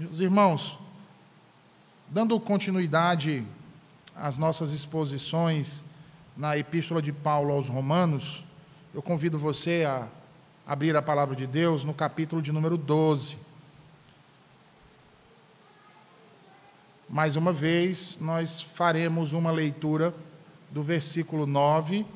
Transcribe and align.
Meus 0.00 0.20
irmãos, 0.20 0.78
dando 2.08 2.40
continuidade 2.40 3.44
às 4.16 4.38
nossas 4.38 4.72
exposições 4.72 5.84
na 6.34 6.56
Epístola 6.56 7.02
de 7.02 7.12
Paulo 7.12 7.52
aos 7.52 7.68
Romanos, 7.68 8.42
eu 8.94 9.02
convido 9.02 9.38
você 9.38 9.84
a 9.86 10.08
abrir 10.66 10.96
a 10.96 11.02
palavra 11.02 11.36
de 11.36 11.46
Deus 11.46 11.84
no 11.84 11.92
capítulo 11.92 12.40
de 12.40 12.50
número 12.50 12.78
12. 12.78 13.36
Mais 17.06 17.36
uma 17.36 17.52
vez, 17.52 18.16
nós 18.22 18.58
faremos 18.58 19.34
uma 19.34 19.50
leitura 19.50 20.14
do 20.70 20.82
versículo 20.82 21.44
9 21.44 22.06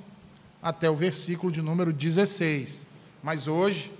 até 0.62 0.88
o 0.88 0.96
versículo 0.96 1.52
de 1.52 1.60
número 1.60 1.92
16. 1.92 2.86
Mas 3.22 3.46
hoje 3.46 3.92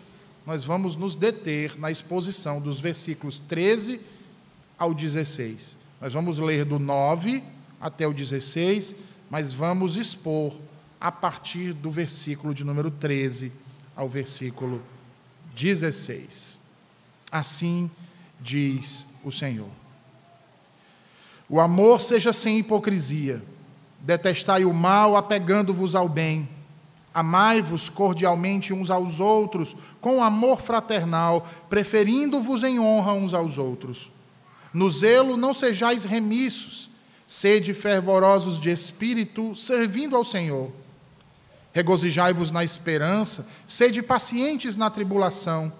nós 0.46 0.64
vamos 0.64 0.95
nos 0.96 1.14
deter 1.14 1.79
na 1.79 1.90
exposição 1.90 2.61
dos 2.61 2.79
versículos 2.79 3.38
13 3.38 4.00
ao 4.79 4.93
16. 4.93 5.76
Nós 6.00 6.12
vamos 6.12 6.39
ler 6.39 6.64
do 6.64 6.79
9 6.79 7.43
até 7.80 8.07
o 8.07 8.12
16, 8.12 8.96
mas 9.30 9.53
vamos 9.53 9.96
expor 9.96 10.54
a 11.00 11.11
partir 11.11 11.72
do 11.72 11.90
versículo 11.90 12.54
de 12.54 12.64
número 12.64 12.90
13 12.90 13.53
ao 13.96 14.08
versículo 14.08 14.82
16. 15.54 16.58
Assim 17.31 17.90
diz 18.40 19.06
o 19.25 19.31
Senhor. 19.31 19.70
O 21.48 21.61
amor 21.61 22.00
seja 22.00 22.32
sem 22.32 22.58
hipocrisia. 22.58 23.42
Detestai 24.00 24.64
o 24.64 24.72
mal, 24.72 25.17
apegando-vos 25.17 25.95
ao 25.95 26.08
bem. 26.08 26.48
Amai-vos 27.14 27.89
cordialmente 27.89 28.73
uns 28.73 28.91
aos 28.91 29.21
outros, 29.21 29.77
com 30.00 30.21
amor 30.21 30.61
fraternal, 30.61 31.46
preferindo-vos 31.71 32.64
em 32.64 32.81
honra 32.81 33.12
uns 33.12 33.33
aos 33.33 33.56
outros. 33.56 34.11
No 34.73 34.91
zelo 34.91 35.37
não 35.37 35.55
sejais 35.55 36.05
remissos, 36.05 36.91
sede 37.25 37.73
fervorosos 37.73 38.59
de 38.59 38.71
espírito, 38.71 39.55
servindo 39.55 40.17
ao 40.17 40.25
Senhor. 40.25 40.73
Regozijai-vos 41.73 42.51
na 42.51 42.65
esperança, 42.65 43.47
sede 43.67 44.03
pacientes 44.03 44.75
na 44.75 44.91
tribulação, 44.91 45.73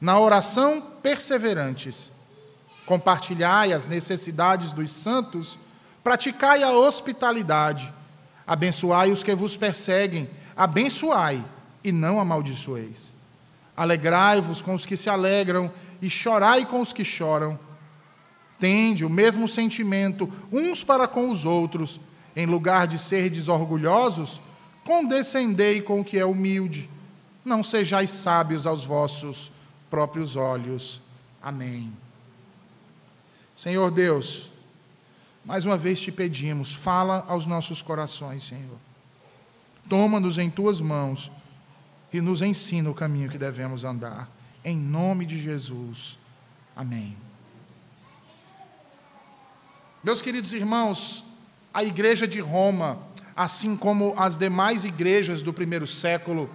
na 0.00 0.18
oração 0.18 0.80
perseverantes. 1.02 2.12
Compartilhai 2.86 3.72
as 3.72 3.86
necessidades 3.86 4.70
dos 4.70 4.92
santos, 4.92 5.58
praticai 6.04 6.62
a 6.62 6.70
hospitalidade, 6.70 7.92
abençoai 8.46 9.10
os 9.10 9.24
que 9.24 9.34
vos 9.34 9.56
perseguem 9.56 10.28
abençoai 10.62 11.44
e 11.82 11.90
não 11.90 12.20
amaldiçoeis. 12.20 13.12
Alegrai-vos 13.76 14.62
com 14.62 14.74
os 14.74 14.86
que 14.86 14.96
se 14.96 15.10
alegram 15.10 15.72
e 16.00 16.08
chorai 16.08 16.64
com 16.64 16.80
os 16.80 16.92
que 16.92 17.04
choram. 17.04 17.58
Tende 18.60 19.04
o 19.04 19.10
mesmo 19.10 19.48
sentimento 19.48 20.32
uns 20.52 20.84
para 20.84 21.08
com 21.08 21.28
os 21.30 21.44
outros, 21.44 21.98
em 22.36 22.46
lugar 22.46 22.86
de 22.86 22.96
serdes 22.96 23.48
orgulhosos, 23.48 24.40
condescendei 24.84 25.82
com 25.82 26.00
o 26.00 26.04
que 26.04 26.16
é 26.16 26.24
humilde. 26.24 26.88
Não 27.44 27.60
sejais 27.60 28.10
sábios 28.10 28.64
aos 28.64 28.84
vossos 28.84 29.50
próprios 29.90 30.36
olhos. 30.36 31.00
Amém. 31.42 31.92
Senhor 33.56 33.90
Deus, 33.90 34.48
mais 35.44 35.66
uma 35.66 35.76
vez 35.76 36.00
te 36.00 36.12
pedimos, 36.12 36.72
fala 36.72 37.24
aos 37.26 37.46
nossos 37.46 37.82
corações, 37.82 38.44
Senhor. 38.44 38.91
Toma-nos 39.88 40.38
em 40.38 40.50
tuas 40.50 40.80
mãos 40.80 41.30
e 42.12 42.20
nos 42.20 42.42
ensina 42.42 42.90
o 42.90 42.94
caminho 42.94 43.30
que 43.30 43.38
devemos 43.38 43.84
andar. 43.84 44.28
Em 44.64 44.76
nome 44.76 45.26
de 45.26 45.38
Jesus. 45.38 46.18
Amém. 46.76 47.16
Meus 50.04 50.20
queridos 50.20 50.52
irmãos, 50.52 51.24
a 51.72 51.84
igreja 51.84 52.26
de 52.26 52.40
Roma, 52.40 52.98
assim 53.36 53.76
como 53.76 54.14
as 54.16 54.36
demais 54.36 54.84
igrejas 54.84 55.42
do 55.42 55.52
primeiro 55.52 55.86
século, 55.86 56.50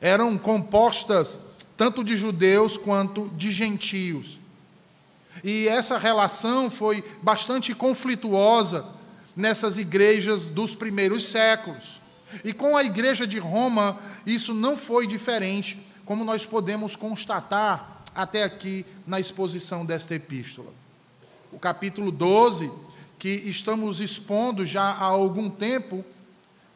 eram 0.00 0.36
compostas 0.36 1.38
tanto 1.76 2.02
de 2.02 2.16
judeus 2.16 2.76
quanto 2.76 3.28
de 3.36 3.50
gentios. 3.50 4.38
E 5.42 5.66
essa 5.68 5.96
relação 5.96 6.70
foi 6.70 7.04
bastante 7.22 7.74
conflituosa 7.74 8.84
nessas 9.34 9.78
igrejas 9.78 10.50
dos 10.50 10.74
primeiros 10.74 11.26
séculos. 11.26 12.01
E 12.44 12.52
com 12.52 12.76
a 12.76 12.84
igreja 12.84 13.26
de 13.26 13.38
Roma, 13.38 13.98
isso 14.26 14.54
não 14.54 14.76
foi 14.76 15.06
diferente, 15.06 15.78
como 16.04 16.24
nós 16.24 16.44
podemos 16.44 16.96
constatar 16.96 18.02
até 18.14 18.42
aqui 18.42 18.84
na 19.06 19.18
exposição 19.18 19.84
desta 19.84 20.14
epístola. 20.14 20.72
O 21.52 21.58
capítulo 21.58 22.10
12, 22.10 22.70
que 23.18 23.28
estamos 23.28 24.00
expondo 24.00 24.66
já 24.66 24.82
há 24.82 25.04
algum 25.04 25.48
tempo, 25.48 26.04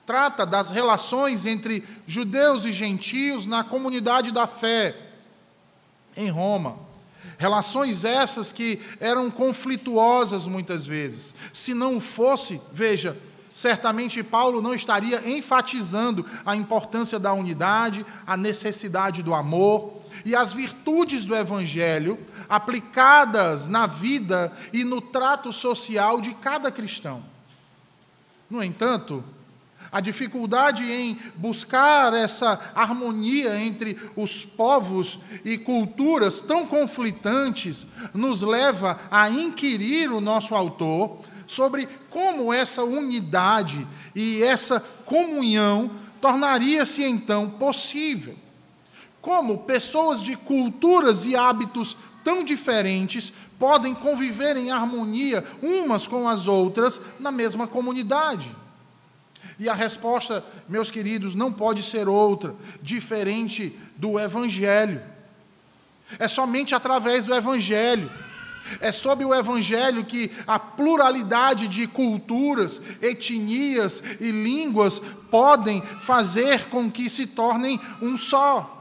trata 0.06 0.46
das 0.46 0.70
relações 0.70 1.44
entre 1.44 1.82
judeus 2.06 2.64
e 2.64 2.72
gentios 2.72 3.46
na 3.46 3.64
comunidade 3.64 4.30
da 4.30 4.46
fé 4.46 4.96
em 6.16 6.30
Roma. 6.30 6.78
Relações 7.38 8.04
essas 8.04 8.52
que 8.52 8.80
eram 9.00 9.30
conflituosas 9.30 10.46
muitas 10.46 10.86
vezes. 10.86 11.34
Se 11.52 11.74
não 11.74 12.00
fosse, 12.00 12.60
veja, 12.72 13.16
certamente 13.56 14.22
Paulo 14.22 14.60
não 14.60 14.74
estaria 14.74 15.26
enfatizando 15.26 16.26
a 16.44 16.54
importância 16.54 17.18
da 17.18 17.32
unidade, 17.32 18.04
a 18.26 18.36
necessidade 18.36 19.22
do 19.22 19.34
amor 19.34 19.94
e 20.26 20.36
as 20.36 20.52
virtudes 20.52 21.24
do 21.24 21.34
Evangelho 21.34 22.18
aplicadas 22.50 23.66
na 23.66 23.86
vida 23.86 24.52
e 24.74 24.84
no 24.84 25.00
trato 25.00 25.54
social 25.54 26.20
de 26.20 26.34
cada 26.34 26.70
cristão. 26.70 27.24
No 28.50 28.62
entanto, 28.62 29.24
a 29.90 30.02
dificuldade 30.02 30.84
em 30.92 31.18
buscar 31.36 32.12
essa 32.12 32.60
harmonia 32.74 33.58
entre 33.58 33.98
os 34.14 34.44
povos 34.44 35.18
e 35.42 35.56
culturas 35.56 36.40
tão 36.40 36.66
conflitantes 36.66 37.86
nos 38.12 38.42
leva 38.42 39.00
a 39.10 39.30
inquirir 39.30 40.12
o 40.12 40.20
nosso 40.20 40.54
autor 40.54 41.22
sobre 41.46 41.88
como 42.10 42.52
essa 42.52 42.82
unidade 42.82 43.86
e 44.14 44.42
essa 44.42 44.80
comunhão 45.04 45.90
tornaria-se 46.20 47.04
então 47.04 47.48
possível. 47.48 48.34
Como 49.20 49.58
pessoas 49.58 50.22
de 50.22 50.36
culturas 50.36 51.24
e 51.24 51.36
hábitos 51.36 51.96
tão 52.24 52.44
diferentes 52.44 53.32
podem 53.58 53.94
conviver 53.94 54.56
em 54.56 54.70
harmonia 54.70 55.44
umas 55.62 56.06
com 56.06 56.28
as 56.28 56.46
outras 56.46 57.00
na 57.18 57.30
mesma 57.30 57.66
comunidade? 57.66 58.54
E 59.58 59.68
a 59.68 59.74
resposta, 59.74 60.44
meus 60.68 60.90
queridos, 60.90 61.34
não 61.34 61.52
pode 61.52 61.82
ser 61.82 62.08
outra, 62.08 62.54
diferente 62.82 63.78
do 63.96 64.18
Evangelho. 64.18 65.00
É 66.18 66.28
somente 66.28 66.74
através 66.74 67.24
do 67.24 67.34
Evangelho 67.34 68.10
é 68.80 68.92
sob 68.92 69.24
o 69.24 69.34
Evangelho 69.34 70.04
que 70.04 70.30
a 70.46 70.58
pluralidade 70.58 71.68
de 71.68 71.86
culturas, 71.86 72.80
etnias 73.00 74.02
e 74.20 74.30
línguas 74.30 75.00
podem 75.30 75.80
fazer 76.02 76.68
com 76.68 76.90
que 76.90 77.08
se 77.08 77.26
tornem 77.26 77.80
um 78.00 78.16
só. 78.16 78.72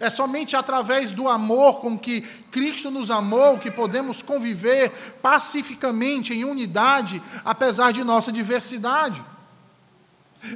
É 0.00 0.08
somente 0.08 0.56
através 0.56 1.12
do 1.12 1.28
amor 1.28 1.80
com 1.80 1.98
que 1.98 2.22
Cristo 2.50 2.90
nos 2.90 3.10
amou 3.10 3.58
que 3.58 3.70
podemos 3.70 4.22
conviver 4.22 4.90
pacificamente 5.20 6.32
em 6.32 6.44
unidade, 6.44 7.22
apesar 7.44 7.92
de 7.92 8.02
nossa 8.02 8.32
diversidade. 8.32 9.22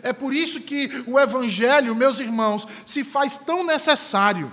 É 0.02 0.12
por 0.12 0.34
isso 0.34 0.60
que 0.60 1.04
o 1.06 1.18
Evangelho, 1.18 1.94
meus 1.94 2.20
irmãos, 2.20 2.66
se 2.86 3.04
faz 3.04 3.36
tão 3.36 3.64
necessário, 3.64 4.50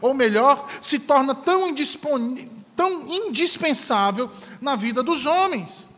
ou 0.00 0.14
melhor, 0.14 0.68
se 0.80 1.00
torna 1.00 1.34
tão 1.34 1.68
indisponível 1.68 2.63
tão 2.76 3.06
indispensável 3.06 4.30
na 4.60 4.76
vida 4.76 5.02
dos 5.02 5.26
homens. 5.26 5.88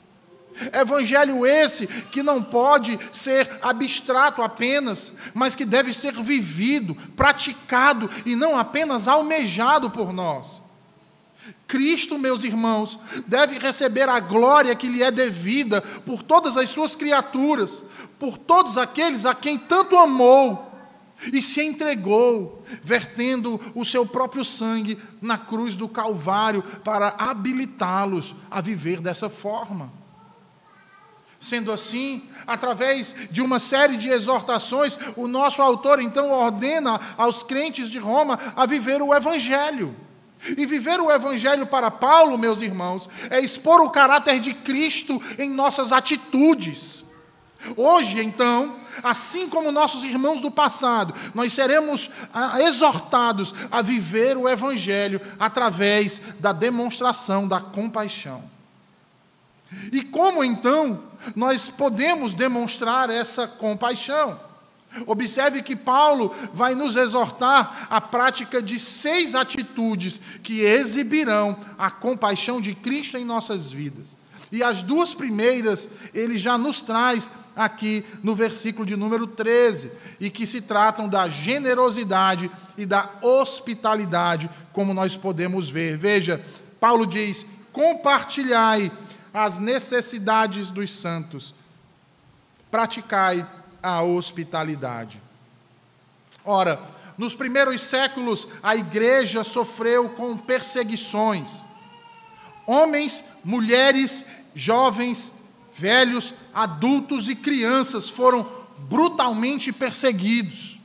Evangelho 0.72 1.46
esse 1.46 1.86
que 1.86 2.22
não 2.22 2.42
pode 2.42 2.98
ser 3.12 3.58
abstrato 3.60 4.40
apenas, 4.42 5.12
mas 5.34 5.54
que 5.54 5.66
deve 5.66 5.92
ser 5.92 6.14
vivido, 6.14 6.94
praticado 7.14 8.08
e 8.24 8.34
não 8.34 8.58
apenas 8.58 9.06
almejado 9.06 9.90
por 9.90 10.12
nós. 10.12 10.62
Cristo, 11.66 12.18
meus 12.18 12.42
irmãos, 12.44 12.98
deve 13.26 13.58
receber 13.58 14.08
a 14.08 14.18
glória 14.18 14.74
que 14.74 14.88
lhe 14.88 15.02
é 15.02 15.10
devida 15.10 15.82
por 15.82 16.22
todas 16.22 16.56
as 16.56 16.70
suas 16.70 16.96
criaturas, 16.96 17.82
por 18.18 18.38
todos 18.38 18.78
aqueles 18.78 19.26
a 19.26 19.34
quem 19.34 19.58
tanto 19.58 19.96
amou 19.96 20.65
e 21.32 21.40
se 21.40 21.62
entregou, 21.62 22.64
vertendo 22.82 23.60
o 23.74 23.84
seu 23.84 24.06
próprio 24.06 24.44
sangue 24.44 24.98
na 25.20 25.38
cruz 25.38 25.74
do 25.74 25.88
Calvário 25.88 26.62
para 26.84 27.14
habilitá-los 27.18 28.34
a 28.50 28.60
viver 28.60 29.00
dessa 29.00 29.28
forma. 29.28 29.92
Sendo 31.38 31.70
assim, 31.70 32.22
através 32.46 33.14
de 33.30 33.42
uma 33.42 33.58
série 33.58 33.96
de 33.96 34.08
exortações, 34.08 34.98
o 35.16 35.26
nosso 35.26 35.60
autor 35.62 36.00
então 36.00 36.30
ordena 36.30 37.00
aos 37.16 37.42
crentes 37.42 37.90
de 37.90 37.98
Roma 37.98 38.38
a 38.56 38.66
viver 38.66 39.02
o 39.02 39.14
Evangelho. 39.14 39.94
E 40.56 40.66
viver 40.66 41.00
o 41.00 41.10
Evangelho 41.10 41.66
para 41.66 41.90
Paulo, 41.90 42.38
meus 42.38 42.60
irmãos, 42.60 43.08
é 43.30 43.40
expor 43.40 43.80
o 43.80 43.90
caráter 43.90 44.38
de 44.38 44.54
Cristo 44.54 45.20
em 45.38 45.50
nossas 45.50 45.92
atitudes. 45.92 47.05
Hoje, 47.76 48.22
então, 48.22 48.76
assim 49.02 49.48
como 49.48 49.72
nossos 49.72 50.04
irmãos 50.04 50.40
do 50.40 50.50
passado, 50.50 51.14
nós 51.34 51.52
seremos 51.52 52.10
ah, 52.32 52.60
exortados 52.60 53.54
a 53.70 53.82
viver 53.82 54.36
o 54.36 54.48
Evangelho 54.48 55.20
através 55.38 56.20
da 56.38 56.52
demonstração 56.52 57.48
da 57.48 57.60
compaixão. 57.60 58.42
E 59.92 60.02
como 60.02 60.44
então 60.44 61.02
nós 61.34 61.68
podemos 61.68 62.34
demonstrar 62.34 63.10
essa 63.10 63.48
compaixão? 63.48 64.38
Observe 65.06 65.62
que 65.62 65.76
Paulo 65.76 66.34
vai 66.54 66.74
nos 66.74 66.96
exortar 66.96 67.86
à 67.90 68.00
prática 68.00 68.62
de 68.62 68.78
seis 68.78 69.34
atitudes 69.34 70.20
que 70.42 70.60
exibirão 70.60 71.58
a 71.76 71.90
compaixão 71.90 72.60
de 72.60 72.74
Cristo 72.74 73.18
em 73.18 73.24
nossas 73.24 73.70
vidas. 73.70 74.16
E 74.50 74.62
as 74.62 74.82
duas 74.82 75.12
primeiras 75.12 75.88
ele 76.14 76.38
já 76.38 76.56
nos 76.56 76.80
traz 76.80 77.30
aqui 77.54 78.04
no 78.22 78.34
versículo 78.34 78.86
de 78.86 78.96
número 78.96 79.26
13, 79.26 79.90
e 80.20 80.30
que 80.30 80.46
se 80.46 80.60
tratam 80.60 81.08
da 81.08 81.28
generosidade 81.28 82.50
e 82.76 82.84
da 82.84 83.10
hospitalidade, 83.22 84.48
como 84.72 84.92
nós 84.94 85.16
podemos 85.16 85.68
ver. 85.68 85.96
Veja, 85.96 86.44
Paulo 86.78 87.06
diz: 87.06 87.46
compartilhai 87.72 88.92
as 89.32 89.58
necessidades 89.58 90.70
dos 90.70 90.92
santos, 90.92 91.54
praticai 92.70 93.46
a 93.82 94.02
hospitalidade. 94.02 95.20
Ora, 96.44 96.80
nos 97.18 97.34
primeiros 97.34 97.82
séculos, 97.82 98.46
a 98.62 98.76
igreja 98.76 99.42
sofreu 99.42 100.08
com 100.10 100.36
perseguições. 100.36 101.65
Homens, 102.66 103.22
mulheres, 103.44 104.24
jovens, 104.54 105.32
velhos, 105.72 106.34
adultos 106.52 107.28
e 107.28 107.34
crianças 107.34 108.08
foram 108.08 108.46
brutalmente 108.88 109.72
perseguidos. 109.72 110.78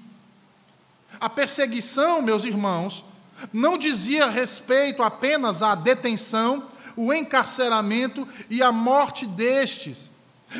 A 1.19 1.29
perseguição, 1.29 2.21
meus 2.21 2.45
irmãos, 2.45 3.03
não 3.51 3.77
dizia 3.77 4.29
respeito 4.29 5.01
apenas 5.01 5.61
à 5.61 5.75
detenção, 5.75 6.69
o 6.95 7.13
encarceramento 7.13 8.27
e 8.49 8.61
a 8.61 8.71
morte 8.71 9.25
destes, 9.25 10.11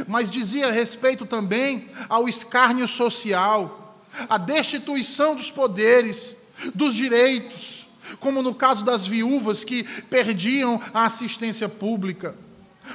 mas 0.07 0.29
dizia 0.29 0.71
respeito 0.71 1.25
também 1.25 1.89
ao 2.07 2.27
escárnio 2.27 2.88
social, 2.88 3.97
à 4.29 4.38
destituição 4.38 5.35
dos 5.35 5.51
poderes, 5.51 6.38
dos 6.74 6.94
direitos, 6.94 7.80
como 8.19 8.42
no 8.42 8.53
caso 8.53 8.83
das 8.83 9.06
viúvas 9.06 9.63
que 9.63 9.83
perdiam 9.83 10.81
a 10.94 11.06
assistência 11.06 11.69
pública. 11.69 12.36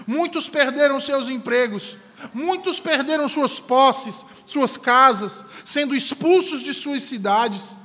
Muitos 0.06 0.48
perderam 0.48 0.98
seus 0.98 1.28
empregos, 1.28 1.96
muitos 2.34 2.80
perderam 2.80 3.28
suas 3.28 3.60
posses, 3.60 4.24
suas 4.44 4.76
casas, 4.76 5.44
sendo 5.64 5.94
expulsos 5.94 6.62
de 6.62 6.74
suas 6.74 7.02
cidades 7.04 7.76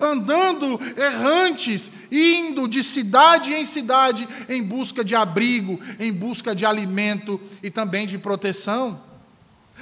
andando 0.00 0.80
errantes, 0.96 1.90
indo 2.10 2.66
de 2.66 2.82
cidade 2.82 3.54
em 3.54 3.64
cidade 3.64 4.28
em 4.48 4.62
busca 4.62 5.04
de 5.04 5.14
abrigo, 5.14 5.80
em 5.98 6.12
busca 6.12 6.54
de 6.54 6.66
alimento 6.66 7.40
e 7.62 7.70
também 7.70 8.06
de 8.06 8.18
proteção. 8.18 9.00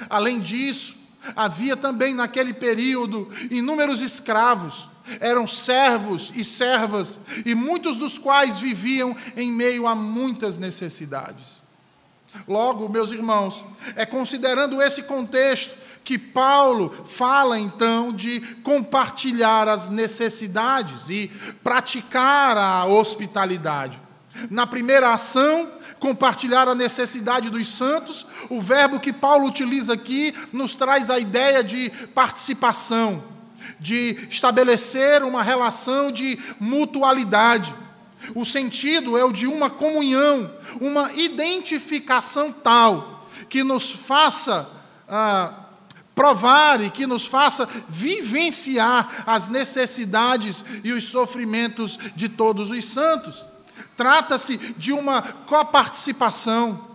Além 0.09 0.39
disso, 0.39 0.95
havia 1.35 1.75
também 1.75 2.13
naquele 2.13 2.53
período 2.53 3.29
inúmeros 3.49 4.01
escravos, 4.01 4.87
eram 5.19 5.45
servos 5.45 6.31
e 6.35 6.43
servas, 6.43 7.19
e 7.45 7.53
muitos 7.53 7.97
dos 7.97 8.17
quais 8.17 8.59
viviam 8.59 9.15
em 9.35 9.51
meio 9.51 9.87
a 9.87 9.95
muitas 9.95 10.57
necessidades. 10.57 11.63
Logo, 12.47 12.89
meus 12.89 13.11
irmãos, 13.11 13.63
é 13.95 14.05
considerando 14.05 14.81
esse 14.81 15.03
contexto 15.03 15.75
que 16.03 16.17
Paulo 16.19 17.05
fala 17.07 17.57
então 17.57 18.13
de 18.13 18.39
compartilhar 18.61 19.67
as 19.67 19.89
necessidades 19.89 21.09
e 21.09 21.31
praticar 21.63 22.57
a 22.57 22.85
hospitalidade. 22.85 23.99
Na 24.49 24.67
primeira 24.67 25.13
ação, 25.13 25.71
compartilhar 25.97 26.67
a 26.67 26.75
necessidade 26.75 27.49
dos 27.49 27.67
santos, 27.69 28.25
o 28.49 28.61
verbo 28.61 28.99
que 28.99 29.13
Paulo 29.13 29.47
utiliza 29.47 29.93
aqui 29.93 30.35
nos 30.51 30.75
traz 30.75 31.09
a 31.09 31.17
ideia 31.17 31.63
de 31.63 31.89
participação, 32.13 33.23
de 33.79 34.27
estabelecer 34.29 35.23
uma 35.23 35.43
relação 35.43 36.11
de 36.11 36.37
mutualidade. 36.59 37.73
O 38.33 38.45
sentido 38.45 39.17
é 39.17 39.23
o 39.23 39.31
de 39.31 39.45
uma 39.45 39.69
comunhão, 39.69 40.51
uma 40.79 41.11
identificação 41.13 42.51
tal 42.51 43.27
que 43.49 43.63
nos 43.63 43.91
faça 43.91 44.67
ah, 45.07 45.53
provar 46.15 46.81
e 46.81 46.89
que 46.89 47.05
nos 47.05 47.25
faça 47.25 47.67
vivenciar 47.89 49.23
as 49.27 49.49
necessidades 49.49 50.63
e 50.83 50.93
os 50.93 51.03
sofrimentos 51.03 51.99
de 52.15 52.29
todos 52.29 52.71
os 52.71 52.85
santos. 52.85 53.45
Trata-se 53.97 54.57
de 54.77 54.93
uma 54.93 55.21
coparticipação. 55.21 56.94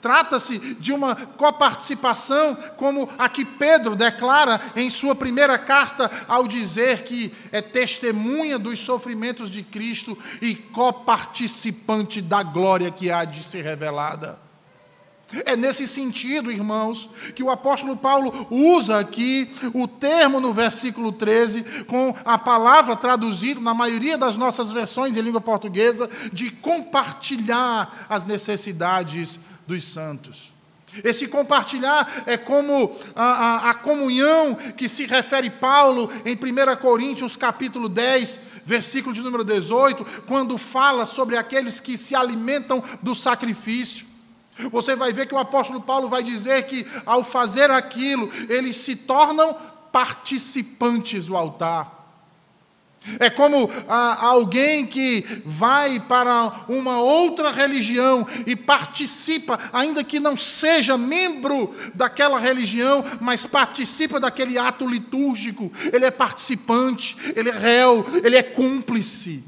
Trata-se 0.00 0.58
de 0.76 0.92
uma 0.92 1.16
coparticipação, 1.16 2.56
como 2.76 3.08
a 3.18 3.28
que 3.28 3.44
Pedro 3.44 3.96
declara 3.96 4.60
em 4.76 4.90
sua 4.90 5.14
primeira 5.14 5.58
carta, 5.58 6.10
ao 6.28 6.46
dizer 6.46 7.04
que 7.04 7.32
é 7.50 7.62
testemunha 7.62 8.58
dos 8.58 8.78
sofrimentos 8.78 9.50
de 9.50 9.62
Cristo 9.62 10.16
e 10.40 10.54
coparticipante 10.54 12.20
da 12.20 12.42
glória 12.42 12.90
que 12.90 13.10
há 13.10 13.24
de 13.24 13.42
ser 13.42 13.62
revelada. 13.62 14.38
É 15.46 15.56
nesse 15.56 15.86
sentido, 15.86 16.50
irmãos, 16.50 17.08
que 17.34 17.42
o 17.42 17.50
apóstolo 17.50 17.96
Paulo 17.96 18.48
usa 18.50 18.98
aqui 18.98 19.48
o 19.72 19.86
termo 19.86 20.40
no 20.40 20.52
versículo 20.52 21.12
13, 21.12 21.84
com 21.84 22.14
a 22.24 22.36
palavra 22.36 22.96
traduzida 22.96 23.60
na 23.60 23.72
maioria 23.72 24.18
das 24.18 24.36
nossas 24.36 24.72
versões 24.72 25.16
em 25.16 25.20
língua 25.20 25.40
portuguesa, 25.40 26.10
de 26.32 26.50
compartilhar 26.50 28.06
as 28.08 28.24
necessidades 28.24 29.38
dos 29.70 29.84
santos. 29.84 30.52
Esse 31.04 31.28
compartilhar 31.28 32.24
é 32.26 32.36
como 32.36 32.96
a, 33.14 33.22
a, 33.22 33.70
a, 33.70 33.74
comunhão 33.74 34.56
que 34.76 34.88
se 34.88 35.06
refere 35.06 35.48
Paulo 35.48 36.10
em 36.24 36.34
1 36.34 36.76
Coríntios 36.80 37.36
capítulo 37.36 37.88
10, 37.88 38.40
versículo 38.66 39.14
de 39.14 39.22
número 39.22 39.44
18, 39.44 40.04
quando 40.26 40.58
fala 40.58 41.06
sobre 41.06 41.36
aqueles 41.36 41.78
que 41.78 41.96
se 41.96 42.16
alimentam 42.16 42.82
do 43.00 43.14
sacrifício. 43.14 44.04
Você 44.72 44.96
vai 44.96 45.12
ver 45.12 45.26
que 45.26 45.34
o 45.34 45.38
apóstolo 45.38 45.80
Paulo 45.80 46.08
vai 46.08 46.24
dizer 46.24 46.66
que, 46.66 46.84
ao 47.06 47.22
fazer 47.22 47.70
aquilo, 47.70 48.28
eles 48.48 48.76
se 48.76 48.96
tornam 48.96 49.56
participantes 49.92 51.26
do 51.26 51.36
altar. 51.36 51.99
É 53.18 53.30
como 53.30 53.70
ah, 53.88 54.26
alguém 54.26 54.86
que 54.86 55.24
vai 55.46 55.98
para 56.00 56.64
uma 56.68 56.98
outra 56.98 57.50
religião 57.50 58.26
e 58.46 58.54
participa, 58.54 59.58
ainda 59.72 60.04
que 60.04 60.20
não 60.20 60.36
seja 60.36 60.98
membro 60.98 61.74
daquela 61.94 62.38
religião, 62.38 63.02
mas 63.18 63.46
participa 63.46 64.20
daquele 64.20 64.58
ato 64.58 64.86
litúrgico. 64.86 65.72
Ele 65.90 66.04
é 66.04 66.10
participante, 66.10 67.16
ele 67.34 67.48
é 67.48 67.58
réu, 67.58 68.04
ele 68.22 68.36
é 68.36 68.42
cúmplice. 68.42 69.44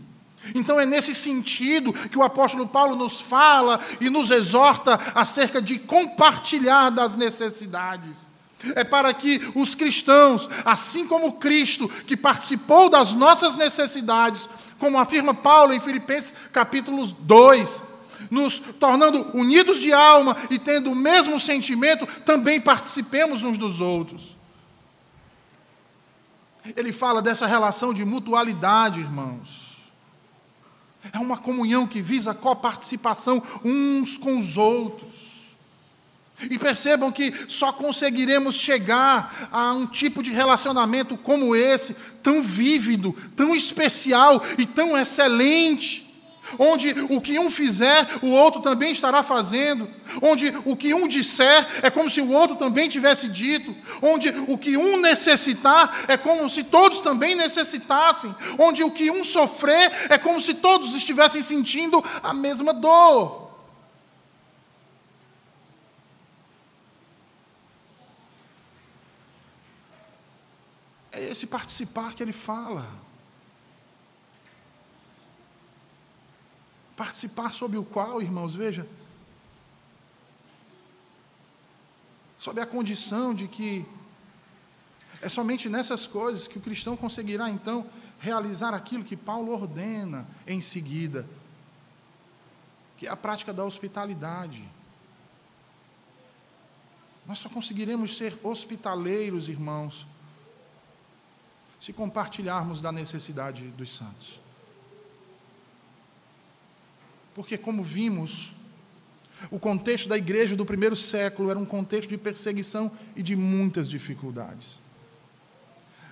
Então 0.55 0.81
é 0.81 0.87
nesse 0.87 1.15
sentido 1.15 1.93
que 1.93 2.19
o 2.19 2.23
apóstolo 2.23 2.67
Paulo 2.67 2.97
nos 2.97 3.21
fala 3.21 3.79
e 4.01 4.09
nos 4.09 4.31
exorta 4.31 4.99
acerca 5.15 5.61
de 5.61 5.79
compartilhar 5.79 6.91
das 6.91 7.15
necessidades. 7.15 8.32
É 8.75 8.85
para 8.85 9.13
que 9.13 9.41
os 9.55 9.75
cristãos, 9.75 10.49
assim 10.65 11.07
como 11.07 11.35
Cristo, 11.35 11.89
que 11.89 12.17
participou 12.17 12.89
das 12.89 13.13
nossas 13.13 13.55
necessidades, 13.55 14.49
como 14.79 14.99
afirma 14.99 15.35
Paulo 15.35 15.73
em 15.73 15.81
Filipenses 15.81 16.35
capítulo 16.53 17.07
2, 17.07 17.83
nos 18.31 18.59
tornando 18.59 19.37
unidos 19.37 19.79
de 19.79 19.93
alma 19.93 20.37
e 20.51 20.59
tendo 20.59 20.91
o 20.91 20.95
mesmo 20.95 21.39
sentimento, 21.39 22.07
também 22.25 22.61
participemos 22.61 23.43
uns 23.43 23.59
dos 23.59 23.81
outros. 23.81 24.37
Ele 26.77 26.93
fala 26.93 27.21
dessa 27.21 27.47
relação 27.47 27.93
de 27.93 28.05
mutualidade, 28.05 29.01
irmãos. 29.01 29.73
É 31.13 31.19
uma 31.19 31.37
comunhão 31.37 31.87
que 31.87 32.01
visa 32.01 32.33
coparticipação 32.33 33.43
uns 33.65 34.17
com 34.17 34.39
os 34.39 34.57
outros. 34.57 35.22
E 36.51 36.59
percebam 36.59 37.13
que 37.13 37.33
só 37.47 37.73
conseguiremos 37.73 38.57
chegar 38.57 39.49
a 39.53 39.73
um 39.73 39.87
tipo 39.87 40.23
de 40.23 40.33
relacionamento 40.33 41.17
como 41.17 41.55
esse, 41.55 41.95
tão 42.23 42.43
vívido, 42.43 43.15
tão 43.37 43.55
especial 43.55 44.43
e 44.59 44.67
tão 44.67 44.99
excelente, 44.99 46.13
onde 46.59 46.91
o 47.09 47.21
que 47.21 47.39
um 47.39 47.51
fizer, 47.51 48.07
o 48.21 48.29
outro 48.29 48.61
também 48.61 48.93
estará 48.93 49.23
fazendo, 49.23 49.89
onde 50.21 50.53
o 50.65 50.77
que 50.77 50.93
um 50.93 51.07
disser 51.07 51.67
é 51.83 51.91
como 51.91 52.11
se 52.11 52.21
o 52.21 52.31
outro 52.31 52.57
também 52.57 52.89
tivesse 52.89 53.29
dito, 53.29 53.75
onde 54.01 54.29
o 54.49 54.59
que 54.59 54.77
um 54.77 54.99
necessitar 55.01 56.05
é 56.09 56.17
como 56.17 56.49
se 56.51 56.65
todos 56.65 57.01
também 57.01 57.35
necessitassem, 57.35 58.35
onde 58.59 58.83
o 58.83 58.91
que 58.91 59.11
um 59.11 59.23
sofrer 59.25 59.93
é 60.09 60.19
como 60.19 60.41
se 60.41 60.55
todos 60.55 60.95
estivessem 60.95 61.43
sentindo 61.43 62.03
a 62.23 62.35
mesma 62.35 62.73
dor. 62.73 63.42
É 71.33 71.35
esse 71.35 71.47
participar 71.47 72.13
que 72.13 72.23
ele 72.23 72.31
fala. 72.31 72.87
Participar 76.95 77.55
sob 77.55 77.79
o 77.79 77.83
qual, 77.83 78.21
irmãos, 78.21 78.55
veja, 78.55 78.87
sob 82.37 82.61
a 82.61 82.67
condição 82.67 83.35
de 83.35 83.49
que 83.49 83.87
é 85.23 85.29
somente 85.31 85.71
nessas 85.71 86.07
coisas 86.07 86.47
que 86.47 86.59
o 86.59 86.61
cristão 86.61 86.99
conseguirá 86.99 87.49
então 87.49 87.87
realizar 88.21 88.75
aquilo 88.75 89.03
que 89.03 89.17
Paulo 89.17 89.53
ordena 89.53 90.29
em 90.47 90.61
seguida, 90.61 91.27
que 92.99 93.07
é 93.07 93.11
a 93.11 93.17
prática 93.17 93.55
da 93.55 93.65
hospitalidade. 93.65 94.69
Nós 97.27 97.39
só 97.39 97.49
conseguiremos 97.49 98.19
ser 98.19 98.39
hospitaleiros, 98.43 99.49
irmãos, 99.49 100.07
se 101.83 101.93
compartilharmos 101.93 102.81
da 102.81 102.93
necessidade 102.93 103.65
dos 103.71 103.93
santos. 103.93 104.41
Porque, 107.35 107.59
como 107.59 107.83
vimos, 107.83 108.53
o 109.51 109.59
contexto 109.59 110.09
da 110.09 110.17
igreja 110.17 110.55
do 110.55 110.65
primeiro 110.65 110.95
século 110.95 111.51
era 111.51 111.59
um 111.59 111.65
contexto 111.65 112.09
de 112.09 112.17
perseguição 112.17 112.89
e 113.17 113.23
de 113.23 113.35
muitas 113.35 113.89
dificuldades. 113.89 114.79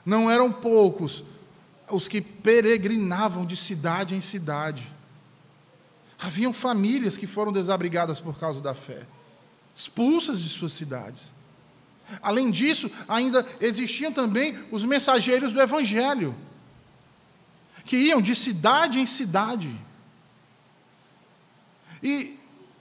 Não 0.04 0.28
eram 0.28 0.52
poucos 0.52 1.22
os 1.88 2.08
que 2.08 2.20
peregrinavam 2.20 3.46
de 3.46 3.56
cidade 3.56 4.16
em 4.16 4.20
cidade. 4.20 4.92
Haviam 6.18 6.52
famílias 6.52 7.16
que 7.16 7.28
foram 7.28 7.52
desabrigadas 7.52 8.18
por 8.18 8.36
causa 8.40 8.60
da 8.60 8.74
fé, 8.74 9.06
expulsas 9.72 10.40
de 10.40 10.48
suas 10.48 10.72
cidades. 10.72 11.30
Além 12.22 12.50
disso, 12.50 12.90
ainda 13.08 13.46
existiam 13.60 14.12
também 14.12 14.58
os 14.70 14.84
mensageiros 14.84 15.52
do 15.52 15.60
Evangelho, 15.60 16.34
que 17.84 17.96
iam 17.96 18.20
de 18.20 18.34
cidade 18.34 19.00
em 19.00 19.06
cidade 19.06 19.74
e 22.02 22.38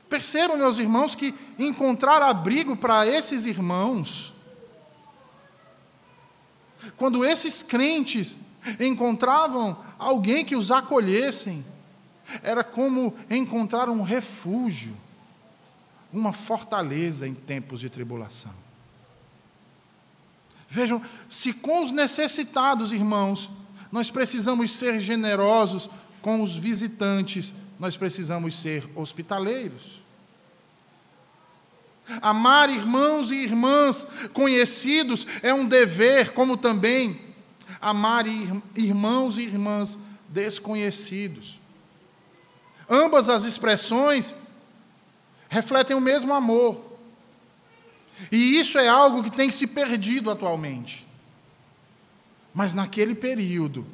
percebam, 0.10 0.58
meus 0.58 0.80
irmãos, 0.80 1.16
que 1.16 1.34
encontrar 1.58 2.22
abrigo 2.22 2.76
para 2.76 3.06
esses 3.06 3.46
irmãos, 3.46 4.34
quando 6.98 7.24
esses 7.24 7.62
crentes 7.62 8.38
encontravam 8.80 9.78
alguém 9.98 10.44
que 10.44 10.56
os 10.56 10.72
acolhessem, 10.72 11.66
era 12.44 12.64
como 12.64 13.16
encontrar 13.30 13.90
um 13.90 14.02
refúgio, 14.02 14.96
uma 16.12 16.32
fortaleza 16.32 17.28
em 17.28 17.34
tempos 17.34 17.80
de 17.80 17.90
tribulação. 17.90 18.69
Vejam, 20.70 21.02
se 21.28 21.52
com 21.52 21.84
os 21.84 21.92
necessitados, 21.92 22.92
irmãos, 22.92 23.50
nós 23.92 24.12
precisamos 24.12 24.72
ser 24.72 25.00
generosos 25.00 25.90
com 26.22 26.44
os 26.44 26.56
visitantes, 26.56 27.54
nós 27.80 27.98
precisamos 27.98 28.56
ser 28.56 28.88
hospitaleiros. 28.96 30.02
Amar 32.22 32.70
irmãos 32.70 33.32
e 33.32 33.36
irmãs 33.36 34.08
conhecidos 34.34 35.26
é 35.42 35.54
um 35.54 35.66
dever, 35.66 36.34
como 36.34 36.58
também 36.58 37.20
amar 37.82 38.26
irmãos 38.76 39.38
e 39.38 39.42
irmãs 39.42 39.98
desconhecidos. 40.28 41.60
Ambas 42.90 43.30
as 43.30 43.44
expressões 43.44 44.36
refletem 45.50 45.96
o 45.96 46.02
mesmo 46.02 46.34
amor. 46.34 46.89
E 48.32 48.60
isso 48.60 48.78
é 48.78 48.88
algo 48.88 49.24
que 49.24 49.32
tem 49.32 49.52
se 49.52 49.68
perdido 49.68 50.30
atualmente. 50.30 51.06
Mas 52.54 52.74
naquele 52.74 53.16
período 53.16 53.86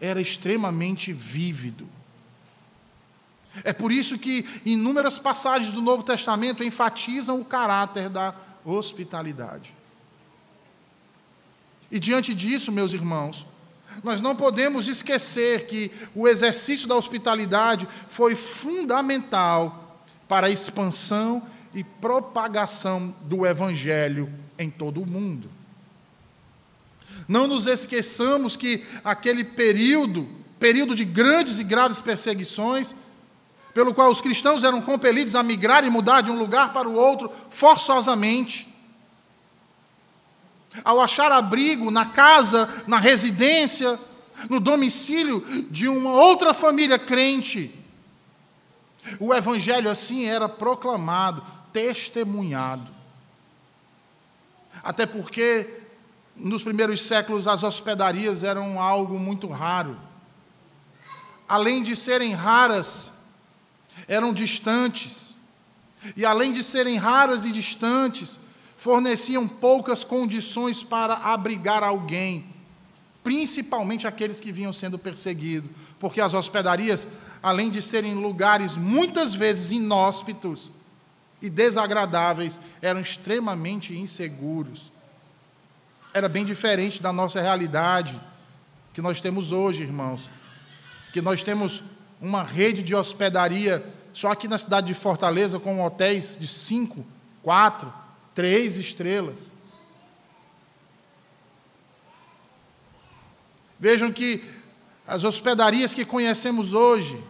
era 0.00 0.20
extremamente 0.20 1.12
vívido. 1.12 1.88
É 3.64 3.72
por 3.72 3.90
isso 3.90 4.18
que 4.18 4.46
inúmeras 4.64 5.18
passagens 5.18 5.72
do 5.72 5.80
Novo 5.80 6.02
Testamento 6.02 6.62
enfatizam 6.62 7.40
o 7.40 7.44
caráter 7.44 8.08
da 8.08 8.34
hospitalidade. 8.64 9.74
E 11.90 11.98
diante 11.98 12.34
disso, 12.34 12.72
meus 12.72 12.92
irmãos, 12.92 13.46
nós 14.02 14.20
não 14.20 14.36
podemos 14.36 14.88
esquecer 14.88 15.66
que 15.66 15.90
o 16.14 16.28
exercício 16.28 16.86
da 16.86 16.94
hospitalidade 16.94 17.88
foi 18.08 18.34
fundamental 18.34 20.00
para 20.28 20.48
a 20.48 20.50
expansão 20.50 21.42
e 21.76 21.84
propagação 21.84 23.14
do 23.20 23.44
Evangelho 23.44 24.32
em 24.58 24.70
todo 24.70 25.02
o 25.02 25.06
mundo. 25.06 25.50
Não 27.28 27.46
nos 27.46 27.66
esqueçamos 27.66 28.56
que 28.56 28.82
aquele 29.04 29.44
período, 29.44 30.26
período 30.58 30.94
de 30.94 31.04
grandes 31.04 31.58
e 31.58 31.64
graves 31.64 32.00
perseguições, 32.00 32.94
pelo 33.74 33.92
qual 33.92 34.10
os 34.10 34.22
cristãos 34.22 34.64
eram 34.64 34.80
compelidos 34.80 35.34
a 35.34 35.42
migrar 35.42 35.84
e 35.84 35.90
mudar 35.90 36.22
de 36.22 36.30
um 36.30 36.38
lugar 36.38 36.72
para 36.72 36.88
o 36.88 36.94
outro 36.94 37.30
forçosamente. 37.50 38.66
Ao 40.82 40.98
achar 40.98 41.30
abrigo 41.30 41.90
na 41.90 42.06
casa, 42.06 42.84
na 42.86 42.98
residência, 42.98 44.00
no 44.48 44.60
domicílio 44.60 45.44
de 45.70 45.88
uma 45.88 46.12
outra 46.12 46.54
família 46.54 46.98
crente, 46.98 47.70
o 49.20 49.34
evangelho 49.34 49.90
assim 49.90 50.24
era 50.24 50.48
proclamado, 50.48 51.42
testemunhado. 51.76 52.90
Até 54.82 55.04
porque 55.04 55.82
nos 56.34 56.62
primeiros 56.62 57.02
séculos 57.02 57.46
as 57.46 57.62
hospedarias 57.62 58.42
eram 58.42 58.80
algo 58.80 59.18
muito 59.18 59.46
raro. 59.46 59.94
Além 61.46 61.82
de 61.82 61.94
serem 61.94 62.32
raras, 62.32 63.12
eram 64.08 64.32
distantes. 64.32 65.34
E 66.16 66.24
além 66.24 66.50
de 66.50 66.64
serem 66.64 66.96
raras 66.96 67.44
e 67.44 67.52
distantes, 67.52 68.38
forneciam 68.78 69.46
poucas 69.46 70.02
condições 70.02 70.82
para 70.82 71.12
abrigar 71.14 71.82
alguém, 71.84 72.46
principalmente 73.22 74.06
aqueles 74.06 74.40
que 74.40 74.50
vinham 74.50 74.72
sendo 74.72 74.98
perseguidos, 74.98 75.70
porque 75.98 76.22
as 76.22 76.32
hospedarias, 76.32 77.06
além 77.42 77.68
de 77.68 77.82
serem 77.82 78.14
lugares 78.14 78.76
muitas 78.76 79.34
vezes 79.34 79.72
inóspitos 79.72 80.70
e 81.46 81.50
desagradáveis, 81.50 82.60
eram 82.82 83.00
extremamente 83.00 83.96
inseguros. 83.96 84.90
Era 86.12 86.28
bem 86.28 86.44
diferente 86.44 87.00
da 87.00 87.12
nossa 87.12 87.40
realidade 87.40 88.20
que 88.92 89.00
nós 89.00 89.20
temos 89.20 89.52
hoje, 89.52 89.82
irmãos, 89.82 90.28
que 91.12 91.20
nós 91.20 91.42
temos 91.42 91.84
uma 92.20 92.42
rede 92.42 92.82
de 92.82 92.94
hospedaria 92.94 93.84
só 94.12 94.32
aqui 94.32 94.48
na 94.48 94.58
cidade 94.58 94.88
de 94.88 94.94
Fortaleza 94.94 95.60
com 95.60 95.84
hotéis 95.84 96.36
de 96.40 96.48
cinco, 96.48 97.06
quatro, 97.42 97.92
três 98.34 98.76
estrelas. 98.76 99.52
Vejam 103.78 104.10
que 104.10 104.42
as 105.06 105.22
hospedarias 105.22 105.94
que 105.94 106.04
conhecemos 106.04 106.72
hoje, 106.72 107.22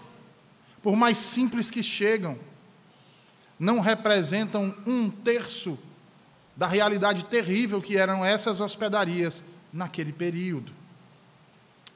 por 0.80 0.96
mais 0.96 1.18
simples 1.18 1.70
que 1.70 1.82
chegam, 1.82 2.38
não 3.58 3.80
representam 3.80 4.75
um 4.86 5.10
terço 5.10 5.78
da 6.56 6.66
realidade 6.66 7.25
terrível 7.25 7.82
que 7.82 7.96
eram 7.96 8.25
essas 8.25 8.60
hospedarias 8.60 9.42
naquele 9.72 10.12
período. 10.12 10.72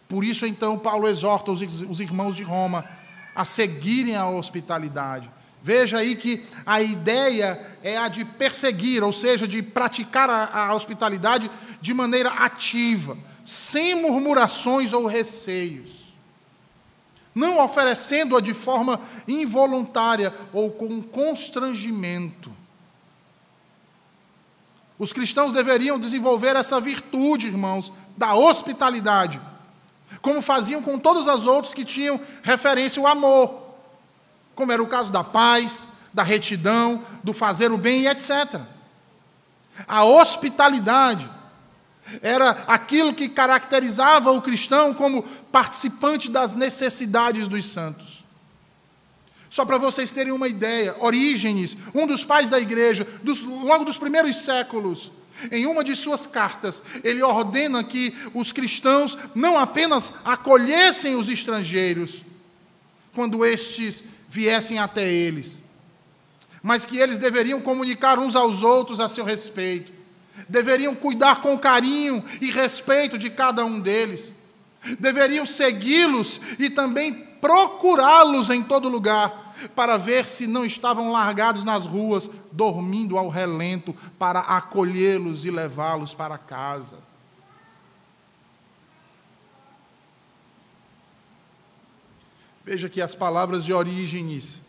Por 0.09 0.25
isso, 0.25 0.45
então, 0.45 0.79
Paulo 0.79 1.09
exorta 1.09 1.53
os 1.53 2.01
irmãos 2.01 2.35
de 2.35 2.43
Roma 2.43 2.85
a 3.35 3.45
seguirem 3.45 4.17
a 4.17 4.29
hospitalidade. 4.29 5.31
Veja 5.63 5.99
aí 5.99 6.17
que 6.17 6.45
a 6.65 6.81
ideia 6.81 7.61
é 7.83 7.97
a 7.97 8.09
de 8.09 8.25
perseguir, 8.25 9.03
ou 9.03 9.13
seja, 9.13 9.47
de 9.47 9.63
praticar 9.63 10.29
a, 10.29 10.75
hospitalidade 10.75 11.51
de 11.81 11.93
maneira 11.93 12.31
ativa, 12.31 13.17
sem 13.45 13.95
murmurações 13.95 14.93
ou 14.93 15.07
receios. 15.07 16.00
Não 17.35 17.63
oferecendo-a 17.63 18.41
de 18.41 18.53
forma 18.55 19.01
involuntária 19.27 20.35
ou 20.53 20.71
com 20.71 21.01
constrangimento. 21.03 22.53
Os 24.99 25.13
cristãos 25.13 25.53
deveriam 25.53 25.99
desenvolver 25.99 26.57
essa 26.57 26.81
virtude, 26.81 27.47
irmãos, 27.47 27.93
da 28.17 28.35
hospitalidade 28.35 29.41
como 30.21 30.43
faziam 30.43 30.83
com 30.83 30.99
todas 30.99 31.27
as 31.29 31.47
outras 31.47 31.73
que 31.73 31.85
tinham 31.85 32.21
referência 32.43 33.01
ao 33.01 33.07
amor, 33.07 33.75
como 34.55 34.73
era 34.73 34.83
o 34.83 34.87
caso 34.87 35.11
da 35.11 35.25
paz, 35.25 35.89
da 36.13 36.23
retidão, 36.23 37.03
do 37.23 37.33
fazer 37.33 37.71
o 37.71 37.79
bem 37.79 38.03
e 38.03 38.09
etc. 38.09 38.61
A 39.87 40.05
hospitalidade 40.05 41.31
era 42.23 42.51
aquilo 42.67 43.15
que 43.15 43.29
caracterizava 43.29 44.31
o 44.31 44.43
cristão 44.43 44.93
como 44.95 45.23
participante 45.53 46.31
das 46.31 46.55
necessidades 46.55 47.49
dos 47.49 47.67
santos. 47.67 48.25
Só 49.49 49.65
para 49.65 49.79
vocês 49.79 50.13
terem 50.13 50.33
uma 50.33 50.47
ideia, 50.47 50.95
Orígenes, 51.01 51.77
um 51.93 52.07
dos 52.07 52.25
pais 52.25 52.49
da 52.49 52.61
igreja, 52.61 53.07
dos, 53.23 53.43
logo 53.43 53.85
dos 53.85 53.99
primeiros 53.99 54.39
séculos, 54.39 55.11
em 55.51 55.67
uma 55.67 55.83
de 55.83 55.97
suas 55.97 56.27
cartas, 56.27 56.83
ele 57.03 57.23
ordena 57.23 57.83
que 57.83 58.15
os 58.35 58.53
cristãos 58.53 59.17
não 59.35 59.59
apenas 59.59 60.13
acolhessem 60.25 61.17
os 61.17 61.29
estrangeiros, 61.29 62.23
quando 63.13 63.45
estes 63.45 64.05
viessem 64.29 64.79
até 64.79 65.11
eles, 65.11 65.61
mas 66.63 66.85
que 66.85 66.99
eles 66.99 67.19
deveriam 67.19 67.61
comunicar 67.61 68.19
uns 68.19 68.37
aos 68.37 68.63
outros 68.63 69.01
a 69.01 69.09
seu 69.09 69.25
respeito, 69.25 69.93
deveriam 70.49 70.95
cuidar 70.95 71.41
com 71.43 71.59
carinho 71.59 72.25
e 72.41 72.51
respeito 72.51 73.19
de 73.19 73.31
cada 73.31 73.65
um 73.65 73.81
deles, 73.81 74.35
deveriam 74.99 75.45
segui-los 75.45 76.41
e 76.59 76.71
também 76.71 77.13
procurá-los 77.41 78.51
em 78.51 78.63
todo 78.63 78.89
lugar, 78.89 79.49
para 79.77 79.99
ver 79.99 80.27
se 80.27 80.47
não 80.47 80.65
estavam 80.65 81.13
largados 81.13 81.65
nas 81.65 81.85
ruas, 81.85 82.31
dormindo 82.51 83.19
ao 83.19 83.29
relento, 83.29 83.95
para 84.19 84.41
acolhê-los 84.41 85.45
e 85.45 85.51
levá-los 85.51 86.15
para 86.15 86.39
casa. 86.39 86.97
Veja 92.65 92.89
que 92.89 93.03
as 93.03 93.15
palavras 93.15 93.65
de 93.65 93.73
Orígenes 93.73 94.63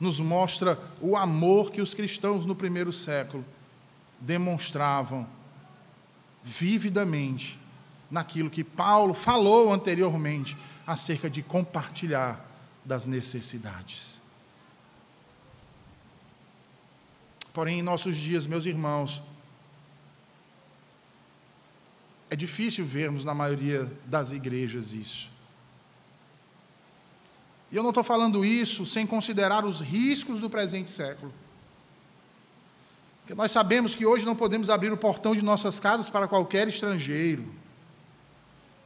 nos 0.00 0.18
mostra 0.18 0.78
o 1.00 1.16
amor 1.16 1.70
que 1.70 1.80
os 1.80 1.94
cristãos 1.94 2.44
no 2.44 2.56
primeiro 2.56 2.92
século 2.92 3.44
demonstravam 4.22 5.26
vividamente 6.42 7.58
naquilo 8.10 8.50
que 8.50 8.62
Paulo 8.62 9.14
falou 9.14 9.72
anteriormente 9.72 10.56
acerca 10.86 11.28
de 11.28 11.42
compartilhar 11.42 12.44
das 12.84 13.06
necessidades. 13.06 14.20
Porém, 17.52 17.80
em 17.80 17.82
nossos 17.82 18.16
dias, 18.16 18.46
meus 18.46 18.64
irmãos, 18.64 19.22
é 22.30 22.36
difícil 22.36 22.84
vermos 22.84 23.24
na 23.24 23.34
maioria 23.34 23.92
das 24.06 24.30
igrejas 24.32 24.92
isso. 24.92 25.30
E 27.70 27.76
eu 27.76 27.82
não 27.82 27.90
estou 27.90 28.04
falando 28.04 28.44
isso 28.44 28.86
sem 28.86 29.06
considerar 29.06 29.64
os 29.64 29.80
riscos 29.80 30.40
do 30.40 30.48
presente 30.48 30.90
século. 30.90 31.32
Porque 33.22 33.34
nós 33.34 33.52
sabemos 33.52 33.94
que 33.94 34.04
hoje 34.04 34.26
não 34.26 34.34
podemos 34.34 34.68
abrir 34.68 34.92
o 34.92 34.96
portão 34.96 35.34
de 35.34 35.42
nossas 35.42 35.78
casas 35.78 36.10
para 36.10 36.28
qualquer 36.28 36.68
estrangeiro. 36.68 37.44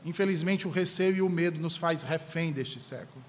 Infelizmente, 0.04 0.68
o 0.68 0.70
receio 0.70 1.16
e 1.16 1.22
o 1.22 1.28
medo 1.28 1.60
nos 1.60 1.76
faz 1.76 2.02
refém 2.02 2.52
deste 2.52 2.80
século. 2.80 3.24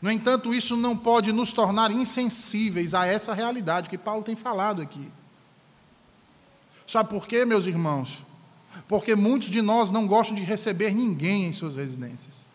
No 0.00 0.10
entanto, 0.10 0.54
isso 0.54 0.76
não 0.76 0.96
pode 0.96 1.30
nos 1.30 1.52
tornar 1.52 1.90
insensíveis 1.90 2.94
a 2.94 3.06
essa 3.06 3.34
realidade 3.34 3.90
que 3.90 3.98
Paulo 3.98 4.22
tem 4.22 4.34
falado 4.34 4.80
aqui. 4.80 5.08
Sabe 6.86 7.10
por 7.10 7.28
quê, 7.28 7.44
meus 7.44 7.66
irmãos? 7.66 8.18
Porque 8.88 9.14
muitos 9.14 9.50
de 9.50 9.60
nós 9.60 9.90
não 9.90 10.06
gostam 10.06 10.34
de 10.34 10.42
receber 10.42 10.94
ninguém 10.94 11.44
em 11.44 11.52
suas 11.52 11.76
residências. 11.76 12.49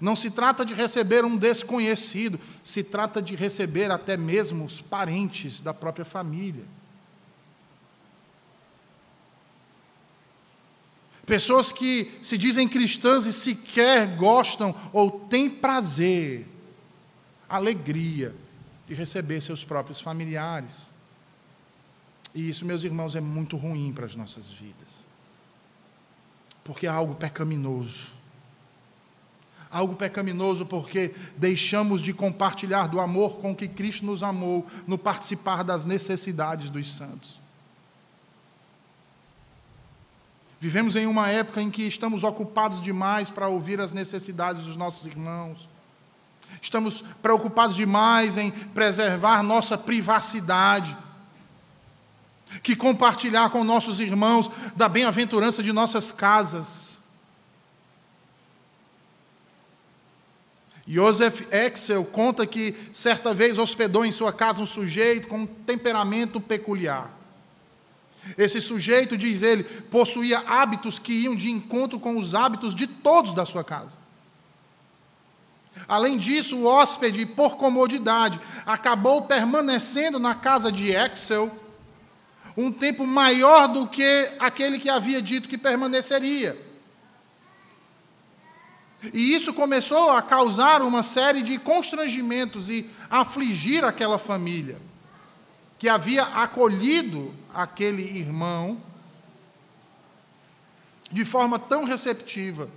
Não 0.00 0.16
se 0.16 0.30
trata 0.30 0.64
de 0.64 0.74
receber 0.74 1.24
um 1.24 1.36
desconhecido, 1.36 2.40
se 2.64 2.82
trata 2.82 3.22
de 3.22 3.36
receber 3.36 3.90
até 3.90 4.16
mesmo 4.16 4.64
os 4.64 4.80
parentes 4.80 5.60
da 5.60 5.72
própria 5.72 6.04
família. 6.04 6.64
Pessoas 11.24 11.72
que 11.72 12.12
se 12.22 12.38
dizem 12.38 12.68
cristãs 12.68 13.26
e 13.26 13.32
sequer 13.32 14.16
gostam 14.16 14.74
ou 14.92 15.10
têm 15.10 15.50
prazer, 15.50 16.46
alegria 17.48 18.34
de 18.86 18.94
receber 18.94 19.40
seus 19.40 19.64
próprios 19.64 19.98
familiares. 19.98 20.86
E 22.32 22.48
isso, 22.48 22.64
meus 22.64 22.84
irmãos, 22.84 23.16
é 23.16 23.20
muito 23.20 23.56
ruim 23.56 23.92
para 23.92 24.06
as 24.06 24.14
nossas 24.14 24.48
vidas. 24.48 25.04
Porque 26.62 26.86
é 26.86 26.90
algo 26.90 27.14
pecaminoso. 27.14 28.15
Algo 29.76 29.94
pecaminoso 29.94 30.64
porque 30.64 31.14
deixamos 31.36 32.00
de 32.00 32.14
compartilhar 32.14 32.86
do 32.86 32.98
amor 32.98 33.36
com 33.36 33.54
que 33.54 33.68
Cristo 33.68 34.06
nos 34.06 34.22
amou 34.22 34.64
no 34.86 34.96
participar 34.96 35.62
das 35.62 35.84
necessidades 35.84 36.70
dos 36.70 36.96
santos. 36.96 37.38
Vivemos 40.58 40.96
em 40.96 41.06
uma 41.06 41.28
época 41.28 41.60
em 41.60 41.70
que 41.70 41.82
estamos 41.82 42.24
ocupados 42.24 42.80
demais 42.80 43.28
para 43.28 43.48
ouvir 43.48 43.78
as 43.78 43.92
necessidades 43.92 44.64
dos 44.64 44.78
nossos 44.78 45.04
irmãos. 45.04 45.68
Estamos 46.62 47.04
preocupados 47.20 47.76
demais 47.76 48.38
em 48.38 48.50
preservar 48.50 49.42
nossa 49.42 49.76
privacidade. 49.76 50.96
Que 52.62 52.74
compartilhar 52.74 53.50
com 53.50 53.62
nossos 53.62 54.00
irmãos 54.00 54.50
da 54.74 54.88
bem-aventurança 54.88 55.62
de 55.62 55.70
nossas 55.70 56.10
casas. 56.10 56.95
Joseph 60.86 61.42
Excel 61.52 62.04
conta 62.04 62.46
que 62.46 62.74
certa 62.92 63.34
vez 63.34 63.58
hospedou 63.58 64.04
em 64.04 64.12
sua 64.12 64.32
casa 64.32 64.62
um 64.62 64.66
sujeito 64.66 65.26
com 65.26 65.38
um 65.38 65.46
temperamento 65.46 66.40
peculiar. 66.40 67.10
Esse 68.38 68.60
sujeito, 68.60 69.16
diz 69.16 69.42
ele, 69.42 69.64
possuía 69.64 70.42
hábitos 70.46 70.98
que 70.98 71.12
iam 71.12 71.34
de 71.34 71.50
encontro 71.50 71.98
com 71.98 72.16
os 72.16 72.34
hábitos 72.34 72.74
de 72.74 72.86
todos 72.86 73.34
da 73.34 73.44
sua 73.44 73.64
casa. 73.64 73.98
Além 75.86 76.16
disso, 76.16 76.56
o 76.56 76.66
hóspede, 76.66 77.26
por 77.26 77.56
comodidade, 77.56 78.40
acabou 78.64 79.22
permanecendo 79.22 80.18
na 80.18 80.34
casa 80.34 80.72
de 80.72 80.94
Axel 80.96 81.50
um 82.56 82.72
tempo 82.72 83.06
maior 83.06 83.68
do 83.68 83.86
que 83.86 84.30
aquele 84.38 84.78
que 84.78 84.88
havia 84.88 85.20
dito 85.20 85.48
que 85.48 85.58
permaneceria. 85.58 86.58
E 89.12 89.34
isso 89.34 89.52
começou 89.52 90.10
a 90.10 90.22
causar 90.22 90.82
uma 90.82 91.02
série 91.02 91.42
de 91.42 91.58
constrangimentos 91.58 92.68
e 92.68 92.88
afligir 93.10 93.84
aquela 93.84 94.18
família 94.18 94.78
que 95.78 95.88
havia 95.88 96.22
acolhido 96.22 97.34
aquele 97.52 98.02
irmão 98.02 98.80
de 101.10 101.24
forma 101.24 101.58
tão 101.58 101.84
receptiva, 101.84 102.68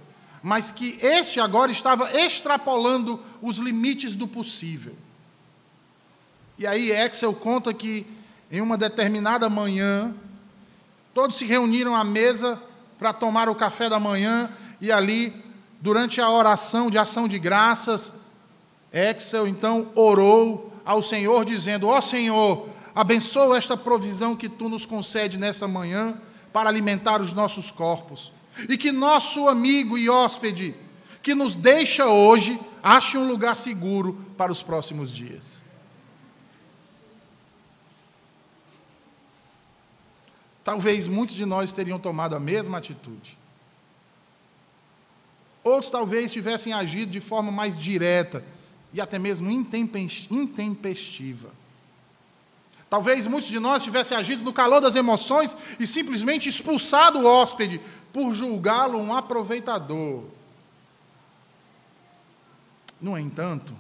mas 0.44 0.72
que 0.72 0.98
este 1.02 1.40
agora 1.40 1.72
estava 1.72 2.12
extrapolando 2.12 3.20
os 3.42 3.58
limites 3.58 4.16
do 4.16 4.28
possível. 4.28 4.96
E 6.58 6.68
aí 6.68 6.92
Excel 6.92 7.34
conta 7.34 7.74
que 7.74 8.06
em 8.52 8.62
uma 8.62 8.78
determinada 8.78 9.50
manhã, 9.50 10.14
todos 11.14 11.38
se 11.38 11.46
reuniram 11.46 11.96
à 11.96 12.04
mesa 12.04 12.62
para 12.98 13.14
tomar 13.14 13.48
o 13.48 13.56
café 13.56 13.88
da 13.88 14.00
manhã 14.00 14.50
e 14.82 14.92
ali, 14.92 15.34
durante 15.82 16.20
a 16.22 16.30
oração 16.30 16.90
de 16.90 16.98
ação 16.98 17.28
de 17.28 17.40
graças, 17.40 18.14
Excel 18.92 19.48
então 19.48 19.90
orou 19.96 20.74
ao 20.84 21.02
Senhor 21.02 21.46
dizendo: 21.46 21.88
"Ó 21.88 21.98
oh, 21.98 22.02
Senhor, 22.02 22.68
Abençoa 23.00 23.58
esta 23.58 23.78
provisão 23.78 24.36
que 24.36 24.50
tu 24.50 24.68
nos 24.68 24.86
concede 24.86 25.38
nessa 25.38 25.66
manhã 25.66 26.20
para 26.52 26.68
alimentar 26.68 27.22
os 27.22 27.32
nossos 27.32 27.72
corpos. 27.72 28.30
E 28.68 28.78
que 28.78 28.92
nosso 28.92 29.48
amigo 29.48 29.98
e 29.98 30.10
hóspede, 30.10 30.76
que 31.22 31.34
nos 31.34 31.56
deixa 31.56 32.08
hoje, 32.08 32.60
ache 32.84 33.18
um 33.18 33.26
lugar 33.26 33.56
seguro 33.56 34.26
para 34.38 34.52
os 34.52 34.62
próximos 34.62 35.14
dias. 35.14 35.64
Talvez 40.62 41.08
muitos 41.08 41.36
de 41.36 41.46
nós 41.46 41.72
teriam 41.72 41.98
tomado 41.98 42.36
a 42.36 42.40
mesma 42.40 42.80
atitude. 42.80 43.39
Outros 45.70 45.92
talvez 45.92 46.34
tivessem 46.34 46.74
agido 46.74 47.12
de 47.12 47.22
forma 47.22 47.52
mais 47.52 47.76
direta 47.76 48.44
e 48.92 49.00
até 49.00 49.20
mesmo 49.20 49.50
intempestiva. 49.52 51.52
Talvez 52.90 53.28
muitos 53.28 53.50
de 53.50 53.60
nós 53.60 53.84
tivessem 53.84 54.18
agido 54.18 54.44
no 54.44 54.52
calor 54.52 54.82
das 54.82 54.96
emoções 54.96 55.56
e 55.80 55.86
simplesmente 55.86 56.50
expulsado 56.50 57.20
o 57.20 57.26
hóspede 57.26 57.80
por 58.12 58.34
julgá-lo 58.34 58.98
um 58.98 59.14
aproveitador. 59.14 60.24
No 63.00 63.16
entanto, 63.16 63.76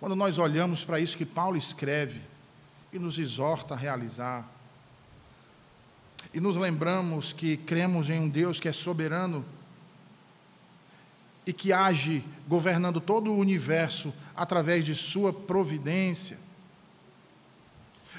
quando 0.00 0.16
nós 0.16 0.36
olhamos 0.36 0.84
para 0.84 0.98
isso 0.98 1.16
que 1.16 1.24
Paulo 1.24 1.56
escreve 1.56 2.20
e 2.92 2.98
nos 2.98 3.18
exorta 3.18 3.74
a 3.74 3.76
realizar, 3.76 4.44
e 6.34 6.40
nos 6.40 6.56
lembramos 6.56 7.32
que 7.32 7.56
cremos 7.56 8.10
em 8.10 8.18
um 8.18 8.28
Deus 8.28 8.58
que 8.58 8.68
é 8.68 8.72
soberano 8.72 9.44
e 11.46 11.52
que 11.52 11.72
age 11.72 12.24
governando 12.48 13.00
todo 13.00 13.30
o 13.30 13.38
universo 13.38 14.12
através 14.34 14.84
de 14.84 14.96
sua 14.96 15.32
providência, 15.32 16.36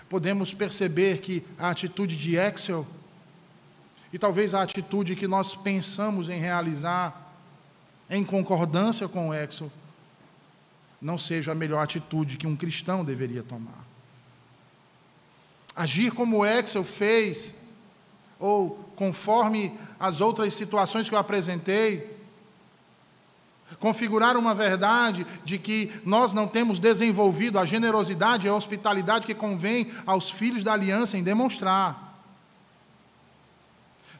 podemos 0.07 0.53
perceber 0.53 1.19
que 1.19 1.43
a 1.59 1.69
atitude 1.69 2.15
de 2.15 2.37
Excel 2.37 2.87
e 4.13 4.17
talvez 4.17 4.53
a 4.53 4.61
atitude 4.61 5.13
que 5.13 5.27
nós 5.27 5.53
pensamos 5.53 6.29
em 6.29 6.39
realizar 6.39 7.33
em 8.09 8.23
concordância 8.23 9.09
com 9.09 9.29
o 9.29 9.33
Excel 9.33 9.69
não 11.01 11.17
seja 11.17 11.51
a 11.51 11.55
melhor 11.55 11.83
atitude 11.83 12.37
que 12.37 12.47
um 12.47 12.55
cristão 12.55 13.03
deveria 13.03 13.43
tomar. 13.43 13.85
Agir 15.75 16.13
como 16.13 16.37
o 16.37 16.45
Excel 16.45 16.85
fez, 16.85 17.53
ou 18.39 18.91
conforme 18.95 19.73
as 19.99 20.21
outras 20.21 20.53
situações 20.53 21.07
que 21.07 21.15
eu 21.15 21.19
apresentei, 21.19 22.15
configurar 23.79 24.37
uma 24.37 24.53
verdade 24.53 25.25
de 25.43 25.57
que 25.57 25.91
nós 26.05 26.33
não 26.33 26.47
temos 26.47 26.79
desenvolvido 26.79 27.59
a 27.59 27.65
generosidade 27.65 28.47
e 28.47 28.49
a 28.49 28.55
hospitalidade 28.55 29.25
que 29.25 29.33
convém 29.33 29.91
aos 30.05 30.29
filhos 30.29 30.63
da 30.63 30.73
aliança 30.73 31.17
em 31.17 31.23
demonstrar. 31.23 32.03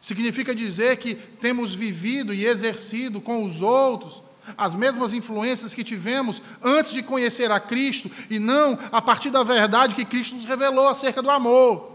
Significa 0.01 0.53
dizer 0.53 0.97
que 0.97 1.15
temos 1.15 1.73
vivido 1.73 2.33
e 2.33 2.45
exercido 2.45 3.19
com 3.21 3.43
os 3.43 3.61
outros 3.61 4.23
as 4.55 4.75
mesmas 4.75 5.11
influências 5.11 5.73
que 5.73 5.83
tivemos 5.83 6.39
antes 6.63 6.91
de 6.91 7.01
conhecer 7.01 7.49
a 7.49 7.59
Cristo 7.59 8.11
e 8.29 8.37
não 8.37 8.77
a 8.91 9.01
partir 9.01 9.31
da 9.31 9.41
verdade 9.41 9.95
que 9.95 10.05
Cristo 10.05 10.35
nos 10.35 10.45
revelou 10.45 10.87
acerca 10.87 11.19
do 11.19 11.31
amor 11.31 11.94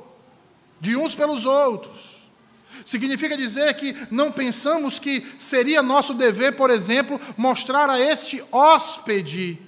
de 0.81 0.97
uns 0.97 1.15
pelos 1.15 1.45
outros. 1.47 2.21
Significa 2.85 3.37
dizer 3.37 3.75
que 3.75 3.95
não 4.11 4.33
pensamos 4.33 4.99
que 4.99 5.25
seria 5.39 5.83
nosso 5.83 6.15
dever, 6.15 6.57
por 6.57 6.71
exemplo, 6.71 7.21
mostrar 7.37 7.91
a 7.91 8.01
este 8.01 8.43
hóspede 8.51 9.59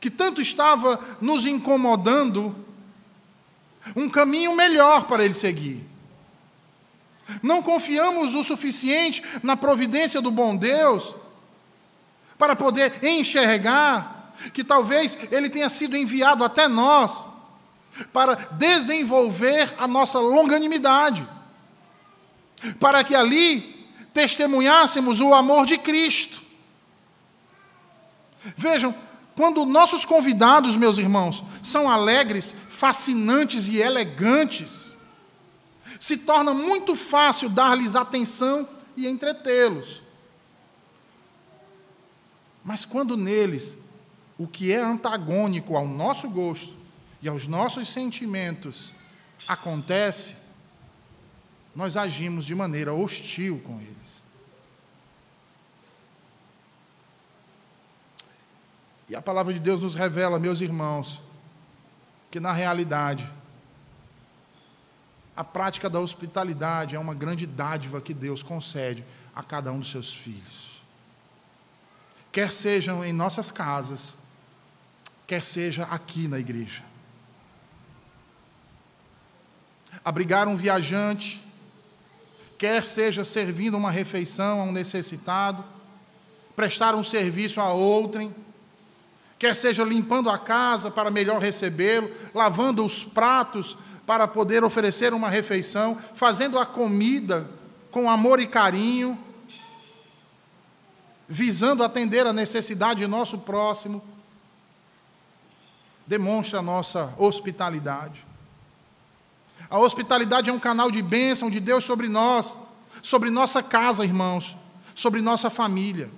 que 0.00 0.10
tanto 0.10 0.40
estava 0.40 1.00
nos 1.20 1.46
incomodando 1.46 2.54
um 3.96 4.08
caminho 4.08 4.54
melhor 4.54 5.04
para 5.06 5.24
ele 5.24 5.34
seguir. 5.34 5.82
Não 7.42 7.62
confiamos 7.62 8.34
o 8.34 8.44
suficiente 8.44 9.22
na 9.42 9.56
providência 9.56 10.20
do 10.20 10.30
bom 10.30 10.54
Deus 10.54 11.14
para 12.36 12.54
poder 12.54 13.02
enxergar 13.02 14.34
que 14.52 14.62
talvez 14.62 15.16
ele 15.32 15.48
tenha 15.48 15.70
sido 15.70 15.96
enviado 15.96 16.44
até 16.44 16.68
nós 16.68 17.33
para 18.12 18.34
desenvolver 18.52 19.72
a 19.78 19.86
nossa 19.86 20.18
longanimidade, 20.18 21.26
para 22.80 23.04
que 23.04 23.14
ali 23.14 23.88
testemunhássemos 24.12 25.20
o 25.20 25.34
amor 25.34 25.66
de 25.66 25.78
Cristo. 25.78 26.42
Vejam, 28.56 28.94
quando 29.34 29.64
nossos 29.64 30.04
convidados, 30.04 30.76
meus 30.76 30.98
irmãos, 30.98 31.42
são 31.62 31.90
alegres, 31.90 32.54
fascinantes 32.68 33.68
e 33.68 33.78
elegantes, 33.78 34.96
se 35.98 36.18
torna 36.18 36.52
muito 36.52 36.94
fácil 36.94 37.48
dar-lhes 37.48 37.96
atenção 37.96 38.68
e 38.96 39.06
entretê-los. 39.06 40.02
Mas 42.64 42.84
quando 42.84 43.16
neles 43.16 43.76
o 44.38 44.46
que 44.46 44.72
é 44.72 44.80
antagônico 44.80 45.76
ao 45.76 45.86
nosso 45.86 46.28
gosto 46.28 46.83
e 47.24 47.28
aos 47.28 47.46
nossos 47.46 47.88
sentimentos 47.88 48.92
acontece, 49.48 50.36
nós 51.74 51.96
agimos 51.96 52.44
de 52.44 52.54
maneira 52.54 52.92
hostil 52.92 53.62
com 53.64 53.80
eles. 53.80 54.22
E 59.08 59.16
a 59.16 59.22
palavra 59.22 59.54
de 59.54 59.58
Deus 59.58 59.80
nos 59.80 59.94
revela, 59.94 60.38
meus 60.38 60.60
irmãos, 60.60 61.18
que 62.30 62.38
na 62.38 62.52
realidade, 62.52 63.26
a 65.34 65.42
prática 65.42 65.88
da 65.88 66.00
hospitalidade 66.00 66.94
é 66.94 66.98
uma 66.98 67.14
grande 67.14 67.46
dádiva 67.46 68.02
que 68.02 68.12
Deus 68.12 68.42
concede 68.42 69.02
a 69.34 69.42
cada 69.42 69.72
um 69.72 69.78
dos 69.78 69.90
seus 69.90 70.12
filhos. 70.12 70.82
Quer 72.30 72.52
sejam 72.52 73.02
em 73.02 73.14
nossas 73.14 73.50
casas, 73.50 74.14
quer 75.26 75.42
seja 75.42 75.84
aqui 75.84 76.28
na 76.28 76.38
igreja. 76.38 76.92
Abrigar 80.04 80.46
um 80.46 80.54
viajante, 80.54 81.42
quer 82.58 82.84
seja 82.84 83.24
servindo 83.24 83.76
uma 83.76 83.90
refeição 83.90 84.60
a 84.60 84.64
um 84.64 84.72
necessitado, 84.72 85.64
prestar 86.54 86.94
um 86.94 87.02
serviço 87.02 87.60
a 87.60 87.72
outrem, 87.72 88.34
quer 89.38 89.56
seja 89.56 89.82
limpando 89.82 90.28
a 90.28 90.38
casa 90.38 90.90
para 90.90 91.10
melhor 91.10 91.40
recebê-lo, 91.40 92.10
lavando 92.34 92.84
os 92.84 93.02
pratos 93.02 93.76
para 94.06 94.28
poder 94.28 94.62
oferecer 94.62 95.14
uma 95.14 95.30
refeição, 95.30 95.96
fazendo 96.14 96.58
a 96.58 96.66
comida 96.66 97.48
com 97.90 98.10
amor 98.10 98.38
e 98.40 98.46
carinho, 98.46 99.18
visando 101.28 101.82
atender 101.82 102.26
a 102.26 102.32
necessidade 102.32 103.00
de 103.00 103.06
nosso 103.06 103.38
próximo, 103.38 104.02
demonstra 106.06 106.58
a 106.58 106.62
nossa 106.62 107.14
hospitalidade. 107.18 108.24
A 109.70 109.78
hospitalidade 109.78 110.50
é 110.50 110.52
um 110.52 110.58
canal 110.58 110.90
de 110.90 111.02
bênção 111.02 111.50
de 111.50 111.60
Deus 111.60 111.84
sobre 111.84 112.08
nós, 112.08 112.56
sobre 113.02 113.30
nossa 113.30 113.62
casa, 113.62 114.04
irmãos, 114.04 114.56
sobre 114.94 115.20
nossa 115.20 115.50
família. 115.50 116.10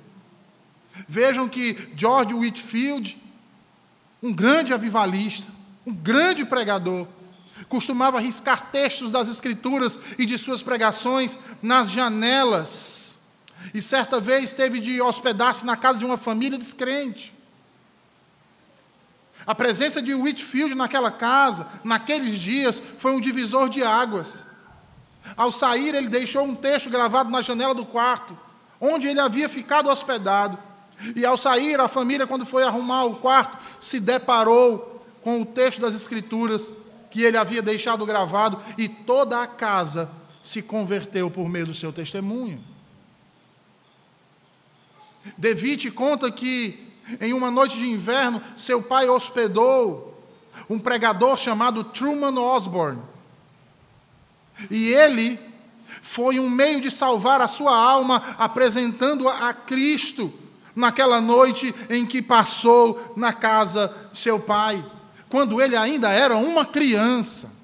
Vejam 1.09 1.49
que 1.49 1.91
George 1.97 2.35
Whitfield, 2.35 3.21
um 4.23 4.33
grande 4.33 4.73
avivalista, 4.73 5.47
um 5.87 5.95
grande 5.95 6.45
pregador, 6.45 7.07
costumava 7.69 8.21
riscar 8.21 8.71
textos 8.71 9.11
das 9.11 9.29
Escrituras 9.29 9.99
e 10.19 10.27
de 10.27 10.39
suas 10.39 10.63
pregações 10.63 11.39
nas 11.63 11.91
janelas. 11.91 13.19
E 13.73 13.81
certa 13.81 14.21
vez 14.21 14.53
teve 14.53 14.81
de 14.81 15.01
hospedar-se 15.01 15.65
na 15.65 15.77
casa 15.77 15.99
de 15.99 16.05
uma 16.05 16.19
família 16.19 16.59
descrente. 16.59 17.36
A 19.47 19.55
presença 19.55 20.03
de 20.03 20.13
Whitfield 20.13 20.75
naquela 20.75 21.11
casa, 21.11 21.69
naqueles 21.85 22.39
dias, 22.41 22.83
foi 22.99 23.13
um 23.13 23.21
divisor 23.21 23.69
de 23.69 23.83
águas. 23.83 24.45
Ao 25.37 25.53
sair, 25.53 25.95
ele 25.95 26.09
deixou 26.09 26.45
um 26.45 26.55
texto 26.55 26.91
gravado 26.91 27.31
na 27.31 27.41
janela 27.43 27.75
do 27.75 27.87
quarto, 27.87 28.37
onde 28.81 29.07
ele 29.07 29.21
havia 29.21 29.49
ficado 29.49 29.89
hospedado. 29.89 30.59
E 31.15 31.25
ao 31.25 31.37
sair, 31.37 31.79
a 31.81 31.87
família, 31.87 32.27
quando 32.27 32.45
foi 32.45 32.65
arrumar 32.65 33.05
o 33.05 33.17
quarto, 33.17 33.57
se 33.81 34.01
deparou 34.01 35.05
com 35.23 35.43
o 35.43 35.47
texto 35.47 35.81
das 35.81 35.95
Escrituras 35.95 36.73
que 37.11 37.23
ele 37.23 37.37
havia 37.37 37.63
deixado 37.63 38.05
gravado, 38.05 38.61
e 38.77 38.89
toda 38.89 39.41
a 39.41 39.47
casa 39.47 40.11
se 40.43 40.61
converteu 40.61 41.31
por 41.31 41.49
meio 41.49 41.67
do 41.67 41.75
seu 41.75 41.93
testemunho. 41.93 42.63
Devite 45.37 45.91
conta 45.91 46.31
que 46.31 46.86
em 47.21 47.33
uma 47.33 47.51
noite 47.51 47.79
de 47.79 47.89
inverno, 47.89 48.43
seu 48.57 48.83
pai 48.83 49.09
hospedou 49.09 50.15
um 50.69 50.79
pregador 50.79 51.37
chamado 51.37 51.85
Truman 51.85 52.39
Osborne. 52.39 53.03
E 54.71 54.89
ele 54.89 55.39
foi 56.03 56.41
um 56.41 56.49
meio 56.49 56.81
de 56.81 56.91
salvar 56.91 57.41
a 57.41 57.49
sua 57.49 57.77
alma, 57.77 58.23
apresentando-a 58.39 59.49
a 59.49 59.55
Cristo 59.55 60.33
naquela 60.75 61.21
noite 61.21 61.75
em 61.89 62.05
que 62.05 62.21
passou 62.21 63.15
na 63.17 63.33
casa 63.33 63.95
seu 64.13 64.41
pai, 64.41 64.85
quando 65.29 65.61
ele 65.61 65.77
ainda 65.77 66.11
era 66.11 66.37
uma 66.37 66.65
criança. 66.65 67.55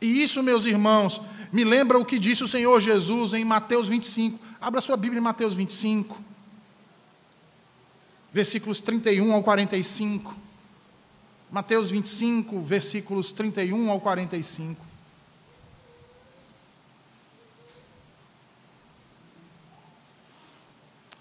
E 0.00 0.22
isso, 0.22 0.42
meus 0.42 0.64
irmãos, 0.64 1.20
me 1.52 1.64
lembra 1.64 1.98
o 1.98 2.04
que 2.04 2.18
disse 2.18 2.44
o 2.44 2.48
Senhor 2.48 2.80
Jesus 2.80 3.32
em 3.32 3.44
Mateus 3.44 3.88
25. 3.88 4.38
Abra 4.60 4.80
sua 4.80 4.96
Bíblia 4.96 5.18
em 5.18 5.22
Mateus 5.22 5.54
25 5.54 6.30
versículos 8.32 8.80
31 8.80 9.32
ao 9.32 9.42
45. 9.42 10.34
Mateus 11.50 11.90
25, 11.90 12.60
versículos 12.60 13.32
31 13.32 13.90
ao 13.90 14.00
45. 14.00 14.90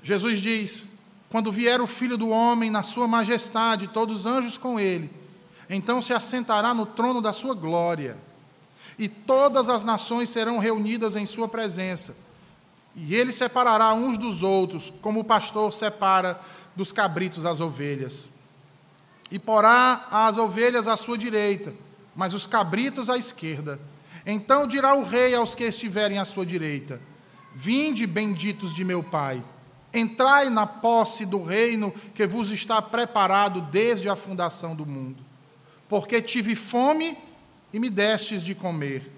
Jesus 0.03 0.39
diz: 0.39 0.85
Quando 1.29 1.51
vier 1.51 1.81
o 1.81 1.87
Filho 1.87 2.17
do 2.17 2.29
Homem 2.29 2.69
na 2.69 2.83
sua 2.83 3.07
majestade, 3.07 3.87
todos 3.87 4.21
os 4.21 4.25
anjos 4.25 4.57
com 4.57 4.79
ele, 4.79 5.09
então 5.69 6.01
se 6.01 6.13
assentará 6.13 6.73
no 6.73 6.85
trono 6.85 7.21
da 7.21 7.33
sua 7.33 7.53
glória, 7.53 8.17
e 8.97 9.07
todas 9.07 9.69
as 9.69 9.83
nações 9.83 10.29
serão 10.29 10.59
reunidas 10.59 11.15
em 11.15 11.25
sua 11.25 11.47
presença. 11.47 12.15
E 12.95 13.15
ele 13.15 13.31
separará 13.31 13.93
uns 13.93 14.17
dos 14.17 14.41
outros, 14.43 14.91
como 15.01 15.19
o 15.21 15.23
pastor 15.23 15.71
separa 15.71 16.39
dos 16.75 16.91
cabritos 16.91 17.45
às 17.45 17.59
ovelhas. 17.59 18.29
E 19.31 19.37
porá 19.37 20.07
as 20.11 20.37
ovelhas 20.37 20.87
à 20.87 20.95
sua 20.95 21.17
direita, 21.17 21.73
mas 22.15 22.33
os 22.33 22.45
cabritos 22.47 23.09
à 23.09 23.17
esquerda. 23.17 23.79
Então 24.25 24.67
dirá 24.67 24.93
o 24.95 25.03
rei 25.03 25.35
aos 25.35 25.55
que 25.55 25.63
estiverem 25.63 26.17
à 26.17 26.25
sua 26.25 26.45
direita: 26.45 26.99
Vinde, 27.55 28.07
benditos 28.07 28.73
de 28.73 28.83
meu 28.83 29.03
Pai, 29.03 29.43
entrai 29.93 30.49
na 30.49 30.65
posse 30.65 31.25
do 31.25 31.43
reino 31.43 31.91
que 32.13 32.25
vos 32.27 32.51
está 32.51 32.81
preparado 32.81 33.61
desde 33.61 34.09
a 34.09 34.15
fundação 34.15 34.75
do 34.75 34.85
mundo. 34.85 35.23
Porque 35.87 36.21
tive 36.21 36.55
fome 36.55 37.17
e 37.73 37.79
me 37.79 37.89
destes 37.89 38.43
de 38.43 38.55
comer, 38.55 39.11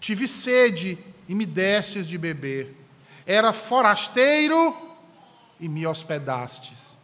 tive 0.00 0.26
sede 0.28 0.98
e 1.28 1.34
me 1.34 1.46
destes 1.46 2.06
de 2.06 2.18
beber, 2.18 2.74
era 3.26 3.52
forasteiro 3.52 4.83
e 5.60 5.68
me 5.68 5.86
hospedastes, 5.86 6.96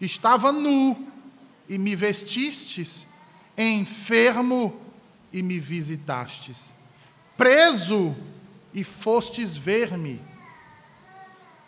estava 0.00 0.52
nu 0.52 1.08
e 1.68 1.76
me 1.76 1.94
vestistes, 1.94 3.06
enfermo 3.56 4.80
e 5.32 5.42
me 5.42 5.58
visitastes, 5.58 6.72
preso 7.36 8.16
e 8.72 8.84
fostes 8.84 9.56
ver-me. 9.56 10.20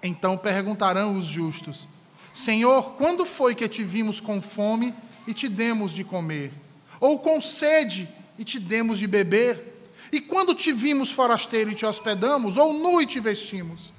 Então 0.03 0.39
perguntarão 0.39 1.19
os 1.19 1.27
justos: 1.27 1.89
Senhor, 2.33 2.93
quando 2.93 3.25
foi 3.25 3.55
que 3.55 3.69
te 3.69 3.83
vimos 3.83 4.21
com 4.21 4.41
fome 4.41 4.95
e 5.27 5.35
te 5.35 5.49
demos 5.49 5.93
de 5.93 6.05
comer? 6.05 6.53
Ou 7.01 7.19
com 7.19 7.41
sede 7.41 8.09
e 8.39 8.45
te 8.45 8.59
demos 8.59 8.99
de 8.99 9.07
beber? 9.07 9.71
E 10.13 10.21
quando 10.21 10.55
te 10.55 10.73
vimos 10.73 11.11
forasteiro 11.11 11.71
e 11.71 11.75
te 11.75 11.87
hospedamos? 11.87 12.57
Ou 12.57 12.73
nu 12.73 13.01
e 13.01 13.07
te 13.07 13.21
vestimos? 13.21 13.93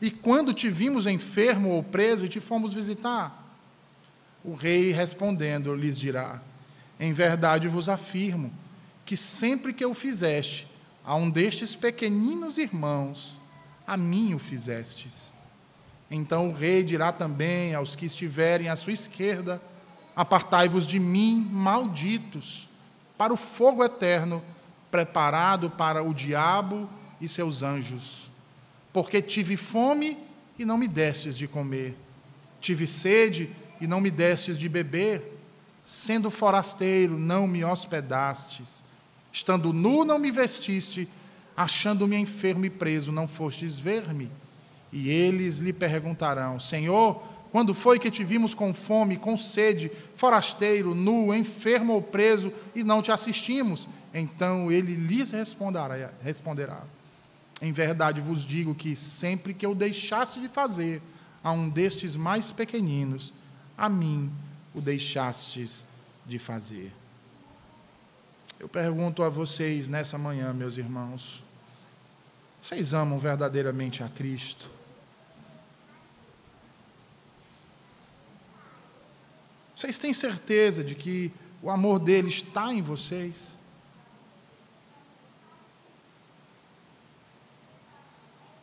E 0.00 0.10
quando 0.10 0.52
te 0.52 0.68
vimos 0.68 1.06
enfermo 1.06 1.70
ou 1.70 1.82
preso 1.82 2.24
e 2.24 2.28
te 2.28 2.40
fomos 2.40 2.74
visitar? 2.74 3.44
O 4.44 4.54
rei 4.54 4.92
respondendo 4.92 5.74
lhes 5.74 5.98
dirá: 5.98 6.40
Em 7.00 7.12
verdade 7.12 7.68
vos 7.68 7.88
afirmo 7.88 8.52
que 9.04 9.16
sempre 9.16 9.72
que 9.72 9.84
o 9.84 9.94
fizeste 9.94 10.66
a 11.04 11.14
um 11.14 11.30
destes 11.30 11.74
pequeninos 11.74 12.58
irmãos, 12.58 13.38
a 13.86 13.96
mim 13.96 14.34
o 14.34 14.38
fizestes. 14.38 15.32
Então 16.10 16.50
o 16.50 16.52
rei 16.52 16.82
dirá 16.82 17.12
também 17.12 17.74
aos 17.74 17.96
que 17.96 18.06
estiverem 18.06 18.68
à 18.68 18.76
sua 18.76 18.92
esquerda: 18.92 19.62
Apartai-vos 20.14 20.86
de 20.86 20.98
mim, 20.98 21.48
malditos, 21.50 22.68
para 23.16 23.32
o 23.32 23.36
fogo 23.36 23.82
eterno, 23.84 24.42
preparado 24.90 25.70
para 25.70 26.02
o 26.02 26.12
diabo 26.12 26.88
e 27.20 27.28
seus 27.28 27.62
anjos. 27.62 28.30
Porque 28.96 29.20
tive 29.20 29.58
fome 29.58 30.16
e 30.58 30.64
não 30.64 30.78
me 30.78 30.88
destes 30.88 31.36
de 31.36 31.46
comer, 31.46 31.94
tive 32.62 32.86
sede 32.86 33.50
e 33.78 33.86
não 33.86 34.00
me 34.00 34.10
destes 34.10 34.58
de 34.58 34.70
beber, 34.70 35.38
sendo 35.84 36.30
forasteiro, 36.30 37.18
não 37.18 37.46
me 37.46 37.62
hospedastes, 37.62 38.82
estando 39.30 39.70
nu, 39.70 40.02
não 40.02 40.18
me 40.18 40.30
vestiste, 40.30 41.06
achando-me 41.54 42.16
enfermo 42.16 42.64
e 42.64 42.70
preso, 42.70 43.12
não 43.12 43.28
fostes 43.28 43.78
ver-me. 43.78 44.30
E 44.90 45.10
eles 45.10 45.58
lhe 45.58 45.74
perguntarão: 45.74 46.58
Senhor, 46.58 47.22
quando 47.52 47.74
foi 47.74 47.98
que 47.98 48.10
te 48.10 48.24
vimos 48.24 48.54
com 48.54 48.72
fome, 48.72 49.18
com 49.18 49.36
sede, 49.36 49.92
forasteiro, 50.14 50.94
nu, 50.94 51.34
enfermo 51.34 51.92
ou 51.92 52.00
preso, 52.00 52.50
e 52.74 52.82
não 52.82 53.02
te 53.02 53.12
assistimos? 53.12 53.86
Então 54.14 54.72
ele 54.72 54.94
lhes 54.94 55.32
responderá, 55.32 56.12
responderá: 56.22 56.82
Em 57.60 57.72
verdade 57.72 58.20
vos 58.20 58.42
digo 58.42 58.74
que 58.74 58.94
sempre 58.94 59.54
que 59.54 59.64
eu 59.64 59.74
deixasse 59.74 60.40
de 60.40 60.48
fazer 60.48 61.02
a 61.42 61.50
um 61.52 61.68
destes 61.68 62.16
mais 62.16 62.50
pequeninos, 62.50 63.32
a 63.76 63.88
mim 63.88 64.30
o 64.74 64.80
deixastes 64.80 65.86
de 66.26 66.38
fazer. 66.38 66.92
Eu 68.58 68.68
pergunto 68.68 69.22
a 69.22 69.28
vocês 69.28 69.88
nessa 69.88 70.18
manhã, 70.18 70.52
meus 70.52 70.76
irmãos, 70.76 71.42
vocês 72.62 72.92
amam 72.92 73.18
verdadeiramente 73.18 74.02
a 74.02 74.08
Cristo? 74.08 74.70
Vocês 79.76 79.98
têm 79.98 80.12
certeza 80.12 80.82
de 80.82 80.94
que 80.94 81.30
o 81.62 81.70
amor 81.70 81.98
dele 81.98 82.28
está 82.28 82.72
em 82.72 82.80
vocês? 82.80 83.54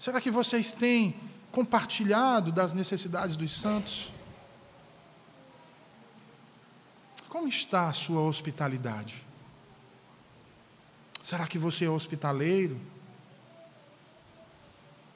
Será 0.03 0.19
que 0.19 0.29
vocês 0.29 0.73
têm 0.73 1.15
compartilhado 1.49 2.51
das 2.51 2.73
necessidades 2.73 3.37
dos 3.37 3.53
santos? 3.53 4.11
Como 7.29 7.47
está 7.47 7.87
a 7.87 7.93
sua 7.93 8.19
hospitalidade? 8.19 9.25
Será 11.23 11.47
que 11.47 11.57
você 11.57 11.85
é 11.85 11.89
hospitaleiro? 11.89 12.77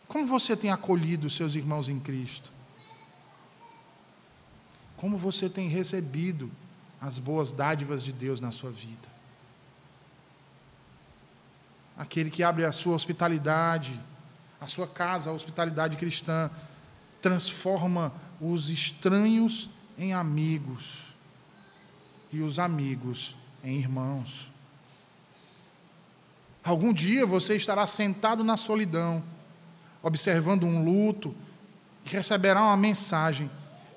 Como 0.08 0.26
você 0.26 0.56
tem 0.56 0.71
acolhido 0.71 1.30
seus 1.30 1.54
irmãos 1.54 1.89
em 1.89 2.00
Cristo? 2.00 2.50
Como 4.95 5.17
você 5.17 5.50
tem 5.50 5.67
recebido 5.67 6.50
as 7.02 7.19
boas 7.19 7.52
dádivas 7.52 8.02
de 8.02 8.13
Deus 8.13 8.39
na 8.39 8.54
sua 8.54 8.71
vida? 8.71 9.10
Aquele 11.97 12.32
que 12.32 12.41
abre 12.41 12.63
a 12.63 12.71
sua 12.71 12.95
hospitalidade, 12.95 14.00
a 14.60 14.67
sua 14.67 14.88
casa, 14.88 15.30
a 15.30 15.34
hospitalidade 15.34 15.98
cristã, 15.98 16.50
transforma 17.22 18.13
os 18.39 18.70
estranhos 18.70 19.70
em 19.98 20.13
amigos 20.13 21.13
e 22.32 22.41
os 22.41 22.60
amigos 22.60 23.36
em 23.63 23.78
irmãos. 23.78 24.52
Algum 26.63 26.91
dia 26.91 27.26
você 27.26 27.56
estará 27.56 27.88
sentado 27.88 28.43
na 28.43 28.58
solidão, 28.58 29.24
observando 30.04 30.65
um 30.65 30.84
luto, 30.84 31.34
e 32.06 32.10
receberá 32.10 32.62
uma 32.62 32.78
mensagem 32.78 33.50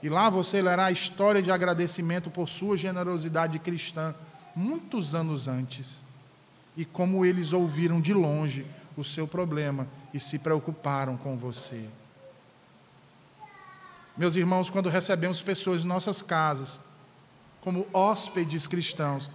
e 0.03 0.09
lá 0.09 0.31
você 0.31 0.63
lerá 0.63 0.87
a 0.87 0.91
história 0.91 1.43
de 1.43 1.51
agradecimento 1.51 2.31
por 2.31 2.49
sua 2.49 2.77
generosidade 2.77 3.59
cristã, 3.59 4.15
muitos 4.57 5.15
anos 5.15 5.47
antes. 5.47 6.03
E 6.77 6.85
como 6.85 7.25
eles 7.25 7.53
ouviram 7.53 8.01
de 8.01 8.15
longe 8.15 8.65
o 9.01 9.05
seu 9.05 9.27
problema 9.27 9.89
e 10.13 10.21
se 10.21 10.39
preocuparam 10.39 11.17
com 11.17 11.37
você. 11.37 11.89
Meus 14.17 14.37
irmãos, 14.37 14.69
quando 14.69 14.89
recebemos 14.89 15.41
pessoas 15.41 15.85
em 15.85 15.89
nossas 15.89 16.21
casas, 16.21 16.81
como 17.61 17.87
hóspedes 17.93 18.67
cristãos, 18.67 19.31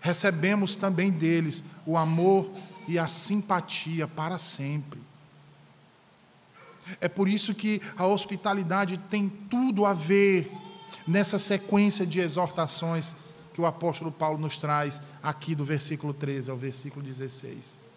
recebemos 0.00 0.74
também 0.74 1.10
deles 1.10 1.62
o 1.84 1.96
amor 1.96 2.50
e 2.86 2.98
a 2.98 3.08
simpatia 3.08 4.06
para 4.06 4.38
sempre. 4.38 5.00
É 7.00 7.08
por 7.08 7.28
isso 7.28 7.54
que 7.54 7.82
a 7.96 8.06
hospitalidade 8.06 8.96
tem 9.10 9.28
tudo 9.28 9.84
a 9.84 9.92
ver 9.92 10.50
nessa 11.06 11.38
sequência 11.38 12.06
de 12.06 12.20
exortações 12.20 13.14
que 13.52 13.60
o 13.60 13.66
apóstolo 13.66 14.10
Paulo 14.10 14.38
nos 14.38 14.56
traz 14.56 15.02
aqui 15.22 15.54
do 15.54 15.64
versículo 15.64 16.14
13 16.14 16.50
ao 16.50 16.56
versículo 16.56 17.04
16. 17.04 17.87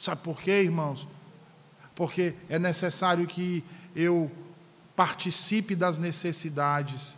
Sabe 0.00 0.22
por 0.22 0.40
quê, 0.40 0.62
irmãos? 0.62 1.06
Porque 1.94 2.32
é 2.48 2.58
necessário 2.58 3.26
que 3.26 3.62
eu 3.94 4.32
participe 4.96 5.76
das 5.76 5.98
necessidades 5.98 7.14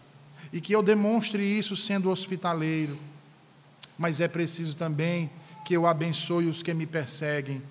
e 0.52 0.60
que 0.60 0.74
eu 0.74 0.82
demonstre 0.82 1.44
isso 1.44 1.76
sendo 1.76 2.10
hospitaleiro. 2.10 2.98
Mas 3.96 4.18
é 4.18 4.26
preciso 4.26 4.76
também 4.76 5.30
que 5.64 5.74
eu 5.74 5.86
abençoe 5.86 6.48
os 6.48 6.60
que 6.60 6.74
me 6.74 6.84
perseguem, 6.84 7.62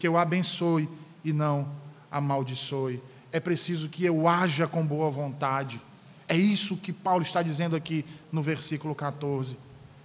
que 0.00 0.08
eu 0.08 0.18
abençoe 0.18 0.88
e 1.24 1.32
não 1.32 1.70
amaldiçoe. 2.10 3.00
É 3.30 3.38
preciso 3.38 3.88
que 3.88 4.04
eu 4.04 4.26
haja 4.26 4.66
com 4.66 4.84
boa 4.84 5.12
vontade. 5.12 5.80
É 6.26 6.36
isso 6.36 6.76
que 6.76 6.92
Paulo 6.92 7.22
está 7.22 7.40
dizendo 7.40 7.76
aqui 7.76 8.04
no 8.32 8.42
versículo 8.42 8.96
14. 8.96 9.56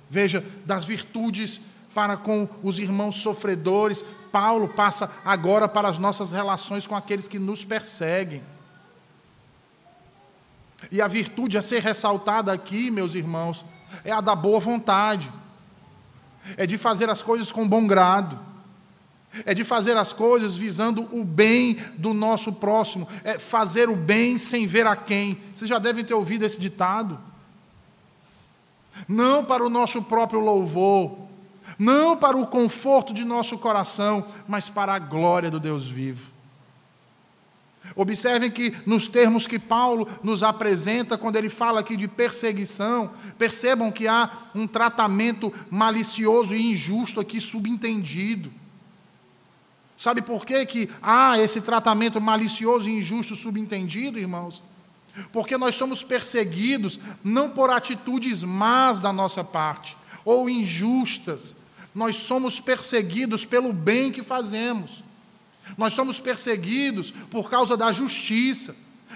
Veja, 0.08 0.46
das 0.68 0.86
virtudes 0.86 1.62
para 1.94 2.18
com 2.18 2.48
os 2.64 2.80
irmãos 2.80 3.16
sofredores, 3.16 4.04
Paulo 4.32 4.68
passa 4.68 5.12
agora 5.26 5.68
para 5.68 5.90
as 5.90 5.98
nossas 5.98 6.32
relações 6.32 6.88
com 6.88 6.96
aqueles 6.96 7.28
que 7.28 7.40
nos 7.40 7.64
perseguem. 7.64 8.42
E 10.92 11.02
a 11.02 11.08
virtude 11.08 11.58
a 11.58 11.62
ser 11.62 11.82
ressaltada 11.82 12.52
aqui, 12.52 12.90
meus 12.90 13.14
irmãos, 13.14 13.64
é 14.04 14.12
a 14.12 14.22
da 14.22 14.36
boa 14.36 14.60
vontade, 14.60 15.32
é 16.58 16.66
de 16.66 16.78
fazer 16.78 17.10
as 17.10 17.22
coisas 17.22 17.52
com 17.52 17.68
bom 17.68 17.86
grado 17.86 18.52
é 19.46 19.54
de 19.54 19.64
fazer 19.64 19.96
as 19.96 20.12
coisas 20.12 20.58
visando 20.58 21.08
o 21.16 21.24
bem 21.24 21.78
do 21.98 22.14
nosso 22.14 22.54
próximo, 22.54 23.08
é 23.24 23.40
fazer 23.40 23.90
o 23.90 23.96
bem 23.96 24.38
sem 24.38 24.68
ver 24.68 24.86
a 24.86 24.96
quem. 24.96 25.38
Vocês 25.56 25.70
já 25.70 25.80
devem 25.80 26.04
ter 26.04 26.14
ouvido 26.14 26.46
esse 26.46 26.60
ditado. 26.60 27.18
Não 29.08 29.44
para 29.44 29.66
o 29.66 29.70
nosso 29.70 30.04
próprio 30.04 30.42
louvor, 30.42 31.18
não 31.82 32.16
para 32.16 32.38
o 32.38 32.46
conforto 32.46 33.12
de 33.12 33.26
nosso 33.26 33.58
coração, 33.58 34.24
mas 34.48 34.70
para 34.70 34.94
a 34.94 35.00
glória 35.00 35.50
do 35.50 35.60
Deus 35.60 35.88
vivo. 35.88 36.30
Observem 37.96 38.52
que 38.52 38.72
nos 38.86 39.08
termos 39.08 39.48
que 39.48 39.58
Paulo 39.58 40.08
nos 40.22 40.44
apresenta, 40.44 41.18
quando 41.18 41.38
ele 41.38 41.50
fala 41.50 41.80
aqui 41.80 41.98
de 41.98 42.08
perseguição, 42.08 43.10
percebam 43.36 43.92
que 43.92 44.08
há 44.08 44.30
um 44.54 44.68
tratamento 44.68 45.52
malicioso 45.72 46.54
e 46.54 46.72
injusto 46.72 47.20
aqui 47.20 47.42
subentendido. 47.42 48.54
Sabe 49.98 50.22
por 50.22 50.46
que, 50.46 50.64
que 50.68 50.90
há 51.02 51.40
esse 51.40 51.62
tratamento 51.62 52.22
malicioso 52.22 52.88
e 52.88 52.96
injusto 52.96 53.36
subentendido, 53.36 54.20
irmãos? 54.20 54.62
Porque 55.32 55.58
nós 55.58 55.74
somos 55.74 56.04
perseguidos 56.04 57.00
não 57.24 57.50
por 57.50 57.72
atitudes 57.72 58.44
más 58.44 59.00
da 59.00 59.12
nossa 59.12 59.44
parte 59.44 59.98
ou 60.24 60.48
injustas, 60.48 61.56
nós 61.94 62.16
somos 62.16 62.60
perseguidos 62.60 63.44
pelo 63.46 63.74
bem 63.74 64.12
que 64.12 64.24
fazemos. 64.24 65.04
Nós 65.78 65.94
somos 65.94 66.20
perseguidos 66.20 67.12
por 67.12 67.50
causa 67.50 67.76
da 67.76 67.92
justiça. 67.92 68.76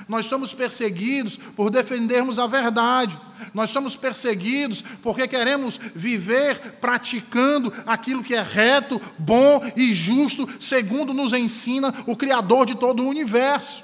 Nós 0.10 0.26
somos 0.26 0.54
perseguidos 0.54 1.38
por 1.38 1.70
defendermos 1.70 2.38
a 2.38 2.48
verdade. 2.48 3.18
Nós 3.54 3.70
somos 3.70 3.96
perseguidos 3.96 4.84
porque 5.02 5.28
queremos 5.28 5.78
viver 5.78 6.74
praticando 6.82 7.74
aquilo 7.86 8.24
que 8.24 8.36
é 8.36 8.42
reto, 8.42 9.02
bom 9.18 9.62
e 9.76 9.94
justo, 9.94 10.48
segundo 10.60 11.14
nos 11.14 11.32
ensina 11.32 11.94
o 12.06 12.16
Criador 12.16 12.66
de 12.66 12.76
todo 12.76 13.04
o 13.04 13.08
universo. 13.08 13.84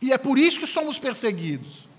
E 0.00 0.12
é 0.12 0.18
por 0.18 0.38
isso 0.38 0.60
que 0.60 0.66
somos 0.66 0.98
perseguidos. 0.98 1.91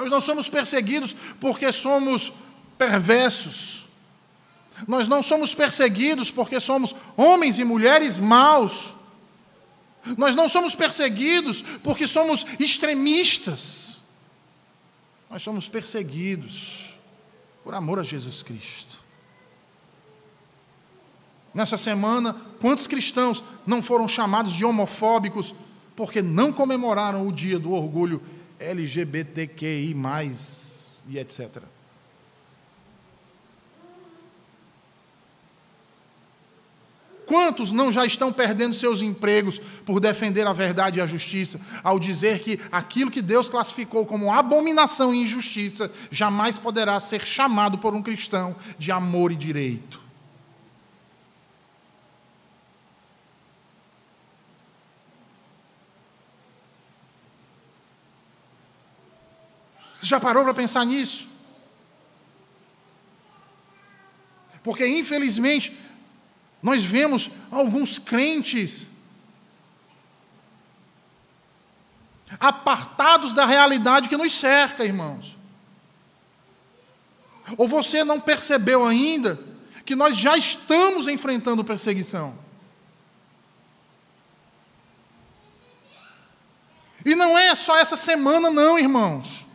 Nós 0.00 0.10
não 0.10 0.20
somos 0.20 0.48
perseguidos 0.48 1.14
porque 1.38 1.70
somos 1.70 2.32
perversos. 2.78 3.84
Nós 4.88 5.06
não 5.06 5.22
somos 5.22 5.52
perseguidos 5.52 6.30
porque 6.30 6.58
somos 6.58 6.96
homens 7.18 7.58
e 7.58 7.64
mulheres 7.64 8.16
maus. 8.16 8.94
Nós 10.16 10.34
não 10.34 10.48
somos 10.48 10.74
perseguidos 10.74 11.60
porque 11.82 12.06
somos 12.06 12.46
extremistas. 12.58 14.04
Nós 15.28 15.42
somos 15.42 15.68
perseguidos 15.68 16.96
por 17.62 17.74
amor 17.74 17.98
a 17.98 18.02
Jesus 18.02 18.42
Cristo. 18.42 19.00
Nessa 21.52 21.76
semana, 21.76 22.34
quantos 22.58 22.86
cristãos 22.86 23.44
não 23.66 23.82
foram 23.82 24.08
chamados 24.08 24.54
de 24.54 24.64
homofóbicos 24.64 25.54
porque 25.94 26.22
não 26.22 26.54
comemoraram 26.54 27.26
o 27.26 27.32
dia 27.32 27.58
do 27.58 27.72
orgulho 27.72 28.22
LGBTQI, 28.60 29.96
e 31.08 31.18
etc. 31.18 31.62
Quantos 37.30 37.72
não 37.72 37.92
já 37.92 38.04
estão 38.04 38.32
perdendo 38.32 38.74
seus 38.74 39.00
empregos 39.00 39.60
por 39.86 40.00
defender 40.00 40.48
a 40.48 40.52
verdade 40.52 40.98
e 40.98 41.00
a 41.00 41.06
justiça, 41.06 41.60
ao 41.84 41.96
dizer 41.96 42.40
que 42.40 42.58
aquilo 42.72 43.08
que 43.08 43.22
Deus 43.22 43.48
classificou 43.48 44.04
como 44.04 44.32
abominação 44.32 45.14
e 45.14 45.18
injustiça 45.18 45.92
jamais 46.10 46.58
poderá 46.58 46.98
ser 46.98 47.24
chamado 47.24 47.78
por 47.78 47.94
um 47.94 48.02
cristão 48.02 48.56
de 48.76 48.90
amor 48.90 49.30
e 49.30 49.36
direito? 49.36 49.99
Você 60.00 60.06
já 60.06 60.18
parou 60.18 60.44
para 60.44 60.54
pensar 60.54 60.86
nisso? 60.86 61.28
Porque, 64.62 64.86
infelizmente, 64.86 65.78
nós 66.62 66.82
vemos 66.82 67.28
alguns 67.50 67.98
crentes 67.98 68.86
apartados 72.38 73.34
da 73.34 73.44
realidade 73.44 74.08
que 74.08 74.16
nos 74.16 74.34
cerca, 74.34 74.86
irmãos. 74.86 75.36
Ou 77.58 77.68
você 77.68 78.02
não 78.02 78.18
percebeu 78.18 78.86
ainda 78.86 79.38
que 79.84 79.94
nós 79.94 80.16
já 80.16 80.34
estamos 80.34 81.08
enfrentando 81.08 81.62
perseguição? 81.62 82.38
E 87.04 87.14
não 87.14 87.38
é 87.38 87.54
só 87.54 87.76
essa 87.76 87.98
semana, 87.98 88.50
não, 88.50 88.78
irmãos. 88.78 89.49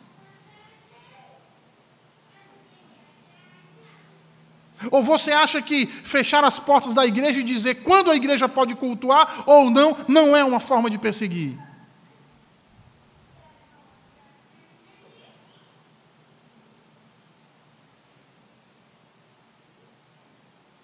Ou 4.91 5.04
você 5.04 5.32
acha 5.32 5.62
que 5.62 5.86
fechar 5.86 6.43
as 6.43 6.60
portas 6.60 6.93
da 6.93 7.06
igreja 7.06 7.39
e 7.39 7.43
dizer 7.43 7.84
quando 7.84 8.12
a 8.12 8.15
igreja 8.15 8.48
pode 8.48 8.76
cultuar 8.76 9.43
ou 9.45 9.69
não, 9.69 9.98
não 10.08 10.36
é 10.36 10.43
uma 10.43 10.60
forma 10.60 10.89
de 10.89 10.98
perseguir? 10.98 11.58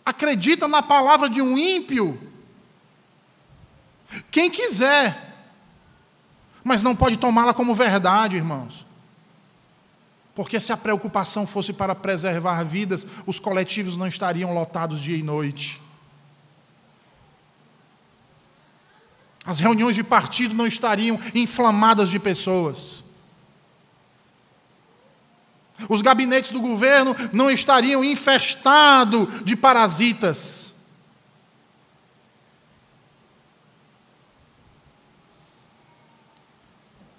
Acredita 0.05 0.67
na 0.67 0.81
palavra 0.81 1.29
de 1.29 1.41
um 1.41 1.57
ímpio? 1.57 2.31
Quem 4.29 4.51
quiser, 4.51 5.35
mas 6.63 6.83
não 6.83 6.95
pode 6.95 7.17
tomá-la 7.17 7.53
como 7.53 7.73
verdade, 7.73 8.35
irmãos. 8.35 8.85
Porque 10.41 10.59
se 10.59 10.73
a 10.73 10.77
preocupação 10.77 11.45
fosse 11.45 11.71
para 11.71 11.93
preservar 11.93 12.63
vidas, 12.63 13.05
os 13.27 13.39
coletivos 13.39 13.95
não 13.95 14.07
estariam 14.07 14.51
lotados 14.55 14.99
dia 14.99 15.15
e 15.15 15.21
noite. 15.21 15.79
As 19.45 19.59
reuniões 19.59 19.95
de 19.95 20.03
partido 20.03 20.55
não 20.55 20.65
estariam 20.65 21.19
inflamadas 21.35 22.09
de 22.09 22.17
pessoas. 22.17 23.03
Os 25.87 26.01
gabinetes 26.01 26.49
do 26.49 26.59
governo 26.59 27.15
não 27.31 27.51
estariam 27.51 28.03
infestados 28.03 29.43
de 29.43 29.55
parasitas. 29.55 30.87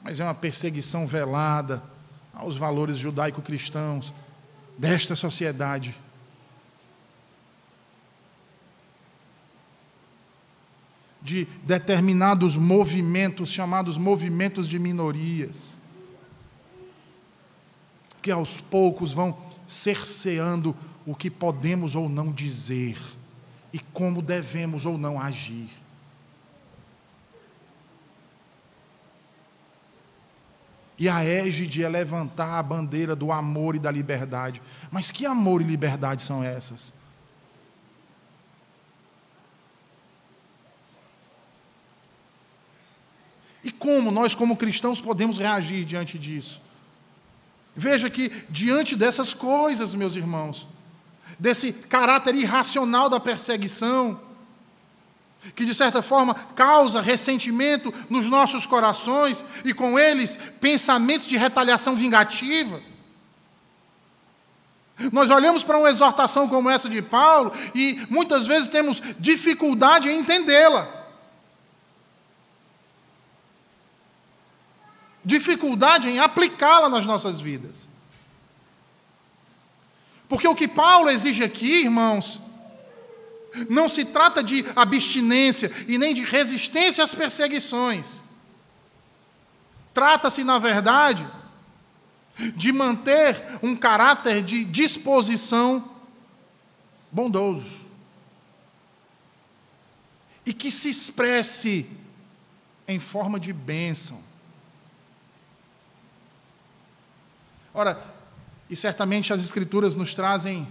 Mas 0.02 0.18
é 0.18 0.24
uma 0.24 0.34
perseguição 0.34 1.06
velada 1.06 1.91
aos 2.32 2.56
valores 2.56 2.98
judaico-cristãos 2.98 4.12
desta 4.78 5.14
sociedade. 5.14 5.96
De 11.20 11.46
determinados 11.64 12.56
movimentos, 12.56 13.50
chamados 13.50 13.96
movimentos 13.96 14.68
de 14.68 14.78
minorias, 14.78 15.78
que 18.20 18.30
aos 18.30 18.60
poucos 18.60 19.12
vão 19.12 19.36
cerceando 19.66 20.76
o 21.06 21.14
que 21.14 21.30
podemos 21.30 21.94
ou 21.94 22.08
não 22.08 22.32
dizer 22.32 22.96
e 23.72 23.78
como 23.78 24.22
devemos 24.22 24.86
ou 24.86 24.98
não 24.98 25.20
agir. 25.20 25.81
E 30.98 31.08
a 31.08 31.24
égide 31.24 31.82
é 31.82 31.88
levantar 31.88 32.58
a 32.58 32.62
bandeira 32.62 33.16
do 33.16 33.32
amor 33.32 33.74
e 33.74 33.78
da 33.78 33.90
liberdade. 33.90 34.62
Mas 34.90 35.10
que 35.10 35.26
amor 35.26 35.60
e 35.60 35.64
liberdade 35.64 36.22
são 36.22 36.44
essas? 36.44 36.92
E 43.64 43.70
como 43.70 44.10
nós, 44.10 44.34
como 44.34 44.56
cristãos, 44.56 45.00
podemos 45.00 45.38
reagir 45.38 45.84
diante 45.84 46.18
disso? 46.18 46.60
Veja 47.74 48.10
que, 48.10 48.30
diante 48.50 48.96
dessas 48.96 49.32
coisas, 49.32 49.94
meus 49.94 50.14
irmãos, 50.14 50.66
desse 51.38 51.72
caráter 51.72 52.34
irracional 52.34 53.08
da 53.08 53.18
perseguição, 53.18 54.20
que 55.54 55.64
de 55.64 55.74
certa 55.74 56.00
forma 56.00 56.34
causa 56.54 57.00
ressentimento 57.00 57.92
nos 58.08 58.30
nossos 58.30 58.64
corações 58.64 59.44
e 59.64 59.74
com 59.74 59.98
eles 59.98 60.36
pensamentos 60.60 61.26
de 61.26 61.36
retaliação 61.36 61.96
vingativa. 61.96 62.80
Nós 65.10 65.30
olhamos 65.30 65.64
para 65.64 65.78
uma 65.78 65.90
exortação 65.90 66.48
como 66.48 66.70
essa 66.70 66.88
de 66.88 67.02
Paulo 67.02 67.52
e 67.74 68.06
muitas 68.08 68.46
vezes 68.46 68.68
temos 68.68 69.02
dificuldade 69.18 70.08
em 70.08 70.20
entendê-la. 70.20 70.88
Dificuldade 75.24 76.08
em 76.08 76.18
aplicá-la 76.18 76.88
nas 76.88 77.06
nossas 77.06 77.40
vidas. 77.40 77.88
Porque 80.28 80.48
o 80.48 80.54
que 80.54 80.68
Paulo 80.68 81.10
exige 81.10 81.44
aqui, 81.44 81.82
irmãos, 81.82 82.40
não 83.68 83.88
se 83.88 84.04
trata 84.04 84.42
de 84.42 84.64
abstinência 84.74 85.70
e 85.86 85.98
nem 85.98 86.14
de 86.14 86.22
resistência 86.22 87.04
às 87.04 87.14
perseguições. 87.14 88.22
Trata-se, 89.92 90.42
na 90.42 90.58
verdade, 90.58 91.26
de 92.56 92.72
manter 92.72 93.42
um 93.62 93.76
caráter 93.76 94.42
de 94.42 94.64
disposição 94.64 95.90
bondoso. 97.10 97.82
e 100.44 100.52
que 100.52 100.72
se 100.72 100.90
expresse 100.90 101.88
em 102.86 102.98
forma 102.98 103.38
de 103.38 103.52
bênção. 103.52 104.20
Ora, 107.72 108.04
e 108.68 108.76
certamente 108.76 109.32
as 109.32 109.42
Escrituras 109.44 109.94
nos 109.94 110.14
trazem 110.14 110.68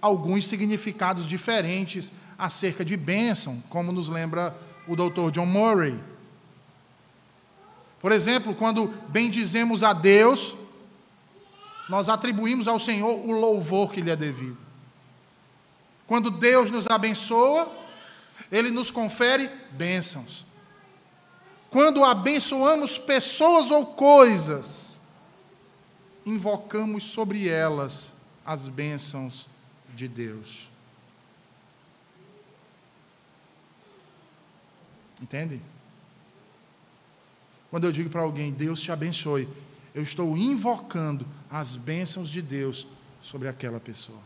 alguns 0.00 0.46
significados 0.46 1.26
diferentes 1.26 2.12
acerca 2.38 2.84
de 2.84 2.96
bênção, 2.96 3.62
como 3.68 3.92
nos 3.92 4.08
lembra 4.08 4.56
o 4.88 4.96
Dr. 4.96 5.30
John 5.30 5.46
Murray. 5.46 5.98
Por 8.00 8.12
exemplo, 8.12 8.54
quando 8.54 8.88
bendizemos 9.08 9.82
a 9.82 9.92
Deus, 9.92 10.54
nós 11.88 12.08
atribuímos 12.08 12.66
ao 12.66 12.78
Senhor 12.78 13.12
o 13.12 13.32
louvor 13.32 13.92
que 13.92 14.00
lhe 14.00 14.10
é 14.10 14.16
devido. 14.16 14.56
Quando 16.06 16.30
Deus 16.30 16.70
nos 16.70 16.86
abençoa, 16.86 17.70
Ele 18.50 18.70
nos 18.70 18.90
confere 18.90 19.50
bênçãos. 19.72 20.44
Quando 21.70 22.02
abençoamos 22.02 22.98
pessoas 22.98 23.70
ou 23.70 23.86
coisas, 23.86 25.00
invocamos 26.26 27.04
sobre 27.04 27.48
elas 27.48 28.12
as 28.44 28.66
bênçãos 28.66 29.46
de 29.94 30.08
Deus. 30.08 30.68
Entende? 35.20 35.60
Quando 37.70 37.84
eu 37.84 37.92
digo 37.92 38.10
para 38.10 38.22
alguém, 38.22 38.50
Deus 38.50 38.80
te 38.80 38.90
abençoe, 38.90 39.48
eu 39.94 40.02
estou 40.02 40.36
invocando 40.36 41.26
as 41.50 41.76
bênçãos 41.76 42.28
de 42.28 42.42
Deus 42.42 42.86
sobre 43.22 43.48
aquela 43.48 43.78
pessoa. 43.78 44.20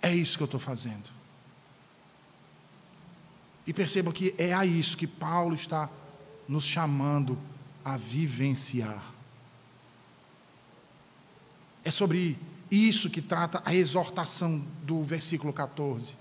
É 0.00 0.14
isso 0.14 0.36
que 0.36 0.42
eu 0.42 0.46
estou 0.46 0.60
fazendo. 0.60 1.10
E 3.66 3.72
percebam 3.72 4.12
que 4.12 4.34
é 4.38 4.54
a 4.54 4.64
isso 4.64 4.96
que 4.96 5.06
Paulo 5.06 5.54
está 5.54 5.90
nos 6.48 6.64
chamando 6.64 7.38
a 7.84 7.96
vivenciar. 7.96 9.17
É 11.88 11.90
sobre 11.90 12.36
isso 12.70 13.08
que 13.08 13.22
trata 13.22 13.62
a 13.64 13.74
exortação 13.74 14.62
do 14.82 15.02
versículo 15.02 15.54
14. 15.54 16.14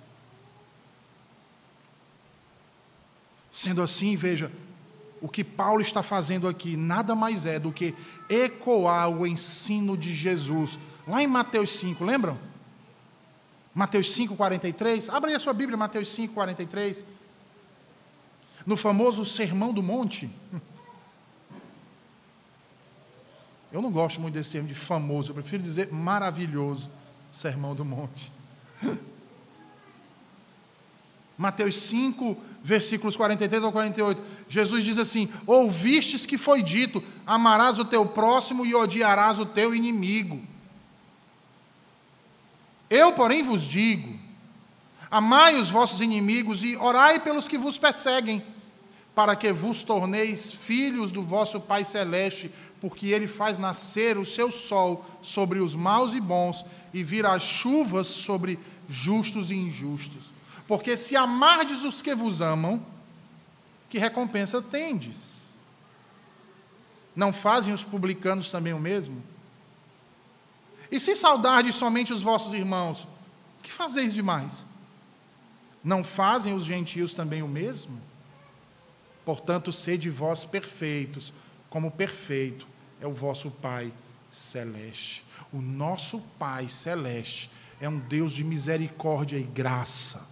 Sendo 3.51 3.82
assim, 3.82 4.15
veja, 4.15 4.49
o 5.20 5.28
que 5.28 5.43
Paulo 5.43 5.82
está 5.82 6.01
fazendo 6.01 6.47
aqui 6.47 6.78
nada 6.78 7.13
mais 7.15 7.45
é 7.45 7.59
do 7.59 7.74
que 7.74 7.93
ecoar 8.30 9.09
o 9.09 9.28
ensino 9.28 9.97
de 9.97 10.13
Jesus. 10.13 10.80
Lá 11.05 11.22
em 11.22 11.28
Mateus 11.28 11.72
5, 11.72 12.01
lembram? 12.05 12.39
Mateus 13.76 14.13
5, 14.13 14.38
43. 14.38 15.09
Abra 15.09 15.32
aí 15.32 15.36
a 15.36 15.39
sua 15.39 15.51
Bíblia, 15.51 15.76
Mateus 15.76 16.07
5, 16.13 16.34
43. 16.34 17.03
No 18.65 18.78
famoso 18.78 19.26
Sermão 19.26 19.74
do 19.74 19.84
Monte. 19.84 20.30
Eu 23.72 23.82
não 23.82 23.91
gosto 23.91 24.22
muito 24.22 24.34
desse 24.34 24.51
termo 24.51 24.68
de 24.68 24.76
famoso, 24.76 25.32
eu 25.32 25.36
prefiro 25.36 25.61
dizer 25.61 25.91
maravilhoso 25.91 26.89
Sermão 27.30 27.76
do 27.76 27.84
Monte. 27.84 28.32
Mateus 31.38 31.76
5, 31.82 32.36
versículos 32.63 33.15
43 33.15 33.63
ao 33.63 33.72
48. 33.72 34.24
Jesus 34.49 34.84
diz 34.84 34.97
assim: 34.97 35.32
Ouvistes 35.45 36.26
que 36.26 36.38
foi 36.38 36.63
dito: 36.63 37.03
amarás 37.26 37.78
o 37.78 37.86
teu 37.86 38.05
próximo 38.05 38.65
e 38.65 38.74
odiarás 38.74 39.38
o 39.38 39.45
teu 39.45 39.76
inimigo. 39.76 40.41
Eu, 42.89 43.13
porém, 43.13 43.43
vos 43.43 43.63
digo: 43.63 44.18
amai 45.11 45.59
os 45.59 45.70
vossos 45.70 46.01
inimigos 46.01 46.63
e 46.63 46.76
orai 46.76 47.20
pelos 47.20 47.47
que 47.47 47.57
vos 47.57 47.78
perseguem, 47.78 48.43
para 49.13 49.36
que 49.36 49.51
vos 49.51 49.84
torneis 49.84 50.51
filhos 50.51 51.11
do 51.11 51.22
vosso 51.22 51.59
Pai 51.59 51.86
Celeste, 51.86 52.51
porque 52.80 53.07
ele 53.07 53.28
faz 53.28 53.57
nascer 53.57 54.17
o 54.17 54.25
seu 54.25 54.51
sol 54.51 55.05
sobre 55.21 55.59
os 55.59 55.73
maus 55.73 56.13
e 56.13 56.21
bons 56.21 56.65
e 56.93 57.03
vira 57.03 57.34
as 57.34 57.43
chuvas 57.43 58.07
sobre 58.07 58.59
justos 58.88 59.51
e 59.51 59.55
injustos. 59.55 60.32
Porque 60.67 60.95
se 60.95 61.15
amardes 61.15 61.84
os 61.84 62.01
que 62.01 62.13
vos 62.13 62.41
amam, 62.41 62.86
que 63.89 63.97
recompensa 63.97 64.61
tendes? 64.61 65.55
Não 67.15 67.34
fazem 67.34 67.73
os 67.73 67.84
publicanos 67.84 68.49
também 68.49 68.73
o 68.73 68.80
mesmo? 68.80 69.23
E 70.91 70.99
se 70.99 71.15
saudardes 71.15 71.75
somente 71.75 72.13
os 72.13 72.21
vossos 72.21 72.53
irmãos, 72.53 73.07
que 73.63 73.71
fazeis 73.71 74.13
demais? 74.13 74.65
Não 75.84 76.03
fazem 76.03 76.53
os 76.53 76.65
gentios 76.65 77.13
também 77.13 77.41
o 77.41 77.47
mesmo? 77.47 77.99
Portanto, 79.25 79.71
sede 79.71 80.09
vós 80.09 80.45
perfeitos, 80.45 81.34
como 81.78 81.91
perfeito 81.91 82.67
é 82.99 83.05
o 83.05 83.13
vosso 83.13 83.51
Pai 83.51 83.93
celeste. 84.32 85.23
O 85.53 85.61
nosso 85.61 86.19
Pai 86.39 86.67
celeste 86.67 87.51
é 87.80 87.88
um 87.88 87.99
Deus 87.99 88.32
de 88.32 88.43
misericórdia 88.43 89.38
e 89.38 89.43
graça. 89.43 90.28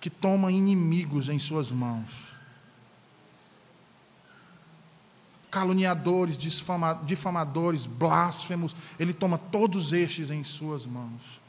que 0.00 0.08
toma 0.08 0.52
inimigos 0.52 1.28
em 1.28 1.38
suas 1.38 1.72
mãos. 1.72 2.36
Caluniadores, 5.50 6.38
difamadores, 7.04 7.86
blasfemos, 7.86 8.76
ele 9.00 9.12
toma 9.12 9.36
todos 9.36 9.92
estes 9.92 10.30
em 10.30 10.44
suas 10.44 10.86
mãos. 10.86 11.40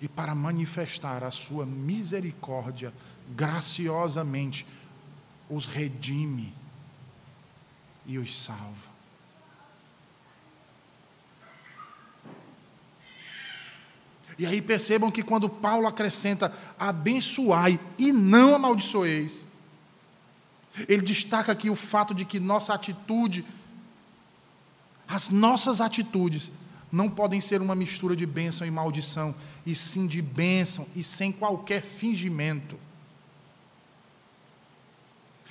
E 0.00 0.06
para 0.08 0.34
manifestar 0.34 1.24
a 1.24 1.30
sua 1.30 1.66
misericórdia, 1.66 2.92
graciosamente 3.34 4.66
os 5.50 5.66
redime 5.66 6.52
e 8.06 8.18
os 8.18 8.36
salva. 8.36 8.98
E 14.38 14.46
aí 14.46 14.62
percebam 14.62 15.10
que 15.10 15.22
quando 15.22 15.48
Paulo 15.48 15.88
acrescenta 15.88 16.54
abençoai 16.78 17.80
e 17.98 18.12
não 18.12 18.54
amaldiçoeis, 18.54 19.44
ele 20.86 21.02
destaca 21.02 21.50
aqui 21.50 21.68
o 21.68 21.74
fato 21.74 22.14
de 22.14 22.24
que 22.24 22.38
nossa 22.38 22.72
atitude, 22.72 23.44
as 25.08 25.28
nossas 25.28 25.80
atitudes, 25.80 26.52
não 26.90 27.08
podem 27.08 27.40
ser 27.40 27.60
uma 27.60 27.74
mistura 27.74 28.16
de 28.16 28.24
bênção 28.24 28.66
e 28.66 28.70
maldição, 28.70 29.34
e 29.66 29.74
sim 29.74 30.06
de 30.06 30.22
bênção 30.22 30.86
e 30.96 31.04
sem 31.04 31.30
qualquer 31.30 31.82
fingimento. 31.82 32.78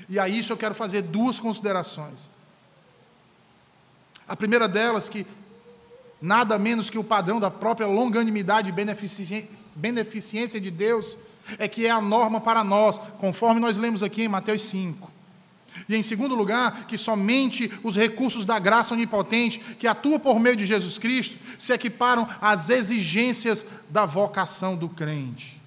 E 0.10 0.20
a 0.20 0.28
isso 0.28 0.52
eu 0.54 0.58
quero 0.58 0.74
fazer 0.74 1.02
duas 1.02 1.40
considerações. 1.40 2.30
A 4.28 4.36
primeira 4.36 4.68
delas, 4.68 5.08
que 5.08 5.26
nada 6.22 6.58
menos 6.58 6.90
que 6.90 6.98
o 6.98 7.04
padrão 7.04 7.40
da 7.40 7.52
própria 7.52 7.88
longanimidade 7.88 8.70
e 8.70 9.46
beneficência 9.76 10.60
de 10.60 10.72
Deus, 10.72 11.18
é 11.58 11.68
que 11.68 11.86
é 11.86 11.92
a 11.92 12.02
norma 12.02 12.42
para 12.42 12.64
nós, 12.64 12.98
conforme 13.20 13.60
nós 13.60 13.78
lemos 13.78 14.04
aqui 14.04 14.24
em 14.24 14.28
Mateus 14.28 14.64
5. 14.64 15.17
E 15.88 15.96
em 15.96 16.04
segundo 16.04 16.36
lugar, 16.36 16.86
que 16.88 16.98
somente 16.98 17.72
os 17.84 17.96
recursos 17.96 18.46
da 18.46 18.60
graça 18.60 18.94
onipotente, 18.94 19.60
que 19.80 19.88
atua 19.88 20.20
por 20.20 20.40
meio 20.40 20.56
de 20.56 20.66
Jesus 20.66 20.98
Cristo, 20.98 21.38
se 21.58 21.74
equiparam 21.74 22.28
às 22.42 22.70
exigências 22.70 23.66
da 23.90 24.06
vocação 24.06 24.76
do 24.76 24.90
crente. 24.90 25.58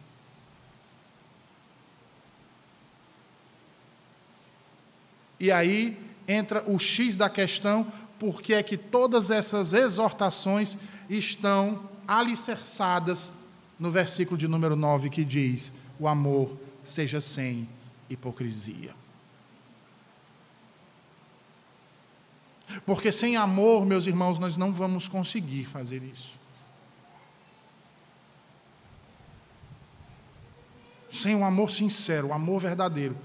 E 5.38 5.50
aí 5.50 5.96
entra 6.28 6.62
o 6.70 6.78
X 6.78 7.16
da 7.16 7.30
questão, 7.30 7.90
porque 8.18 8.52
é 8.52 8.62
que 8.62 8.76
todas 8.76 9.30
essas 9.30 9.72
exortações 9.72 10.76
estão 11.08 11.88
alicerçadas 12.06 13.32
no 13.78 13.90
versículo 13.90 14.36
de 14.36 14.46
número 14.46 14.76
9 14.76 15.08
que 15.08 15.24
diz: 15.24 15.72
O 15.98 16.06
amor 16.06 16.54
seja 16.82 17.20
sem 17.22 17.66
hipocrisia. 18.10 18.99
Porque 22.86 23.10
sem 23.12 23.36
amor, 23.36 23.84
meus 23.84 24.06
irmãos, 24.06 24.38
nós 24.38 24.56
não 24.56 24.72
vamos 24.72 25.08
conseguir 25.08 25.64
fazer 25.64 26.02
isso. 26.02 26.38
Sem 31.12 31.34
um 31.34 31.44
amor 31.44 31.70
sincero, 31.70 32.28
um 32.28 32.34
amor 32.34 32.60
verdadeiro, 32.60 33.16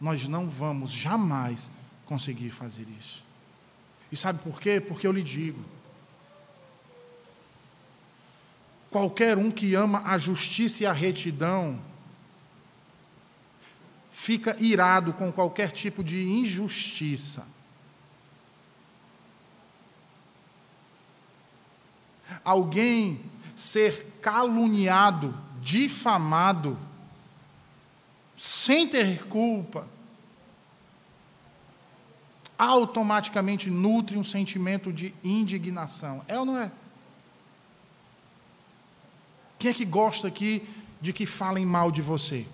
nós 0.00 0.26
não 0.26 0.48
vamos 0.48 0.90
jamais 0.90 1.70
conseguir 2.06 2.50
fazer 2.50 2.86
isso. 2.98 3.22
E 4.10 4.16
sabe 4.16 4.38
por 4.40 4.60
quê? 4.60 4.80
Porque 4.80 5.06
eu 5.06 5.12
lhe 5.12 5.22
digo: 5.22 5.62
qualquer 8.90 9.36
um 9.36 9.50
que 9.50 9.74
ama 9.74 10.02
a 10.04 10.16
justiça 10.16 10.84
e 10.84 10.86
a 10.86 10.92
retidão, 10.92 11.80
fica 14.12 14.56
irado 14.58 15.12
com 15.12 15.32
qualquer 15.32 15.70
tipo 15.70 16.02
de 16.02 16.22
injustiça. 16.22 17.46
Alguém 22.44 23.20
ser 23.56 24.18
caluniado, 24.20 25.34
difamado, 25.60 26.78
sem 28.36 28.88
ter 28.88 29.24
culpa, 29.26 29.88
automaticamente 32.58 33.70
nutre 33.70 34.16
um 34.16 34.24
sentimento 34.24 34.92
de 34.92 35.14
indignação. 35.22 36.22
É 36.28 36.38
ou 36.38 36.44
não 36.44 36.58
é? 36.58 36.70
Quem 39.58 39.70
é 39.70 39.74
que 39.74 39.84
gosta 39.84 40.28
aqui 40.28 40.66
de 41.00 41.12
que 41.12 41.26
falem 41.26 41.66
mal 41.66 41.90
de 41.90 42.02
você? 42.02 42.46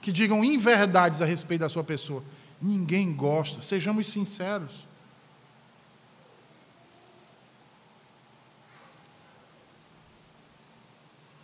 Que 0.00 0.12
digam 0.12 0.44
inverdades 0.44 1.20
a 1.20 1.24
respeito 1.24 1.62
da 1.62 1.68
sua 1.68 1.84
pessoa? 1.84 2.22
Ninguém 2.60 3.12
gosta, 3.12 3.62
sejamos 3.62 4.08
sinceros. 4.08 4.87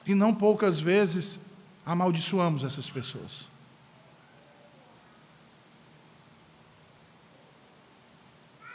E 0.07 0.15
não 0.15 0.35
poucas 0.35 0.79
vezes 0.79 1.41
amaldiçoamos 1.85 2.65
essas 2.65 2.91
pessoas. 2.91 3.47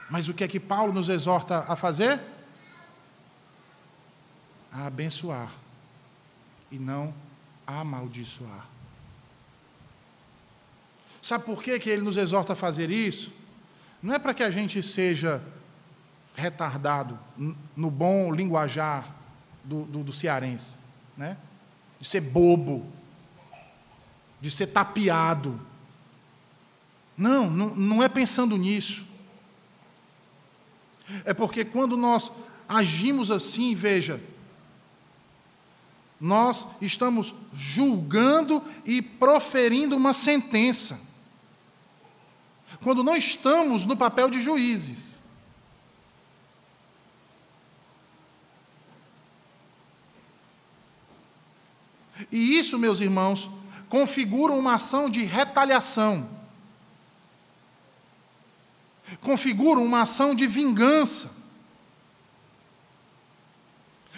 Mas 0.10 0.28
o 0.28 0.34
que 0.34 0.44
é 0.44 0.48
que 0.48 0.60
Paulo 0.60 0.92
nos 0.92 1.08
exorta 1.08 1.66
a 1.68 1.76
fazer? 1.76 2.20
A 4.72 4.88
abençoar 4.88 5.52
e 6.72 6.80
não 6.80 7.14
a 7.66 7.82
amaldiçoar. 7.82 8.66
Sabe 11.22 11.44
por 11.44 11.62
que, 11.62 11.80
que 11.80 11.90
ele 11.90 12.02
nos 12.02 12.18
exorta 12.18 12.54
a 12.54 12.56
fazer 12.56 12.90
isso? 12.90 13.32
Não 14.02 14.16
é 14.16 14.20
para 14.20 14.34
que 14.34 14.42
a 14.42 14.50
gente 14.50 14.82
seja 14.82 15.44
retardado 16.36 17.20
no 17.76 17.92
bom 17.92 18.32
linguajar 18.34 19.14
do, 19.64 19.84
do, 19.84 20.04
do 20.04 20.14
cearense, 20.14 20.78
né? 21.20 21.36
de 22.00 22.08
ser 22.08 22.22
bobo, 22.22 22.90
de 24.40 24.50
ser 24.50 24.68
tapeado. 24.68 25.60
Não, 27.18 27.50
não, 27.50 27.76
não 27.76 28.02
é 28.02 28.08
pensando 28.08 28.56
nisso. 28.56 29.06
É 31.26 31.34
porque 31.34 31.66
quando 31.66 31.98
nós 31.98 32.32
agimos 32.70 33.32
assim, 33.32 33.76
veja, 33.76 34.24
nós 36.22 36.66
estamos 36.82 37.36
julgando 37.54 38.64
e 38.86 39.02
proferindo 39.02 39.98
uma 39.98 40.14
sentença. 40.14 41.02
Quando 42.82 43.04
não 43.04 43.18
estamos 43.18 43.86
no 43.86 43.98
papel 43.98 44.30
de 44.30 44.40
juízes. 44.40 45.19
E 52.32 52.58
isso, 52.58 52.78
meus 52.78 53.00
irmãos, 53.00 53.50
configura 53.88 54.54
uma 54.54 54.76
ação 54.76 55.10
de 55.10 55.24
retaliação. 55.24 56.30
Configura 59.22 59.80
uma 59.80 60.02
ação 60.02 60.36
de 60.36 60.46
vingança 60.46 61.38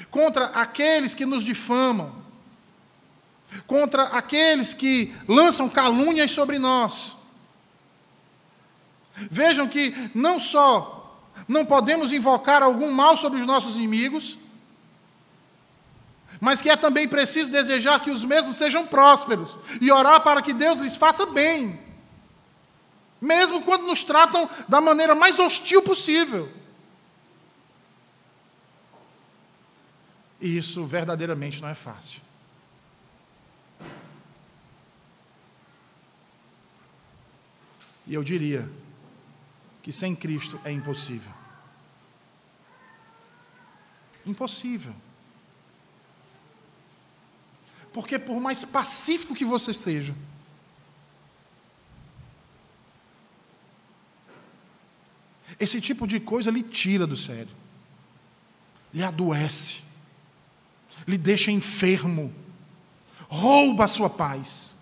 contra 0.09 0.47
aqueles 0.47 1.15
que 1.15 1.25
nos 1.25 1.43
difamam, 1.43 2.13
contra 3.65 4.03
aqueles 4.03 4.73
que 4.73 5.15
lançam 5.27 5.69
calúnias 5.69 6.31
sobre 6.31 6.59
nós. 6.59 7.15
Vejam 9.15 9.67
que 9.67 9.93
não 10.13 10.39
só 10.39 11.01
não 11.47 11.65
podemos 11.65 12.11
invocar 12.11 12.61
algum 12.61 12.91
mal 12.91 13.15
sobre 13.15 13.39
os 13.39 13.47
nossos 13.47 13.75
inimigos, 13.75 14.37
mas 16.41 16.59
que 16.59 16.71
é 16.71 16.75
também 16.75 17.07
preciso 17.07 17.51
desejar 17.51 17.99
que 17.99 18.09
os 18.09 18.25
mesmos 18.25 18.57
sejam 18.57 18.87
prósperos 18.87 19.55
e 19.79 19.91
orar 19.91 20.21
para 20.23 20.41
que 20.41 20.51
Deus 20.51 20.79
lhes 20.79 20.95
faça 20.95 21.27
bem, 21.27 21.79
mesmo 23.21 23.61
quando 23.61 23.85
nos 23.85 24.03
tratam 24.03 24.49
da 24.67 24.81
maneira 24.81 25.13
mais 25.13 25.37
hostil 25.37 25.83
possível. 25.83 26.51
E 30.41 30.57
isso 30.57 30.83
verdadeiramente 30.87 31.61
não 31.61 31.69
é 31.69 31.75
fácil. 31.75 32.19
E 38.07 38.15
eu 38.15 38.23
diria 38.23 38.67
que 39.83 39.91
sem 39.91 40.15
Cristo 40.15 40.59
é 40.65 40.71
impossível. 40.71 41.31
Impossível. 44.25 44.95
Porque 47.93 48.17
por 48.17 48.39
mais 48.39 48.63
pacífico 48.63 49.35
que 49.35 49.45
você 49.45 49.73
seja, 49.73 50.15
esse 55.59 55.81
tipo 55.81 56.07
de 56.07 56.19
coisa 56.19 56.49
lhe 56.49 56.63
tira 56.63 57.05
do 57.05 57.17
sério, 57.17 57.55
lhe 58.93 59.03
adoece 59.03 59.91
lhe 61.07 61.17
deixa 61.17 61.51
enfermo, 61.51 62.33
rouba 63.27 63.85
a 63.85 63.87
sua 63.87 64.09
paz. 64.09 64.75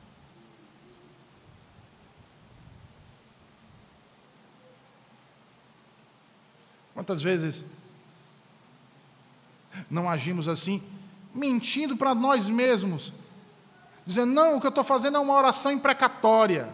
Quantas 6.94 7.22
vezes 7.22 7.66
não 9.90 10.10
agimos 10.10 10.48
assim, 10.48 10.84
mentindo 11.40 11.96
para 11.96 12.14
nós 12.14 12.48
mesmos, 12.50 13.14
dizendo: 14.06 14.34
não, 14.34 14.58
o 14.58 14.62
que 14.62 14.68
eu 14.68 14.70
estou 14.70 14.84
fazendo 14.84 15.18
é 15.18 15.20
uma 15.20 15.34
oração 15.34 15.72
imprecatória. 15.72 16.70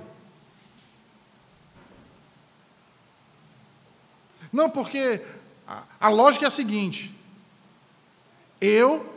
Não, 4.52 4.70
porque 4.70 5.22
a, 5.68 5.84
a 6.00 6.10
lógica 6.10 6.46
é 6.46 6.48
a 6.48 6.52
seguinte: 6.52 7.14
eu 8.60 9.16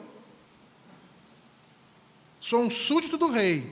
Sou 2.49 2.62
um 2.62 2.70
súdito 2.70 3.18
do 3.18 3.28
rei. 3.28 3.70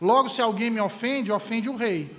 Logo, 0.00 0.28
se 0.28 0.42
alguém 0.42 0.70
me 0.70 0.80
ofende, 0.80 1.30
ofende 1.30 1.68
o 1.68 1.76
rei. 1.76 2.12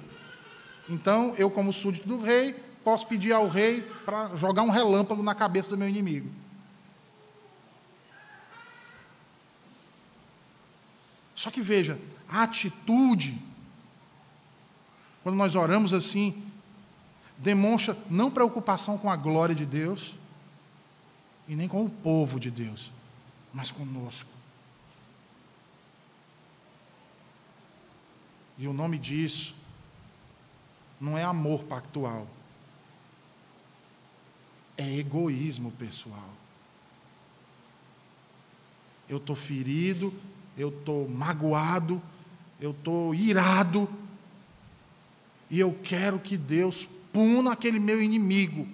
Então, 0.90 1.34
eu, 1.38 1.52
como 1.52 1.74
súdito 1.74 2.08
do 2.08 2.22
rei, 2.22 2.54
posso 2.86 3.06
pedir 3.06 3.34
ao 3.34 3.50
rei 3.50 3.82
para 4.06 4.34
jogar 4.36 4.62
um 4.62 4.70
relâmpago 4.70 5.22
na 5.22 5.36
cabeça 5.36 5.70
do 5.70 5.78
meu 5.78 5.90
inimigo. 5.90 6.30
Só 11.36 11.52
que 11.52 11.62
veja, 11.62 12.00
a 12.30 12.44
atitude, 12.44 13.38
quando 15.22 15.36
nós 15.36 15.54
oramos 15.54 15.94
assim, 15.94 16.44
demonstra 17.38 17.98
não 18.10 18.32
preocupação 18.32 18.98
com 18.98 19.12
a 19.12 19.16
glória 19.16 19.54
de 19.54 19.66
Deus 19.66 20.16
e 21.48 21.56
nem 21.56 21.68
com 21.68 21.84
o 21.84 21.90
povo 21.90 22.40
de 22.40 22.50
Deus, 22.50 22.92
mas 23.54 23.72
conosco. 23.72 24.30
E 28.58 28.68
o 28.68 28.74
nome 28.74 28.98
disso 28.98 29.54
não 31.00 31.18
é 31.18 31.24
amor 31.24 31.64
pactual, 31.66 32.26
é 34.78 34.98
egoísmo 34.98 35.72
pessoal. 35.72 36.30
Eu 39.08 39.18
estou 39.18 39.36
ferido, 39.36 40.14
eu 40.58 40.70
estou 40.70 41.08
magoado, 41.08 42.02
eu 42.60 42.72
estou 42.72 43.14
irado, 43.14 43.90
e 45.50 45.60
eu 45.60 45.78
quero 45.84 46.20
que 46.20 46.38
Deus 46.38 46.88
puna 47.12 47.52
aquele 47.52 47.80
meu 47.80 48.02
inimigo. 48.02 48.68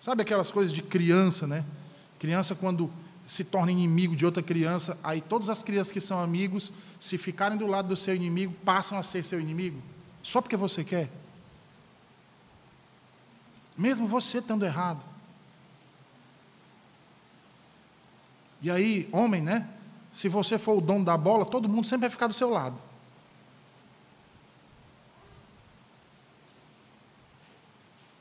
Sabe 0.00 0.22
aquelas 0.22 0.50
coisas 0.50 0.72
de 0.72 0.82
criança, 0.82 1.46
né? 1.46 1.64
Criança, 2.18 2.54
quando 2.54 2.90
se 3.26 3.42
torna 3.44 3.72
inimigo 3.72 4.14
de 4.14 4.24
outra 4.24 4.42
criança, 4.42 4.98
aí 5.02 5.20
todas 5.20 5.48
as 5.48 5.62
crianças 5.62 5.90
que 5.90 6.00
são 6.00 6.20
amigos, 6.20 6.72
se 7.00 7.16
ficarem 7.16 7.56
do 7.56 7.66
lado 7.66 7.88
do 7.88 7.96
seu 7.96 8.14
inimigo, 8.14 8.54
passam 8.64 8.98
a 8.98 9.02
ser 9.02 9.24
seu 9.24 9.40
inimigo, 9.40 9.82
só 10.22 10.40
porque 10.40 10.56
você 10.56 10.84
quer. 10.84 11.10
Mesmo 13.76 14.06
você 14.06 14.38
estando 14.38 14.64
errado. 14.64 15.04
E 18.64 18.70
aí, 18.70 19.06
homem, 19.12 19.42
né? 19.42 19.68
Se 20.10 20.26
você 20.26 20.58
for 20.58 20.78
o 20.78 20.80
dono 20.80 21.04
da 21.04 21.18
bola, 21.18 21.44
todo 21.44 21.68
mundo 21.68 21.86
sempre 21.86 22.08
vai 22.08 22.10
ficar 22.10 22.28
do 22.28 22.32
seu 22.32 22.48
lado. 22.48 22.78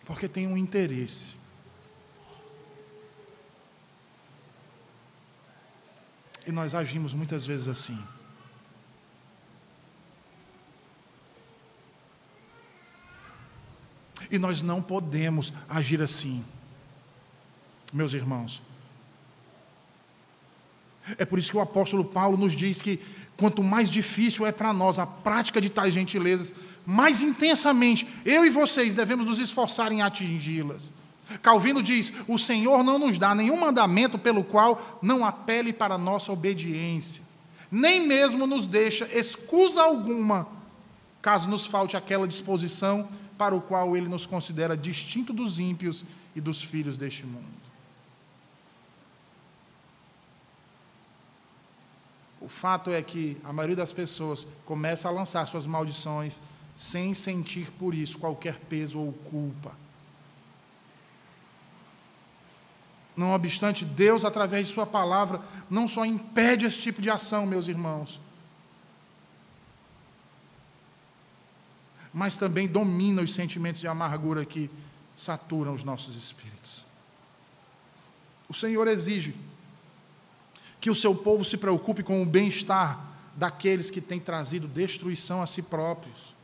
Porque 0.03 0.27
tem 0.27 0.45
um 0.45 0.57
interesse. 0.57 1.37
E 6.45 6.51
nós 6.51 6.75
agimos 6.75 7.13
muitas 7.13 7.45
vezes 7.45 7.69
assim. 7.69 7.97
E 14.29 14.37
nós 14.37 14.61
não 14.61 14.81
podemos 14.81 15.53
agir 15.69 16.01
assim, 16.01 16.43
meus 17.93 18.11
irmãos. 18.11 18.61
É 21.17 21.25
por 21.25 21.37
isso 21.37 21.51
que 21.51 21.57
o 21.57 21.61
apóstolo 21.61 22.05
Paulo 22.05 22.37
nos 22.37 22.55
diz 22.55 22.81
que 22.81 22.99
quanto 23.37 23.63
mais 23.63 23.89
difícil 23.89 24.45
é 24.45 24.51
para 24.51 24.71
nós 24.71 24.99
a 24.99 25.05
prática 25.05 25.59
de 25.59 25.69
tais 25.69 25.93
gentilezas, 25.93 26.53
mais 26.85 27.21
intensamente 27.21 28.07
eu 28.25 28.45
e 28.45 28.49
vocês 28.49 28.93
devemos 28.93 29.25
nos 29.25 29.39
esforçar 29.39 29.91
em 29.91 30.01
atingi-las. 30.01 30.91
Calvino 31.41 31.81
diz: 31.81 32.11
O 32.27 32.37
Senhor 32.37 32.83
não 32.83 32.99
nos 32.99 33.17
dá 33.17 33.33
nenhum 33.33 33.57
mandamento 33.57 34.17
pelo 34.19 34.43
qual 34.43 34.99
não 35.01 35.25
apele 35.25 35.73
para 35.73 35.97
nossa 35.97 36.31
obediência, 36.31 37.23
nem 37.71 38.05
mesmo 38.05 38.45
nos 38.45 38.67
deixa 38.67 39.05
excusa 39.17 39.81
alguma, 39.81 40.47
caso 41.21 41.49
nos 41.49 41.65
falte 41.65 41.97
aquela 41.97 42.27
disposição 42.27 43.07
para 43.37 43.55
o 43.55 43.61
qual 43.61 43.95
ele 43.97 44.07
nos 44.07 44.25
considera 44.25 44.77
distinto 44.77 45.33
dos 45.33 45.59
ímpios 45.59 46.05
e 46.35 46.41
dos 46.41 46.61
filhos 46.61 46.97
deste 46.97 47.25
mundo. 47.25 47.62
O 52.43 52.49
fato 52.49 52.91
é 52.91 53.01
que 53.01 53.37
a 53.41 53.53
maioria 53.53 53.77
das 53.77 53.93
pessoas 53.93 54.45
começa 54.65 55.07
a 55.07 55.11
lançar 55.11 55.47
suas 55.47 55.65
maldições 55.65 56.41
sem 56.75 57.13
sentir 57.13 57.71
por 57.79 57.95
isso 57.95 58.19
qualquer 58.19 58.59
peso 58.59 58.99
ou 58.99 59.13
culpa. 59.13 59.71
Não 63.15 63.31
obstante, 63.31 63.85
Deus, 63.85 64.25
através 64.25 64.67
de 64.67 64.73
Sua 64.73 64.85
palavra, 64.85 65.39
não 65.69 65.87
só 65.87 66.03
impede 66.03 66.65
esse 66.65 66.81
tipo 66.81 67.01
de 67.01 67.09
ação, 67.09 67.45
meus 67.45 67.69
irmãos, 67.69 68.19
mas 72.13 72.35
também 72.35 72.67
domina 72.67 73.21
os 73.21 73.33
sentimentos 73.33 73.79
de 73.79 73.87
amargura 73.87 74.43
que 74.43 74.69
saturam 75.15 75.73
os 75.73 75.85
nossos 75.85 76.17
espíritos. 76.17 76.83
O 78.49 78.53
Senhor 78.53 78.85
exige 78.89 79.33
que 80.83 80.91
o 80.91 80.95
seu 80.95 81.15
povo 81.15 81.45
se 81.45 81.55
preocupe 81.55 82.03
com 82.03 82.21
o 82.21 82.25
bem-estar 82.25 82.99
daqueles 83.37 83.89
que 83.89 84.01
têm 84.01 84.19
trazido 84.19 84.67
destruição 84.67 85.41
a 85.41 85.47
si 85.47 85.61
próprios. 85.61 86.35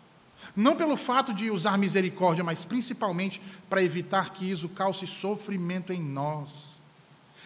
Não 0.55 0.77
pelo 0.77 0.95
fato 0.95 1.33
de 1.33 1.51
usar 1.51 1.77
misericórdia, 1.77 2.41
mas 2.41 2.63
principalmente 2.63 3.41
para 3.69 3.83
evitar 3.83 4.31
que 4.31 4.49
isso 4.49 4.69
cause 4.69 5.05
sofrimento 5.05 5.91
em 5.91 5.99
nós. 6.01 6.79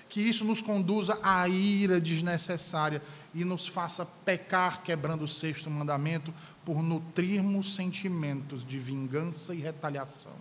Que 0.07 0.21
isso 0.21 0.45
nos 0.45 0.61
conduza 0.61 1.17
à 1.23 1.49
ira 1.49 1.99
desnecessária 1.99 3.01
e 3.33 3.43
nos 3.43 3.65
faça 3.67 4.05
pecar 4.05 4.83
quebrando 4.83 5.23
o 5.23 5.27
sexto 5.27 5.71
mandamento 5.71 6.31
por 6.63 6.83
nutrirmos 6.83 7.73
sentimentos 7.73 8.63
de 8.63 8.77
vingança 8.77 9.55
e 9.55 9.57
retaliação. 9.57 10.35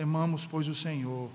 Temamos, 0.00 0.46
pois, 0.46 0.66
o 0.66 0.74
Senhor 0.74 1.28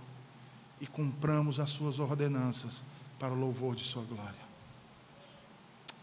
e 0.81 0.87
cumpramos 0.87 1.59
as 1.59 1.69
suas 1.69 1.99
ordenanças 1.99 2.83
para 3.19 3.31
o 3.31 3.39
louvor 3.39 3.75
de 3.75 3.83
sua 3.83 4.01
glória. 4.01 4.33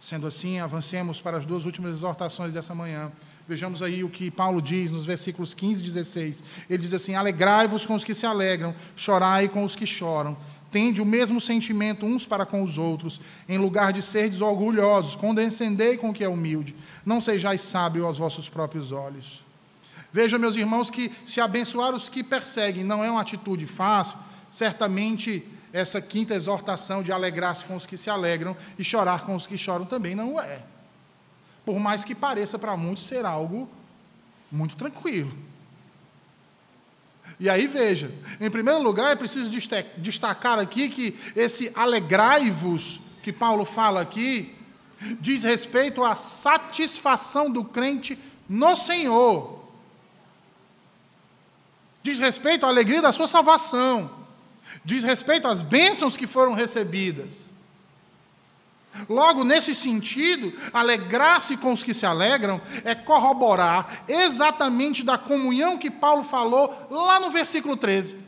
Sendo 0.00 0.28
assim, 0.28 0.60
avancemos 0.60 1.20
para 1.20 1.38
as 1.38 1.44
duas 1.44 1.64
últimas 1.64 1.90
exortações 1.90 2.54
dessa 2.54 2.72
manhã. 2.72 3.10
Vejamos 3.48 3.82
aí 3.82 4.04
o 4.04 4.08
que 4.08 4.30
Paulo 4.30 4.62
diz 4.62 4.92
nos 4.92 5.04
versículos 5.04 5.54
15 5.54 5.80
e 5.80 5.84
16. 5.86 6.44
Ele 6.70 6.80
diz 6.80 6.94
assim: 6.94 7.16
Alegrai-vos 7.16 7.84
com 7.84 7.96
os 7.96 8.04
que 8.04 8.14
se 8.14 8.26
alegram, 8.26 8.72
chorai 8.94 9.48
com 9.48 9.64
os 9.64 9.74
que 9.74 9.84
choram. 9.84 10.36
Tende 10.70 11.02
o 11.02 11.04
mesmo 11.04 11.40
sentimento 11.40 12.06
uns 12.06 12.26
para 12.26 12.46
com 12.46 12.62
os 12.62 12.78
outros, 12.78 13.20
em 13.48 13.58
lugar 13.58 13.92
de 13.92 14.02
serdes 14.02 14.40
orgulhosos, 14.40 15.16
condescendei 15.16 15.96
com 15.96 16.10
o 16.10 16.14
que 16.14 16.22
é 16.22 16.28
humilde. 16.28 16.76
Não 17.04 17.20
sejais 17.20 17.60
sábio 17.60 18.06
aos 18.06 18.18
vossos 18.18 18.48
próprios 18.48 18.92
olhos. 18.92 19.42
Veja, 20.12 20.38
meus 20.38 20.56
irmãos, 20.56 20.90
que 20.90 21.10
se 21.24 21.40
abençoar 21.40 21.94
os 21.94 22.08
que 22.08 22.22
perseguem 22.22 22.84
não 22.84 23.02
é 23.02 23.10
uma 23.10 23.22
atitude 23.22 23.66
fácil, 23.66 24.18
certamente 24.50 25.48
essa 25.72 26.02
quinta 26.02 26.34
exortação 26.34 27.02
de 27.02 27.10
alegrar-se 27.10 27.64
com 27.64 27.74
os 27.74 27.86
que 27.86 27.96
se 27.96 28.10
alegram 28.10 28.54
e 28.78 28.84
chorar 28.84 29.24
com 29.24 29.34
os 29.34 29.46
que 29.46 29.56
choram 29.56 29.86
também 29.86 30.14
não 30.14 30.38
é. 30.38 30.60
Por 31.64 31.78
mais 31.78 32.04
que 32.04 32.14
pareça 32.14 32.58
para 32.58 32.76
muitos 32.76 33.06
ser 33.06 33.24
algo 33.24 33.66
muito 34.50 34.76
tranquilo. 34.76 35.32
E 37.40 37.48
aí 37.48 37.66
veja, 37.66 38.12
em 38.38 38.50
primeiro 38.50 38.82
lugar 38.82 39.12
é 39.12 39.16
preciso 39.16 39.50
destacar 39.96 40.58
aqui 40.58 40.90
que 40.90 41.18
esse 41.34 41.72
alegrai-vos 41.74 43.00
que 43.22 43.32
Paulo 43.32 43.64
fala 43.64 44.02
aqui 44.02 44.54
diz 45.20 45.42
respeito 45.42 46.04
à 46.04 46.14
satisfação 46.14 47.50
do 47.50 47.64
crente 47.64 48.18
no 48.46 48.76
Senhor 48.76 49.61
diz 52.02 52.18
respeito 52.18 52.66
à 52.66 52.68
alegria 52.68 53.00
da 53.00 53.12
sua 53.12 53.26
salvação, 53.26 54.10
diz 54.84 55.04
respeito 55.04 55.46
às 55.46 55.62
bênçãos 55.62 56.16
que 56.16 56.26
foram 56.26 56.52
recebidas. 56.54 57.52
Logo, 59.08 59.42
nesse 59.42 59.74
sentido, 59.74 60.52
alegrar-se 60.72 61.56
com 61.56 61.72
os 61.72 61.82
que 61.82 61.94
se 61.94 62.04
alegram 62.04 62.60
é 62.84 62.94
corroborar 62.94 64.04
exatamente 64.06 65.02
da 65.02 65.16
comunhão 65.16 65.78
que 65.78 65.90
Paulo 65.90 66.24
falou 66.24 66.88
lá 66.90 67.18
no 67.18 67.30
versículo 67.30 67.76
13. 67.76 68.18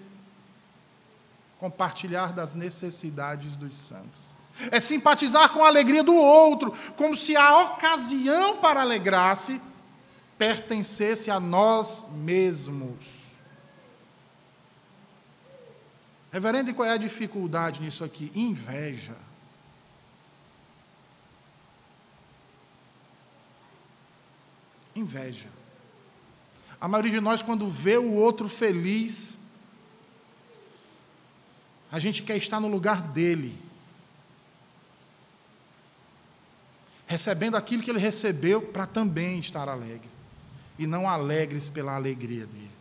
Compartilhar 1.58 2.32
das 2.32 2.54
necessidades 2.54 3.56
dos 3.56 3.74
santos. 3.74 4.34
É 4.70 4.80
simpatizar 4.80 5.50
com 5.50 5.64
a 5.64 5.68
alegria 5.68 6.02
do 6.02 6.14
outro, 6.14 6.74
como 6.96 7.14
se 7.14 7.36
a 7.36 7.58
ocasião 7.60 8.58
para 8.58 8.80
alegrar-se 8.80 9.60
pertencesse 10.38 11.30
a 11.30 11.38
nós 11.38 12.04
mesmos. 12.12 13.23
Reverendo, 16.34 16.68
e 16.68 16.74
qual 16.74 16.88
é 16.88 16.90
a 16.90 16.96
dificuldade 16.96 17.80
nisso 17.80 18.02
aqui? 18.02 18.32
Inveja. 18.34 19.14
Inveja. 24.96 25.46
A 26.80 26.88
maioria 26.88 27.12
de 27.12 27.20
nós, 27.20 27.40
quando 27.40 27.70
vê 27.70 27.98
o 27.98 28.14
outro 28.14 28.48
feliz, 28.48 29.38
a 31.92 32.00
gente 32.00 32.20
quer 32.24 32.36
estar 32.36 32.58
no 32.58 32.66
lugar 32.66 33.00
dele, 33.00 33.56
recebendo 37.06 37.56
aquilo 37.56 37.80
que 37.80 37.90
ele 37.92 38.00
recebeu 38.00 38.60
para 38.60 38.88
também 38.88 39.38
estar 39.38 39.68
alegre, 39.68 40.10
e 40.80 40.84
não 40.84 41.08
alegres 41.08 41.68
pela 41.68 41.94
alegria 41.94 42.44
dele. 42.44 42.73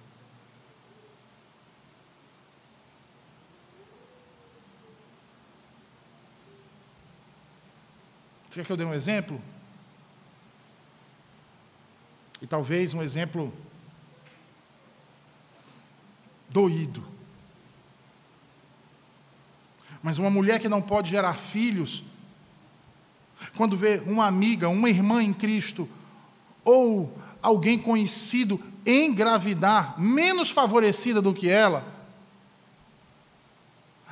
Você 8.53 8.59
quer 8.59 8.67
que 8.67 8.71
eu 8.71 8.77
dê 8.77 8.85
um 8.85 8.93
exemplo? 8.93 9.41
E 12.39 12.45
talvez 12.45 12.93
um 12.93 13.01
exemplo 13.01 13.51
doído. 16.49 17.03
Mas 20.03 20.19
uma 20.19 20.29
mulher 20.29 20.59
que 20.59 20.69
não 20.69 20.83
pode 20.83 21.09
gerar 21.09 21.33
filhos, 21.33 22.03
quando 23.57 23.75
vê 23.75 24.03
uma 24.05 24.27
amiga, 24.27 24.69
uma 24.69 24.87
irmã 24.87 25.23
em 25.23 25.33
Cristo, 25.33 25.89
ou 26.63 27.17
alguém 27.41 27.79
conhecido 27.79 28.63
engravidar, 28.85 29.99
menos 29.99 30.51
favorecida 30.51 31.23
do 31.23 31.33
que 31.33 31.49
ela, 31.49 31.83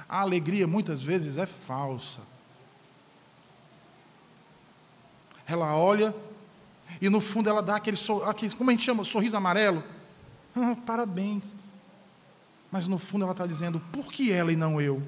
a 0.10 0.22
alegria 0.22 0.66
muitas 0.66 1.00
vezes 1.00 1.38
é 1.38 1.46
falsa. 1.46 2.31
Ela 5.52 5.76
olha 5.76 6.16
e 7.02 7.10
no 7.10 7.20
fundo 7.20 7.50
ela 7.50 7.62
dá 7.62 7.76
aquele, 7.76 7.98
aquele 8.26 8.56
como 8.56 8.70
a 8.70 8.74
gente 8.74 8.86
chama, 8.86 9.04
sorriso 9.04 9.36
amarelo. 9.36 9.84
Ah, 10.56 10.76
parabéns. 10.86 11.56
Mas 12.72 12.88
no 12.88 12.98
fundo 12.98 13.24
ela 13.24 13.34
está 13.34 13.46
dizendo, 13.46 13.82
por 13.92 14.06
que 14.12 14.32
ela 14.32 14.52
e 14.52 14.56
não 14.56 14.80
eu? 14.80 15.04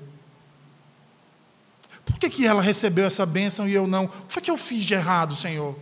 Por 2.04 2.20
que, 2.20 2.30
que 2.30 2.46
ela 2.46 2.62
recebeu 2.62 3.06
essa 3.06 3.26
bênção 3.26 3.68
e 3.68 3.74
eu 3.74 3.88
não? 3.88 4.06
O 4.06 4.10
que 4.10 4.34
foi 4.34 4.42
que 4.42 4.52
eu 4.52 4.58
fiz 4.58 4.84
de 4.84 4.94
errado, 4.94 5.34
Senhor? 5.34 5.78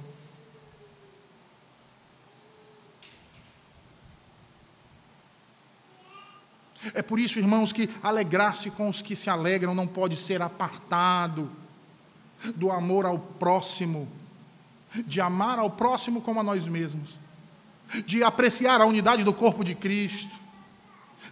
É 6.93 7.01
por 7.01 7.19
isso, 7.19 7.39
irmãos, 7.39 7.73
que 7.73 7.89
alegrar-se 8.03 8.69
com 8.71 8.89
os 8.89 9.01
que 9.01 9.15
se 9.15 9.29
alegram 9.29 9.73
não 9.73 9.87
pode 9.87 10.17
ser 10.17 10.41
apartado 10.41 11.49
do 12.55 12.71
amor 12.71 13.05
ao 13.05 13.17
próximo 13.17 14.20
de 15.05 15.21
amar 15.21 15.59
ao 15.59 15.69
próximo 15.69 16.21
como 16.21 16.39
a 16.39 16.43
nós 16.43 16.67
mesmos, 16.67 17.17
de 18.05 18.23
apreciar 18.23 18.81
a 18.81 18.85
unidade 18.85 19.23
do 19.23 19.33
corpo 19.33 19.63
de 19.63 19.75
Cristo, 19.75 20.39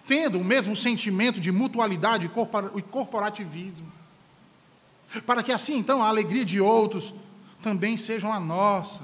tendo 0.08 0.40
o 0.40 0.44
mesmo 0.44 0.76
sentimento 0.76 1.40
de 1.40 1.52
mutualidade 1.52 2.30
e 2.76 2.82
corporativismo, 2.82 3.92
para 5.26 5.44
que 5.44 5.52
assim 5.52 5.78
então 5.78 6.04
a 6.04 6.08
alegria 6.08 6.46
de 6.46 6.60
outros 6.62 7.14
também 7.62 7.98
sejam 7.98 8.32
a 8.32 8.40
nossa, 8.40 9.04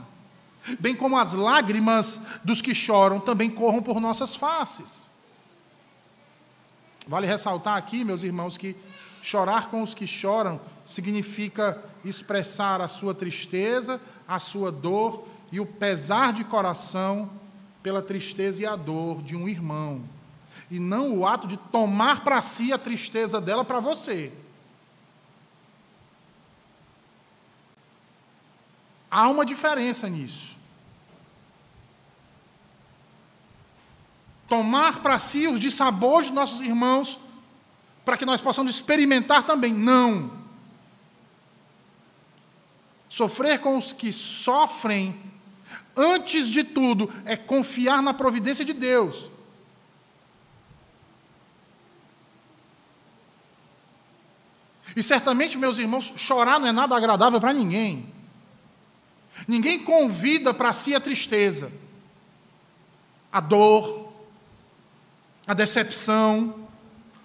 bem 0.80 0.96
como 0.96 1.18
as 1.18 1.34
lágrimas 1.34 2.20
dos 2.44 2.62
que 2.62 2.74
choram 2.74 3.20
também 3.20 3.50
corram 3.50 3.82
por 3.82 4.00
nossas 4.00 4.36
faces. 4.36 5.10
Vale 7.08 7.28
ressaltar 7.28 7.78
aqui, 7.78 8.04
meus 8.04 8.24
irmãos, 8.24 8.58
que 8.58 8.76
chorar 9.22 9.70
com 9.70 9.82
os 9.82 9.94
que 9.94 10.08
choram 10.08 10.60
significa 10.86 11.84
expressar 12.04 12.82
a 12.82 12.88
sua 12.88 13.14
tristeza, 13.14 14.02
a 14.28 14.40
sua 14.40 14.72
dor 14.72 15.28
e 15.52 15.60
o 15.60 15.66
pesar 15.66 16.34
de 16.34 16.44
coração 16.44 17.30
pela 17.82 18.02
tristeza 18.02 18.62
e 18.62 18.66
a 18.66 18.76
dor 18.76 19.22
de 19.22 19.36
um 19.36 19.48
irmão, 19.48 20.04
e 20.72 20.80
não 20.80 21.14
o 21.14 21.28
ato 21.28 21.48
de 21.48 21.56
tomar 21.56 22.24
para 22.24 22.42
si 22.42 22.74
a 22.74 22.78
tristeza 22.78 23.40
dela 23.40 23.64
para 23.64 23.80
você. 23.80 24.34
Há 29.10 29.30
uma 29.30 29.46
diferença 29.46 30.10
nisso. 30.10 30.56
Tomar 34.50 35.02
para 35.02 35.18
si 35.20 35.48
os 35.48 35.60
dissabores 35.60 36.28
de 36.28 36.34
nossos 36.34 36.62
irmãos, 36.62 37.20
para 38.04 38.18
que 38.18 38.26
nós 38.26 38.42
possamos 38.42 38.76
experimentar 38.76 39.44
também. 39.44 39.74
Não. 39.74 40.45
Sofrer 43.10 43.60
com 43.60 43.78
os 43.78 43.94
que 43.94 44.12
sofrem, 44.12 45.20
antes 45.96 46.48
de 46.48 46.64
tudo, 46.64 47.12
é 47.26 47.36
confiar 47.36 48.02
na 48.02 48.14
providência 48.14 48.66
de 48.66 48.74
Deus. 48.74 49.30
E 54.96 55.04
certamente, 55.04 55.58
meus 55.58 55.78
irmãos, 55.78 56.14
chorar 56.16 56.60
não 56.60 56.68
é 56.68 56.72
nada 56.72 56.96
agradável 56.96 57.40
para 57.40 57.54
ninguém. 57.54 58.14
Ninguém 59.48 59.84
convida 59.84 60.54
para 60.54 60.72
si 60.72 60.96
a 60.96 61.00
tristeza, 61.00 61.72
a 63.32 63.42
dor, 63.42 64.14
a 65.46 65.54
decepção, 65.54 66.68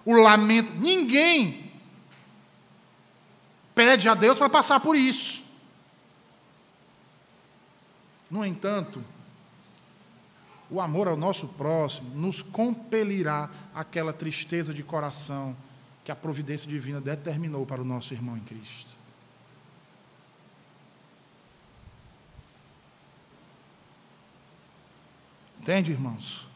o 0.03 0.13
lamento. 0.13 0.73
Ninguém 0.75 1.71
pede 3.73 4.09
a 4.09 4.13
Deus 4.13 4.37
para 4.37 4.49
passar 4.49 4.81
por 4.81 4.97
isso. 4.97 5.40
No 8.31 8.45
entanto, 8.45 9.03
o 10.69 10.79
amor 10.79 11.09
ao 11.09 11.17
nosso 11.17 11.49
próximo 11.49 12.15
nos 12.15 12.41
compelirá 12.41 13.49
aquela 13.75 14.13
tristeza 14.13 14.73
de 14.73 14.81
coração 14.81 15.53
que 16.05 16.11
a 16.11 16.15
providência 16.15 16.67
divina 16.67 17.01
determinou 17.01 17.65
para 17.65 17.81
o 17.81 17.85
nosso 17.85 18.13
irmão 18.13 18.37
em 18.37 18.39
Cristo. 18.39 18.95
Entende, 25.59 25.91
irmãos? 25.91 26.47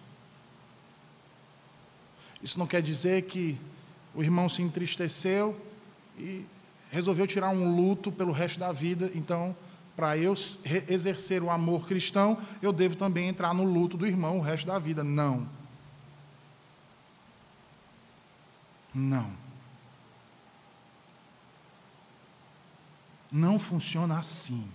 Isso 2.42 2.58
não 2.58 2.66
quer 2.66 2.82
dizer 2.82 3.24
que 3.24 3.60
o 4.16 4.24
irmão 4.24 4.48
se 4.48 4.62
entristeceu 4.62 5.60
e 6.18 6.46
resolveu 6.90 7.28
tirar 7.28 7.50
um 7.50 7.76
luto 7.76 8.12
pelo 8.12 8.32
resto 8.32 8.60
da 8.60 8.72
vida, 8.72 9.12
então, 9.14 9.56
para 9.96 10.18
eu 10.18 10.34
exercer 10.90 11.42
o 11.42 11.50
amor 11.50 11.88
cristão, 11.88 12.38
eu 12.62 12.74
devo 12.74 12.96
também 12.96 13.30
entrar 13.30 13.54
no 13.54 13.64
luto 13.64 13.98
do 13.98 14.06
irmão 14.06 14.40
o 14.40 14.42
resto 14.42 14.68
da 14.68 14.78
vida. 14.78 15.04
Não. 15.04 15.48
Não. 18.94 19.32
Não 23.32 23.58
funciona 23.58 24.20
assim. 24.20 24.70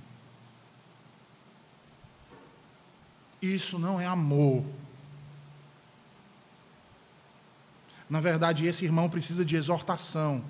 Isso 3.41 3.79
não 3.79 4.01
é 4.01 4.07
amor. 4.07 4.65
Na 8.09 8.21
verdade, 8.21 8.67
esse 8.67 8.85
irmão 8.85 9.09
precisa 9.09 9.45
de 9.45 9.57
exortação. 9.57 10.45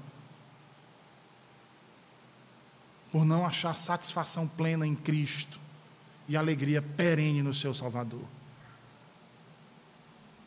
Por 3.11 3.24
não 3.24 3.44
achar 3.44 3.76
satisfação 3.78 4.46
plena 4.46 4.86
em 4.86 4.94
Cristo 4.94 5.58
e 6.28 6.36
alegria 6.36 6.80
perene 6.80 7.42
no 7.42 7.52
seu 7.52 7.74
Salvador. 7.74 8.22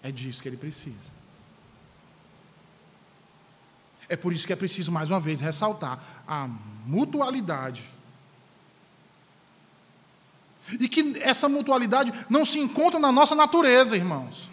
É 0.01 0.11
disso 0.11 0.41
que 0.41 0.49
ele 0.49 0.57
precisa. 0.57 1.11
É 4.07 4.15
por 4.15 4.33
isso 4.33 4.45
que 4.45 4.53
é 4.53 4.55
preciso, 4.55 4.91
mais 4.91 5.09
uma 5.09 5.19
vez, 5.19 5.41
ressaltar 5.41 6.23
a 6.27 6.47
mutualidade 6.85 7.89
e 10.79 10.87
que 10.87 11.19
essa 11.21 11.49
mutualidade 11.49 12.13
não 12.29 12.45
se 12.45 12.59
encontra 12.59 12.99
na 12.99 13.11
nossa 13.11 13.35
natureza, 13.35 13.95
irmãos. 13.95 14.49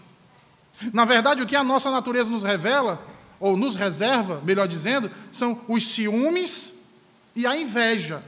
Na 0.93 1.05
verdade, 1.05 1.43
o 1.43 1.47
que 1.47 1.55
a 1.55 1.65
nossa 1.65 1.91
natureza 1.91 2.31
nos 2.31 2.43
revela, 2.43 3.05
ou 3.39 3.57
nos 3.57 3.75
reserva, 3.75 4.41
melhor 4.45 4.67
dizendo, 4.67 5.11
são 5.31 5.63
os 5.69 5.87
ciúmes 5.87 6.80
e 7.35 7.47
a 7.47 7.57
inveja, 7.57 8.23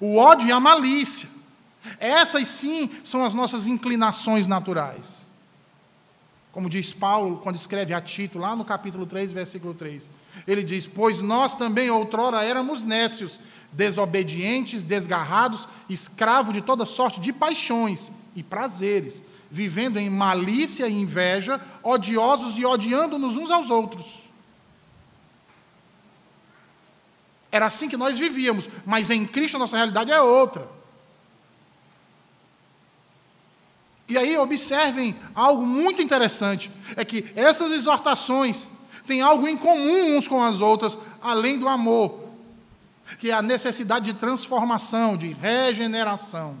o 0.00 0.16
ódio 0.16 0.48
e 0.48 0.52
a 0.52 0.60
malícia. 0.60 1.28
Essas 1.98 2.48
sim 2.48 2.90
são 3.02 3.24
as 3.24 3.34
nossas 3.34 3.66
inclinações 3.66 4.46
naturais. 4.46 5.26
Como 6.52 6.68
diz 6.68 6.92
Paulo, 6.92 7.38
quando 7.38 7.56
escreve 7.56 7.94
a 7.94 8.00
Tito, 8.00 8.38
lá 8.38 8.56
no 8.56 8.64
capítulo 8.64 9.06
3, 9.06 9.32
versículo 9.32 9.74
3. 9.74 10.10
Ele 10.46 10.62
diz: 10.62 10.86
Pois 10.86 11.20
nós 11.20 11.54
também 11.54 11.90
outrora 11.90 12.42
éramos 12.42 12.82
nécios, 12.82 13.38
desobedientes, 13.72 14.82
desgarrados, 14.82 15.68
escravos 15.88 16.54
de 16.54 16.60
toda 16.60 16.86
sorte 16.86 17.20
de 17.20 17.32
paixões 17.32 18.10
e 18.34 18.42
prazeres, 18.42 19.22
vivendo 19.50 19.98
em 19.98 20.10
malícia 20.10 20.88
e 20.88 20.94
inveja, 20.94 21.60
odiosos 21.82 22.58
e 22.58 22.64
odiando-nos 22.64 23.36
uns 23.36 23.50
aos 23.50 23.70
outros. 23.70 24.27
Era 27.50 27.66
assim 27.66 27.88
que 27.88 27.96
nós 27.96 28.18
vivíamos, 28.18 28.68
mas 28.84 29.10
em 29.10 29.26
Cristo 29.26 29.56
a 29.56 29.60
nossa 29.60 29.76
realidade 29.76 30.10
é 30.10 30.20
outra. 30.20 30.68
E 34.08 34.16
aí 34.16 34.36
observem 34.38 35.16
algo 35.34 35.66
muito 35.66 36.02
interessante: 36.02 36.70
é 36.96 37.04
que 37.04 37.30
essas 37.34 37.72
exortações 37.72 38.68
têm 39.06 39.20
algo 39.20 39.48
em 39.48 39.56
comum 39.56 40.16
uns 40.16 40.28
com 40.28 40.42
as 40.42 40.60
outras, 40.60 40.98
além 41.22 41.58
do 41.58 41.68
amor 41.68 42.28
que 43.16 43.30
é 43.30 43.34
a 43.34 43.40
necessidade 43.40 44.12
de 44.12 44.18
transformação, 44.18 45.16
de 45.16 45.32
regeneração. 45.32 46.56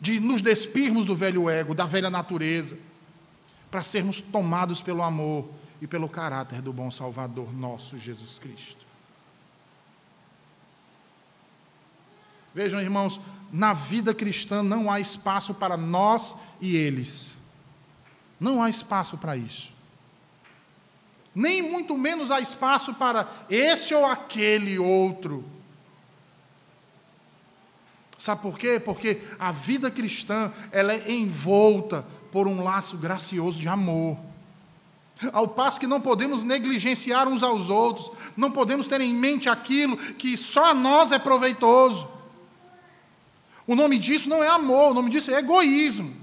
De 0.00 0.20
nos 0.20 0.40
despirmos 0.40 1.04
do 1.04 1.14
velho 1.14 1.50
ego, 1.50 1.74
da 1.74 1.84
velha 1.84 2.10
natureza, 2.10 2.78
para 3.70 3.82
sermos 3.82 4.20
tomados 4.20 4.80
pelo 4.80 5.02
amor 5.02 5.48
e 5.84 5.86
pelo 5.86 6.08
caráter 6.08 6.62
do 6.62 6.72
bom 6.72 6.90
Salvador 6.90 7.52
nosso 7.52 7.98
Jesus 7.98 8.38
Cristo. 8.38 8.86
Vejam, 12.54 12.80
irmãos, 12.80 13.20
na 13.52 13.74
vida 13.74 14.14
cristã 14.14 14.62
não 14.62 14.90
há 14.90 14.98
espaço 14.98 15.52
para 15.52 15.76
nós 15.76 16.36
e 16.58 16.74
eles. 16.74 17.36
Não 18.40 18.62
há 18.62 18.70
espaço 18.70 19.18
para 19.18 19.36
isso 19.36 19.74
nem 21.34 21.60
muito 21.60 21.98
menos 21.98 22.30
há 22.30 22.40
espaço 22.40 22.94
para 22.94 23.28
esse 23.50 23.92
ou 23.92 24.06
aquele 24.06 24.78
outro. 24.78 25.44
Sabe 28.16 28.40
por 28.40 28.56
quê? 28.56 28.78
Porque 28.78 29.20
a 29.36 29.50
vida 29.50 29.90
cristã 29.90 30.52
ela 30.70 30.92
é 30.92 31.10
envolta 31.10 32.06
por 32.30 32.46
um 32.46 32.62
laço 32.62 32.96
gracioso 32.96 33.60
de 33.60 33.68
amor. 33.68 34.16
Ao 35.32 35.46
passo 35.46 35.78
que 35.78 35.86
não 35.86 36.00
podemos 36.00 36.42
negligenciar 36.42 37.28
uns 37.28 37.42
aos 37.42 37.70
outros, 37.70 38.10
não 38.36 38.50
podemos 38.50 38.88
ter 38.88 39.00
em 39.00 39.14
mente 39.14 39.48
aquilo 39.48 39.96
que 39.96 40.36
só 40.36 40.70
a 40.70 40.74
nós 40.74 41.12
é 41.12 41.18
proveitoso. 41.18 42.08
O 43.66 43.74
nome 43.74 43.96
disso 43.96 44.28
não 44.28 44.42
é 44.42 44.48
amor, 44.48 44.90
o 44.90 44.94
nome 44.94 45.10
disso 45.10 45.30
é 45.30 45.38
egoísmo. 45.38 46.14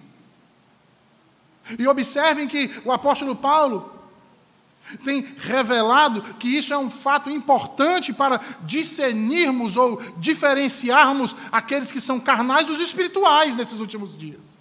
E 1.80 1.88
observem 1.88 2.48
que 2.48 2.70
o 2.84 2.92
apóstolo 2.92 3.36
Paulo, 3.36 4.02
tem 5.04 5.26
revelado 5.38 6.22
que 6.36 6.48
isso 6.48 6.74
é 6.74 6.78
um 6.78 6.90
fato 6.90 7.30
importante 7.30 8.12
para 8.12 8.42
discernirmos 8.62 9.78
ou 9.78 10.02
diferenciarmos 10.18 11.36
aqueles 11.52 11.92
que 11.92 12.02
são 12.02 12.20
carnais 12.20 12.68
dos 12.68 12.80
espirituais 12.80 13.56
nesses 13.56 13.80
últimos 13.80 14.18
dias. 14.18 14.60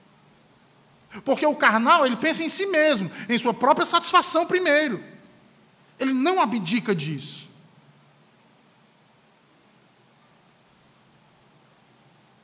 Porque 1.24 1.44
o 1.44 1.56
carnal, 1.56 2.06
ele 2.06 2.16
pensa 2.16 2.42
em 2.42 2.48
si 2.48 2.66
mesmo, 2.66 3.10
em 3.28 3.36
sua 3.36 3.52
própria 3.52 3.84
satisfação 3.84 4.46
primeiro. 4.46 5.02
Ele 5.98 6.14
não 6.14 6.40
abdica 6.40 6.94
disso. 6.94 7.48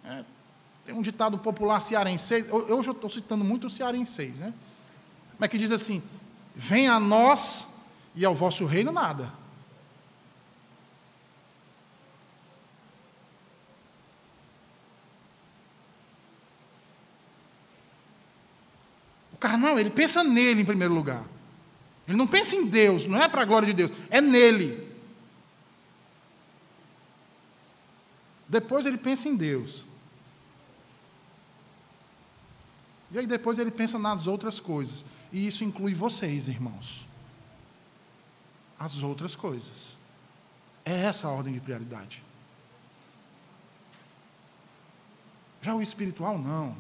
É, 0.04 0.24
tem 0.84 0.94
um 0.94 1.02
ditado 1.02 1.38
popular 1.38 1.80
cearense, 1.80 2.46
eu, 2.48 2.68
eu 2.68 2.80
estou 2.80 3.08
citando 3.08 3.44
muito 3.44 3.68
o 3.68 3.70
cearense, 3.70 4.32
né? 4.38 4.52
Mas 5.38 5.48
que 5.48 5.58
diz 5.58 5.70
assim: 5.70 6.02
Venha 6.54 6.94
a 6.94 7.00
nós 7.00 7.76
e 8.14 8.24
ao 8.24 8.34
vosso 8.34 8.64
reino 8.64 8.90
nada. 8.90 9.32
O 19.36 19.38
carnal, 19.38 19.78
ele 19.78 19.90
pensa 19.90 20.24
nele 20.24 20.62
em 20.62 20.64
primeiro 20.64 20.94
lugar. 20.94 21.22
Ele 22.08 22.16
não 22.16 22.26
pensa 22.26 22.56
em 22.56 22.70
Deus, 22.70 23.04
não 23.04 23.22
é 23.22 23.28
para 23.28 23.42
a 23.42 23.44
glória 23.44 23.66
de 23.66 23.74
Deus, 23.74 23.92
é 24.08 24.18
nele. 24.18 24.90
Depois 28.48 28.86
ele 28.86 28.96
pensa 28.96 29.28
em 29.28 29.36
Deus. 29.36 29.84
E 33.10 33.18
aí 33.18 33.26
depois 33.26 33.58
ele 33.58 33.70
pensa 33.70 33.98
nas 33.98 34.26
outras 34.26 34.58
coisas. 34.58 35.04
E 35.30 35.46
isso 35.46 35.64
inclui 35.64 35.92
vocês, 35.92 36.48
irmãos. 36.48 37.06
As 38.78 39.02
outras 39.02 39.36
coisas. 39.36 39.98
É 40.82 41.04
essa 41.04 41.28
a 41.28 41.30
ordem 41.30 41.52
de 41.52 41.60
prioridade. 41.60 42.22
Já 45.60 45.74
o 45.74 45.82
espiritual, 45.82 46.38
não. 46.38 46.74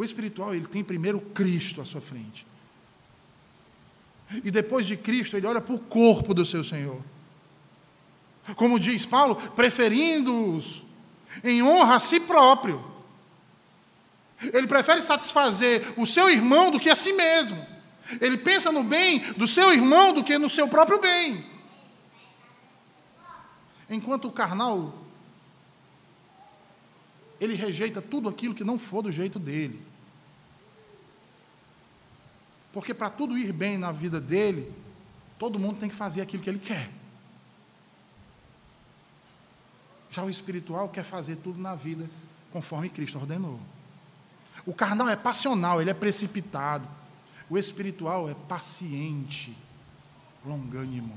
O 0.00 0.04
espiritual, 0.04 0.54
ele 0.54 0.66
tem 0.66 0.82
primeiro 0.82 1.20
Cristo 1.20 1.82
à 1.82 1.84
sua 1.84 2.00
frente. 2.00 2.46
E 4.42 4.50
depois 4.50 4.86
de 4.86 4.96
Cristo, 4.96 5.36
ele 5.36 5.46
olha 5.46 5.60
para 5.60 5.74
o 5.74 5.78
corpo 5.78 6.32
do 6.32 6.42
seu 6.46 6.64
Senhor. 6.64 7.02
Como 8.56 8.80
diz 8.80 9.04
Paulo, 9.04 9.36
preferindo-os 9.50 10.82
em 11.44 11.62
honra 11.62 11.96
a 11.96 11.98
si 11.98 12.18
próprio. 12.18 12.82
Ele 14.40 14.66
prefere 14.66 15.02
satisfazer 15.02 15.92
o 15.98 16.06
seu 16.06 16.30
irmão 16.30 16.70
do 16.70 16.80
que 16.80 16.88
a 16.88 16.96
si 16.96 17.12
mesmo. 17.12 17.62
Ele 18.22 18.38
pensa 18.38 18.72
no 18.72 18.82
bem 18.82 19.18
do 19.34 19.46
seu 19.46 19.70
irmão 19.70 20.14
do 20.14 20.24
que 20.24 20.38
no 20.38 20.48
seu 20.48 20.66
próprio 20.66 20.98
bem. 20.98 21.44
Enquanto 23.90 24.28
o 24.28 24.32
carnal, 24.32 24.94
ele 27.38 27.54
rejeita 27.54 28.00
tudo 28.00 28.30
aquilo 28.30 28.54
que 28.54 28.64
não 28.64 28.78
for 28.78 29.02
do 29.02 29.12
jeito 29.12 29.38
dele. 29.38 29.89
Porque 32.72 32.94
para 32.94 33.10
tudo 33.10 33.36
ir 33.36 33.52
bem 33.52 33.76
na 33.76 33.90
vida 33.90 34.20
dele, 34.20 34.72
todo 35.38 35.58
mundo 35.58 35.78
tem 35.78 35.88
que 35.88 35.94
fazer 35.94 36.20
aquilo 36.20 36.42
que 36.42 36.48
ele 36.48 36.58
quer. 36.58 36.90
Já 40.10 40.24
o 40.24 40.30
espiritual 40.30 40.88
quer 40.88 41.04
fazer 41.04 41.36
tudo 41.36 41.60
na 41.60 41.74
vida 41.74 42.08
conforme 42.52 42.88
Cristo 42.88 43.18
ordenou. 43.18 43.60
O 44.66 44.74
carnal 44.74 45.08
é 45.08 45.16
passional, 45.16 45.80
ele 45.80 45.90
é 45.90 45.94
precipitado. 45.94 46.86
O 47.48 47.56
espiritual 47.56 48.28
é 48.28 48.34
paciente, 48.34 49.56
longânimo. 50.44 51.16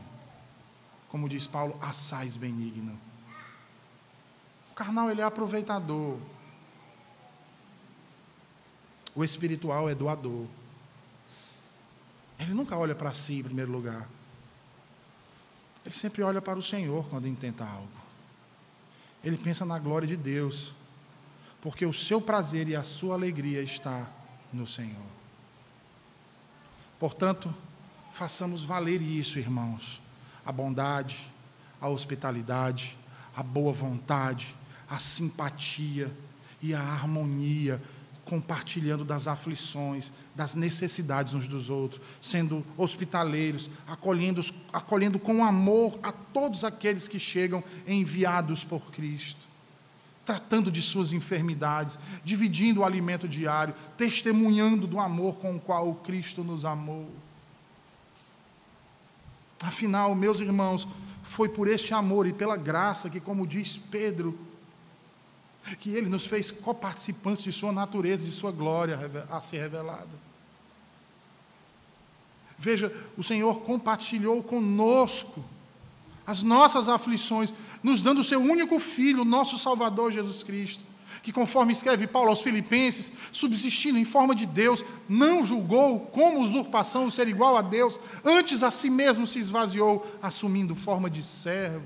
Como 1.10 1.30
diz 1.30 1.46
Paulo, 1.46 1.78
assaz 1.82 2.36
benigno. 2.36 2.98
O 4.72 4.76
carnal 4.76 5.12
ele 5.12 5.22
é 5.22 5.24
aproveitador. 5.24 6.18
O 9.16 9.24
espiritual 9.24 9.88
é 9.88 9.94
doador. 9.94 10.48
Ele 12.44 12.54
nunca 12.54 12.78
olha 12.78 12.94
para 12.94 13.14
si 13.14 13.40
em 13.40 13.44
primeiro 13.44 13.72
lugar. 13.72 14.08
Ele 15.86 15.96
sempre 15.96 16.22
olha 16.22 16.42
para 16.42 16.60
o 16.60 16.62
Senhor 16.62 17.08
quando 17.08 17.26
intenta 17.26 17.66
algo. 17.66 17.88
Ele 19.24 19.38
pensa 19.38 19.66
na 19.66 19.80
glória 19.80 20.08
de 20.08 20.18
Deus, 20.18 20.74
porque 21.62 21.86
o 21.86 21.94
seu 21.94 22.20
prazer 22.22 22.68
e 22.68 22.76
a 22.76 22.84
sua 22.84 23.16
alegria 23.16 23.62
está 23.62 24.10
no 24.52 24.68
Senhor. 24.68 25.06
Portanto, 27.00 27.54
façamos 28.12 28.64
valer 28.64 29.02
isso, 29.02 29.40
irmãos: 29.40 30.02
a 30.46 30.52
bondade, 30.52 31.26
a 31.80 31.88
hospitalidade, 31.88 32.98
a 33.34 33.42
boa 33.42 33.72
vontade, 33.72 34.54
a 34.90 35.00
simpatia 35.00 36.14
e 36.62 36.74
a 36.74 36.82
harmonia 36.82 37.82
compartilhando 38.26 39.04
das 39.04 39.28
aflições, 39.28 40.12
das 40.34 40.56
necessidades 40.56 41.34
uns 41.34 41.48
dos 41.48 41.70
outros, 41.70 42.02
sendo 42.22 42.66
hospitaleiros, 42.78 43.70
acolhendo, 43.86 44.42
acolhendo 44.72 45.20
com 45.20 45.44
amor 45.44 46.00
a 46.02 46.12
todos 46.12 46.64
aqueles 46.64 47.08
que 47.08 47.20
chegam 47.20 47.64
enviados 47.86 48.64
por 48.64 48.92
Cristo, 48.92 49.42
tratando 50.26 50.72
de 50.72 50.82
suas 50.82 51.12
enfermidades, 51.12 52.00
dividindo 52.24 52.80
o 52.82 52.86
alimento 52.86 53.28
diário, 53.28 53.76
testemunhando 53.98 54.88
do 54.88 55.00
amor 55.00 55.36
com 55.36 55.56
o 55.56 55.60
qual 55.60 55.94
Cristo 55.96 56.44
nos 56.44 56.64
amou. 56.64 57.10
Afinal, 59.62 60.16
meus 60.16 60.40
irmãos, 60.40 60.88
foi 61.24 61.50
por 61.50 61.68
este 61.68 61.94
amor 61.94 62.28
e 62.28 62.34
pela 62.34 62.56
graça 62.56 63.10
que, 63.10 63.20
como 63.20 63.48
diz 63.48 63.78
Pedro, 63.78 64.38
que 65.80 65.92
Ele 65.92 66.10
nos 66.10 66.26
fez 66.26 66.52
coparticipantes 66.52 67.44
de 67.44 67.52
Sua 67.52 67.72
natureza, 67.72 68.26
de 68.26 68.32
Sua 68.32 68.52
glória 68.52 69.00
a 69.30 69.42
ser 69.42 69.60
revelada. 69.60 70.10
Veja, 72.58 72.94
o 73.18 73.24
Senhor 73.24 73.62
compartilhou 73.62 74.42
conosco 74.44 75.44
as 76.26 76.42
nossas 76.42 76.88
aflições, 76.88 77.54
nos 77.82 78.02
dando 78.02 78.22
o 78.22 78.24
Seu 78.24 78.40
único 78.42 78.80
Filho, 78.80 79.26
nosso 79.26 79.58
Salvador 79.58 80.12
Jesus 80.12 80.44
Cristo, 80.44 80.86
que, 81.22 81.34
conforme 81.34 81.74
escreve 81.74 82.08
Paulo 82.08 82.30
aos 82.30 82.42
Filipenses, 82.42 83.12
subsistindo 83.32 83.98
em 83.98 84.06
forma 84.06 84.34
de 84.34 84.46
Deus, 84.46 84.84
não 85.08 85.46
julgou 85.46 86.00
como 86.00 86.40
usurpação 86.40 87.06
o 87.06 87.12
ser 87.12 87.28
igual 87.28 87.58
a 87.58 87.62
Deus, 87.62 88.00
antes 88.24 88.64
a 88.64 88.72
si 88.72 88.90
mesmo 88.90 89.28
se 89.28 89.40
esvaziou, 89.40 90.06
assumindo 90.22 90.76
forma 90.76 91.10
de 91.10 91.24
servo, 91.24 91.86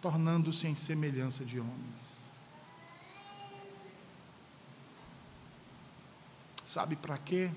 tornando-se 0.00 0.66
em 0.66 0.74
semelhança 0.74 1.44
de 1.44 1.58
homens. 1.58 2.13
Sabe 6.74 6.96
para 6.96 7.16
quê? 7.16 7.52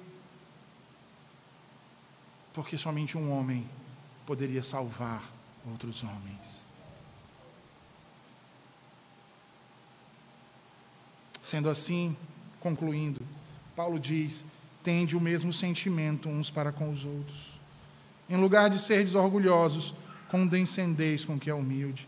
Porque 2.54 2.78
somente 2.78 3.18
um 3.18 3.32
homem 3.32 3.68
poderia 4.28 4.62
salvar 4.62 5.24
outros 5.66 6.04
homens. 6.04 6.64
Sendo 11.42 11.68
assim, 11.68 12.16
concluindo, 12.60 13.26
Paulo 13.76 14.00
diz: 14.00 14.46
tende 14.84 15.18
o 15.18 15.20
mesmo 15.20 15.52
sentimento 15.52 16.30
uns 16.30 16.52
para 16.52 16.72
com 16.72 16.92
os 16.92 17.04
outros. 17.04 17.60
Em 18.30 18.38
lugar 18.38 18.70
de 18.70 18.78
ser 18.78 19.04
orgulhosos, 19.16 19.96
condescendeis 20.30 21.26
com 21.26 21.38
o 21.38 21.40
que 21.40 21.50
é 21.50 21.56
humilde. 21.56 22.08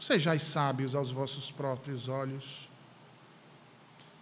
Sejais 0.00 0.42
sábios 0.42 0.96
aos 0.96 1.12
vossos 1.12 1.48
próprios 1.48 2.08
olhos. 2.08 2.69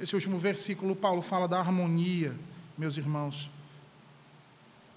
Esse 0.01 0.14
último 0.14 0.38
versículo, 0.38 0.94
Paulo 0.94 1.20
fala 1.20 1.49
da 1.49 1.59
harmonia, 1.59 2.32
meus 2.76 2.96
irmãos. 2.96 3.51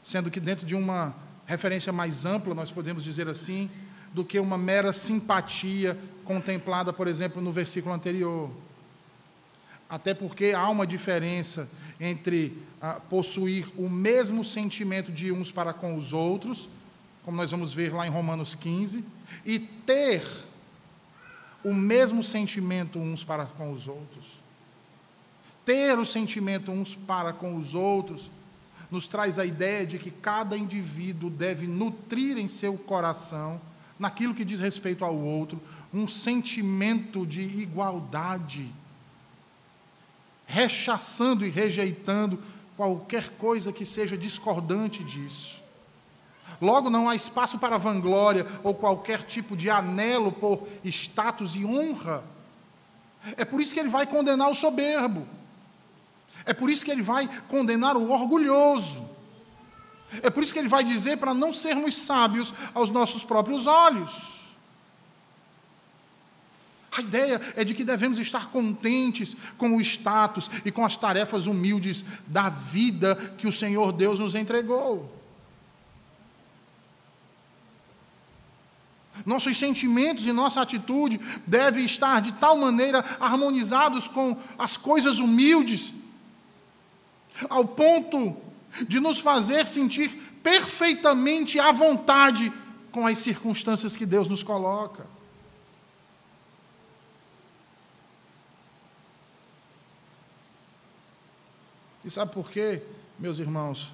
Sendo 0.03 0.29
que, 0.29 0.39
dentro 0.39 0.63
de 0.63 0.75
uma 0.75 1.15
referência 1.47 1.91
mais 1.91 2.23
ampla, 2.23 2.53
nós 2.53 2.69
podemos 2.69 3.03
dizer 3.03 3.27
assim, 3.27 3.67
do 4.13 4.23
que 4.23 4.39
uma 4.39 4.59
mera 4.59 4.93
simpatia 4.93 5.97
contemplada, 6.23 6.93
por 6.93 7.07
exemplo, 7.07 7.41
no 7.41 7.51
versículo 7.51 7.95
anterior. 7.95 8.51
Até 9.89 10.13
porque 10.13 10.53
há 10.55 10.69
uma 10.69 10.85
diferença 10.85 11.67
entre 11.99 12.61
ah, 12.79 12.99
possuir 13.09 13.67
o 13.75 13.89
mesmo 13.89 14.43
sentimento 14.43 15.11
de 15.11 15.31
uns 15.31 15.51
para 15.51 15.73
com 15.73 15.95
os 15.95 16.13
outros, 16.13 16.69
como 17.25 17.37
nós 17.37 17.49
vamos 17.49 17.73
ver 17.73 17.91
lá 17.91 18.05
em 18.05 18.11
Romanos 18.11 18.53
15, 18.53 19.03
e 19.43 19.57
ter 19.57 20.23
o 21.63 21.73
mesmo 21.73 22.21
sentimento 22.21 22.99
uns 22.99 23.23
para 23.23 23.45
com 23.47 23.71
os 23.71 23.87
outros 23.87 24.40
ter 25.71 25.97
o 25.97 26.03
sentimento 26.03 26.69
uns 26.69 26.93
para 26.93 27.31
com 27.31 27.55
os 27.55 27.73
outros, 27.73 28.29
nos 28.91 29.07
traz 29.07 29.39
a 29.39 29.45
ideia 29.45 29.87
de 29.87 29.97
que 29.97 30.11
cada 30.11 30.57
indivíduo 30.57 31.29
deve 31.29 31.65
nutrir 31.65 32.37
em 32.37 32.49
seu 32.49 32.77
coração, 32.77 33.61
naquilo 33.97 34.33
que 34.33 34.43
diz 34.43 34.59
respeito 34.59 35.05
ao 35.05 35.15
outro, 35.15 35.61
um 35.93 36.09
sentimento 36.09 37.25
de 37.25 37.41
igualdade, 37.41 38.69
rechaçando 40.45 41.45
e 41.45 41.49
rejeitando 41.49 42.37
qualquer 42.75 43.29
coisa 43.37 43.71
que 43.71 43.85
seja 43.85 44.17
discordante 44.17 45.01
disso. 45.05 45.61
Logo, 46.59 46.89
não 46.89 47.07
há 47.07 47.15
espaço 47.15 47.59
para 47.59 47.77
vanglória 47.77 48.45
ou 48.61 48.73
qualquer 48.73 49.23
tipo 49.23 49.55
de 49.55 49.69
anelo 49.69 50.33
por 50.33 50.67
status 50.83 51.55
e 51.55 51.63
honra. 51.63 52.25
É 53.37 53.45
por 53.45 53.61
isso 53.61 53.73
que 53.73 53.79
ele 53.79 53.87
vai 53.87 54.05
condenar 54.05 54.49
o 54.49 54.53
soberbo. 54.53 55.25
É 56.45 56.53
por 56.53 56.69
isso 56.69 56.83
que 56.83 56.91
ele 56.91 57.01
vai 57.01 57.29
condenar 57.47 57.95
o 57.95 58.11
orgulhoso. 58.11 59.09
É 60.21 60.29
por 60.29 60.43
isso 60.43 60.53
que 60.53 60.59
ele 60.59 60.67
vai 60.67 60.83
dizer 60.83 61.17
para 61.17 61.33
não 61.33 61.53
sermos 61.53 61.95
sábios 61.95 62.53
aos 62.73 62.89
nossos 62.89 63.23
próprios 63.23 63.67
olhos. 63.67 64.41
A 66.91 66.99
ideia 66.99 67.39
é 67.55 67.63
de 67.63 67.73
que 67.73 67.85
devemos 67.85 68.19
estar 68.19 68.47
contentes 68.47 69.35
com 69.57 69.77
o 69.77 69.81
status 69.81 70.49
e 70.65 70.71
com 70.71 70.83
as 70.83 70.97
tarefas 70.97 71.47
humildes 71.47 72.03
da 72.27 72.49
vida 72.49 73.15
que 73.37 73.47
o 73.47 73.51
Senhor 73.51 73.93
Deus 73.93 74.19
nos 74.19 74.35
entregou. 74.35 75.17
Nossos 79.25 79.55
sentimentos 79.55 80.25
e 80.25 80.33
nossa 80.33 80.61
atitude 80.61 81.19
devem 81.47 81.85
estar 81.85 82.21
de 82.21 82.33
tal 82.33 82.57
maneira 82.57 83.05
harmonizados 83.19 84.09
com 84.09 84.37
as 84.57 84.75
coisas 84.75 85.19
humildes 85.19 85.93
ao 87.49 87.65
ponto 87.65 88.35
de 88.87 88.99
nos 88.99 89.19
fazer 89.19 89.67
sentir 89.67 90.09
perfeitamente 90.43 91.59
à 91.59 91.71
vontade 91.71 92.51
com 92.91 93.05
as 93.07 93.17
circunstâncias 93.17 93.95
que 93.95 94.05
Deus 94.05 94.27
nos 94.27 94.43
coloca. 94.43 95.05
E 102.03 102.09
sabe 102.09 102.33
por 102.33 102.49
quê, 102.49 102.81
meus 103.19 103.37
irmãos? 103.39 103.91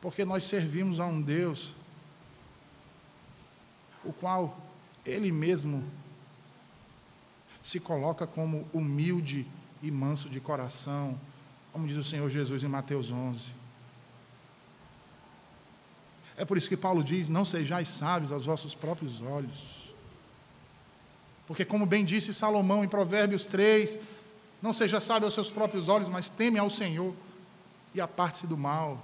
Porque 0.00 0.24
nós 0.24 0.44
servimos 0.44 1.00
a 1.00 1.06
um 1.06 1.20
Deus, 1.20 1.72
o 4.04 4.12
qual 4.12 4.56
Ele 5.04 5.32
mesmo 5.32 5.84
se 7.62 7.78
coloca 7.78 8.26
como 8.26 8.68
humilde 8.72 9.46
e 9.82 9.90
manso 9.90 10.28
de 10.28 10.40
coração, 10.40 11.18
como 11.72 11.88
diz 11.88 11.96
o 11.96 12.04
Senhor 12.04 12.28
Jesus 12.28 12.62
em 12.62 12.68
Mateus 12.68 13.10
11. 13.10 13.50
É 16.36 16.44
por 16.44 16.58
isso 16.58 16.68
que 16.68 16.76
Paulo 16.76 17.02
diz: 17.02 17.28
Não 17.28 17.44
sejais 17.44 17.88
sábios 17.88 18.30
aos 18.30 18.44
vossos 18.44 18.74
próprios 18.74 19.20
olhos. 19.22 19.94
Porque, 21.46 21.64
como 21.64 21.86
bem 21.86 22.04
disse 22.04 22.32
Salomão 22.32 22.84
em 22.84 22.88
Provérbios 22.88 23.46
3, 23.46 23.98
não 24.60 24.72
seja 24.72 25.00
sábio 25.00 25.26
aos 25.26 25.34
seus 25.34 25.50
próprios 25.50 25.88
olhos, 25.88 26.08
mas 26.08 26.28
teme 26.28 26.58
ao 26.58 26.70
Senhor 26.70 27.14
e 27.94 28.00
aparte-se 28.00 28.46
do 28.46 28.56
mal. 28.56 29.02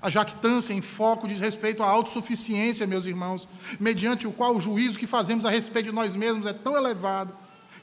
A 0.00 0.08
jactância 0.08 0.72
em 0.72 0.80
foco 0.80 1.28
diz 1.28 1.40
respeito 1.40 1.82
à 1.82 1.88
autossuficiência, 1.88 2.86
meus 2.86 3.06
irmãos, 3.06 3.46
mediante 3.78 4.26
o 4.26 4.32
qual 4.32 4.56
o 4.56 4.60
juízo 4.60 4.98
que 4.98 5.06
fazemos 5.06 5.44
a 5.44 5.50
respeito 5.50 5.86
de 5.86 5.92
nós 5.92 6.14
mesmos 6.14 6.46
é 6.46 6.52
tão 6.52 6.76
elevado 6.76 7.34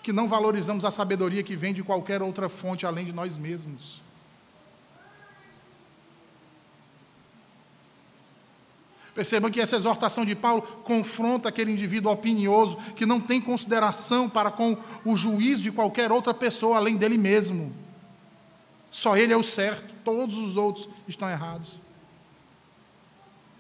que 0.08 0.14
não 0.14 0.26
valorizamos 0.26 0.86
a 0.86 0.90
sabedoria 0.90 1.44
que 1.44 1.54
vem 1.54 1.74
de 1.74 1.84
qualquer 1.84 2.22
outra 2.22 2.48
fonte 2.48 2.86
além 2.86 3.04
de 3.04 3.12
nós 3.12 3.36
mesmos. 3.36 4.02
Percebam 9.14 9.52
que 9.52 9.60
essa 9.60 9.76
exortação 9.76 10.24
de 10.24 10.34
Paulo 10.34 10.62
confronta 10.62 11.50
aquele 11.50 11.74
indivíduo 11.74 12.10
opinioso 12.10 12.78
que 12.96 13.06
não 13.06 13.20
tem 13.20 13.42
consideração 13.42 14.30
para 14.30 14.50
com 14.50 14.78
o 15.04 15.14
juízo 15.18 15.64
de 15.64 15.74
qualquer 15.74 16.10
outra 16.10 16.34
pessoa 16.34 16.78
além 16.78 16.96
dele 16.96 17.18
mesmo. 17.18 17.76
Só 18.90 19.18
ele 19.18 19.34
é 19.34 19.38
o 19.38 19.44
certo, 19.44 19.94
todos 20.06 20.38
os 20.38 20.56
outros 20.56 20.88
estão 21.06 21.30
errados. 21.30 21.82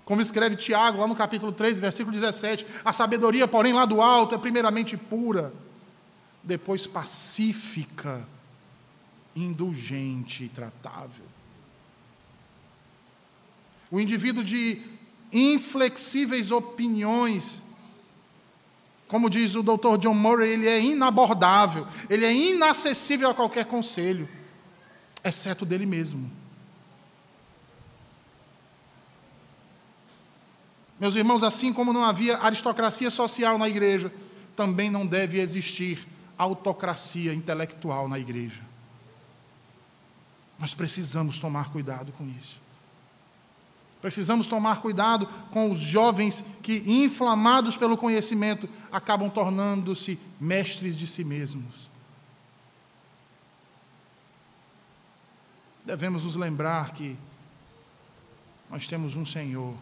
Como 0.06 0.22
escreve 0.22 0.56
Tiago, 0.56 1.02
lá 1.02 1.08
no 1.08 1.14
capítulo 1.14 1.52
3, 1.52 1.78
versículo 1.78 2.16
17: 2.16 2.66
A 2.86 2.93
sabedoria, 2.93 3.50
porém, 3.50 3.74
lá 3.74 3.84
do 3.84 4.02
alto 4.02 4.34
é 4.34 4.38
primeiramente 4.38 4.95
pura, 4.95 5.52
depois 6.48 6.88
pacífica, 6.88 8.28
indulgente 9.36 10.45
e 10.45 10.50
tratável. 10.50 11.26
O 13.91 14.00
indivíduo 14.00 14.43
de 14.43 14.82
inflexíveis 15.32 16.50
opiniões. 16.52 17.62
Como 19.08 19.30
diz 19.30 19.56
o 19.56 19.64
Dr. 19.64 19.98
John 20.00 20.14
Murray, 20.14 20.52
ele 20.52 20.68
é 20.68 20.82
inabordável, 20.82 21.86
ele 22.10 22.26
é 22.26 22.34
inacessível 22.34 23.30
a 23.30 23.34
qualquer 23.34 23.66
conselho, 23.66 24.28
exceto 25.24 25.66
dele 25.66 25.86
mesmo. 25.86 26.30
Meus 31.00 31.16
irmãos, 31.16 31.43
assim 31.43 31.72
como 31.72 31.93
não 31.93 32.04
havia 32.04 32.38
aristocracia 32.38 33.10
social 33.10 33.58
na 33.58 33.70
igreja, 33.70 34.12
também 34.56 34.89
não 34.89 35.06
deve 35.06 35.39
existir 35.39 36.06
autocracia 36.38 37.34
intelectual 37.34 38.08
na 38.08 38.20
igreja. 38.20 38.62
Nós 40.60 40.74
precisamos 40.74 41.40
tomar 41.40 41.70
cuidado 41.72 42.12
com 42.12 42.28
isso. 42.28 42.60
Precisamos 44.02 44.46
tomar 44.48 44.82
cuidado 44.82 45.28
com 45.52 45.72
os 45.72 45.80
jovens 45.80 46.44
que, 46.62 46.84
inflamados 46.86 47.76
pelo 47.76 47.98
conhecimento, 47.98 48.70
acabam 48.92 49.30
tornando-se 49.30 50.20
mestres 50.40 50.96
de 50.96 51.08
si 51.08 51.24
mesmos. 51.24 51.90
Devemos 55.84 56.24
nos 56.24 56.36
lembrar 56.36 56.92
que 56.92 57.18
nós 58.70 58.86
temos 58.86 59.16
um 59.16 59.26
Senhor, 59.26 59.74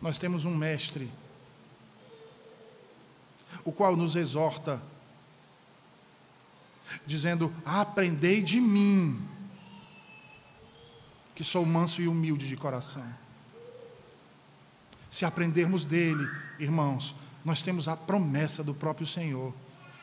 nós 0.00 0.18
temos 0.18 0.44
um 0.44 0.56
Mestre, 0.56 1.10
o 3.64 3.72
qual 3.72 3.96
nos 3.96 4.16
exorta, 4.16 4.80
dizendo: 7.06 7.52
Aprendei 7.64 8.42
de 8.42 8.60
mim 8.60 9.26
que 11.34 11.44
sou 11.44 11.64
manso 11.64 12.02
e 12.02 12.08
humilde 12.08 12.46
de 12.46 12.56
coração. 12.56 13.06
Se 15.10 15.24
aprendermos 15.24 15.84
dele, 15.84 16.28
irmãos, 16.58 17.14
nós 17.44 17.62
temos 17.62 17.88
a 17.88 17.96
promessa 17.96 18.62
do 18.62 18.74
próprio 18.74 19.06
Senhor 19.06 19.54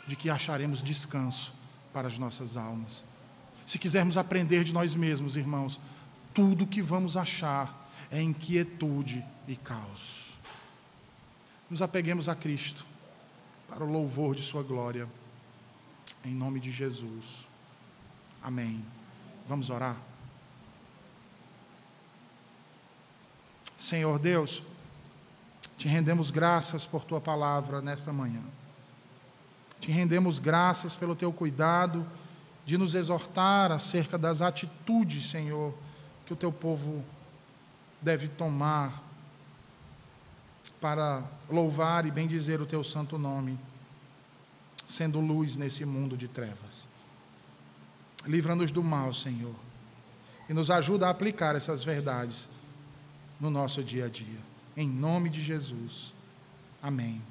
de 0.07 0.15
que 0.15 0.29
acharemos 0.29 0.81
descanso 0.81 1.53
para 1.93 2.07
as 2.07 2.17
nossas 2.17 2.57
almas. 2.57 3.03
Se 3.65 3.77
quisermos 3.77 4.17
aprender 4.17 4.63
de 4.63 4.73
nós 4.73 4.95
mesmos, 4.95 5.35
irmãos, 5.37 5.79
tudo 6.33 6.65
que 6.65 6.81
vamos 6.81 7.15
achar 7.15 7.89
é 8.09 8.21
inquietude 8.21 9.23
e 9.47 9.55
caos. 9.55 10.37
Nos 11.69 11.81
apeguemos 11.81 12.29
a 12.29 12.35
Cristo 12.35 12.85
para 13.67 13.83
o 13.83 13.91
louvor 13.91 14.35
de 14.35 14.41
Sua 14.41 14.63
glória, 14.63 15.07
em 16.23 16.33
nome 16.33 16.59
de 16.59 16.71
Jesus. 16.71 17.47
Amém. 18.41 18.83
Vamos 19.47 19.69
orar. 19.69 19.97
Senhor 23.79 24.17
Deus, 24.19 24.63
te 25.77 25.87
rendemos 25.87 26.31
graças 26.31 26.85
por 26.85 27.05
tua 27.05 27.21
palavra 27.21 27.81
nesta 27.81 28.11
manhã. 28.11 28.41
Te 29.79 29.91
rendemos 29.91 30.39
graças 30.39 30.95
pelo 30.95 31.15
teu 31.15 31.31
cuidado 31.31 32.05
de 32.65 32.77
nos 32.77 32.95
exortar 32.95 33.71
acerca 33.71 34.17
das 34.17 34.41
atitudes, 34.41 35.29
Senhor, 35.29 35.73
que 36.25 36.33
o 36.33 36.35
teu 36.35 36.51
povo 36.51 37.05
deve 38.01 38.27
tomar 38.27 39.06
para 40.79 41.23
louvar 41.49 42.05
e 42.05 42.11
bendizer 42.11 42.61
o 42.61 42.65
teu 42.65 42.83
santo 42.83 43.17
nome, 43.17 43.57
sendo 44.87 45.19
luz 45.19 45.55
nesse 45.55 45.85
mundo 45.85 46.15
de 46.15 46.27
trevas. 46.27 46.87
Livra-nos 48.25 48.71
do 48.71 48.83
mal, 48.83 49.13
Senhor, 49.13 49.55
e 50.49 50.53
nos 50.53 50.69
ajuda 50.69 51.07
a 51.07 51.09
aplicar 51.09 51.55
essas 51.55 51.83
verdades 51.83 52.47
no 53.39 53.49
nosso 53.49 53.83
dia 53.83 54.05
a 54.05 54.09
dia. 54.09 54.39
Em 54.75 54.87
nome 54.87 55.29
de 55.29 55.41
Jesus. 55.41 56.13
Amém. 56.81 57.21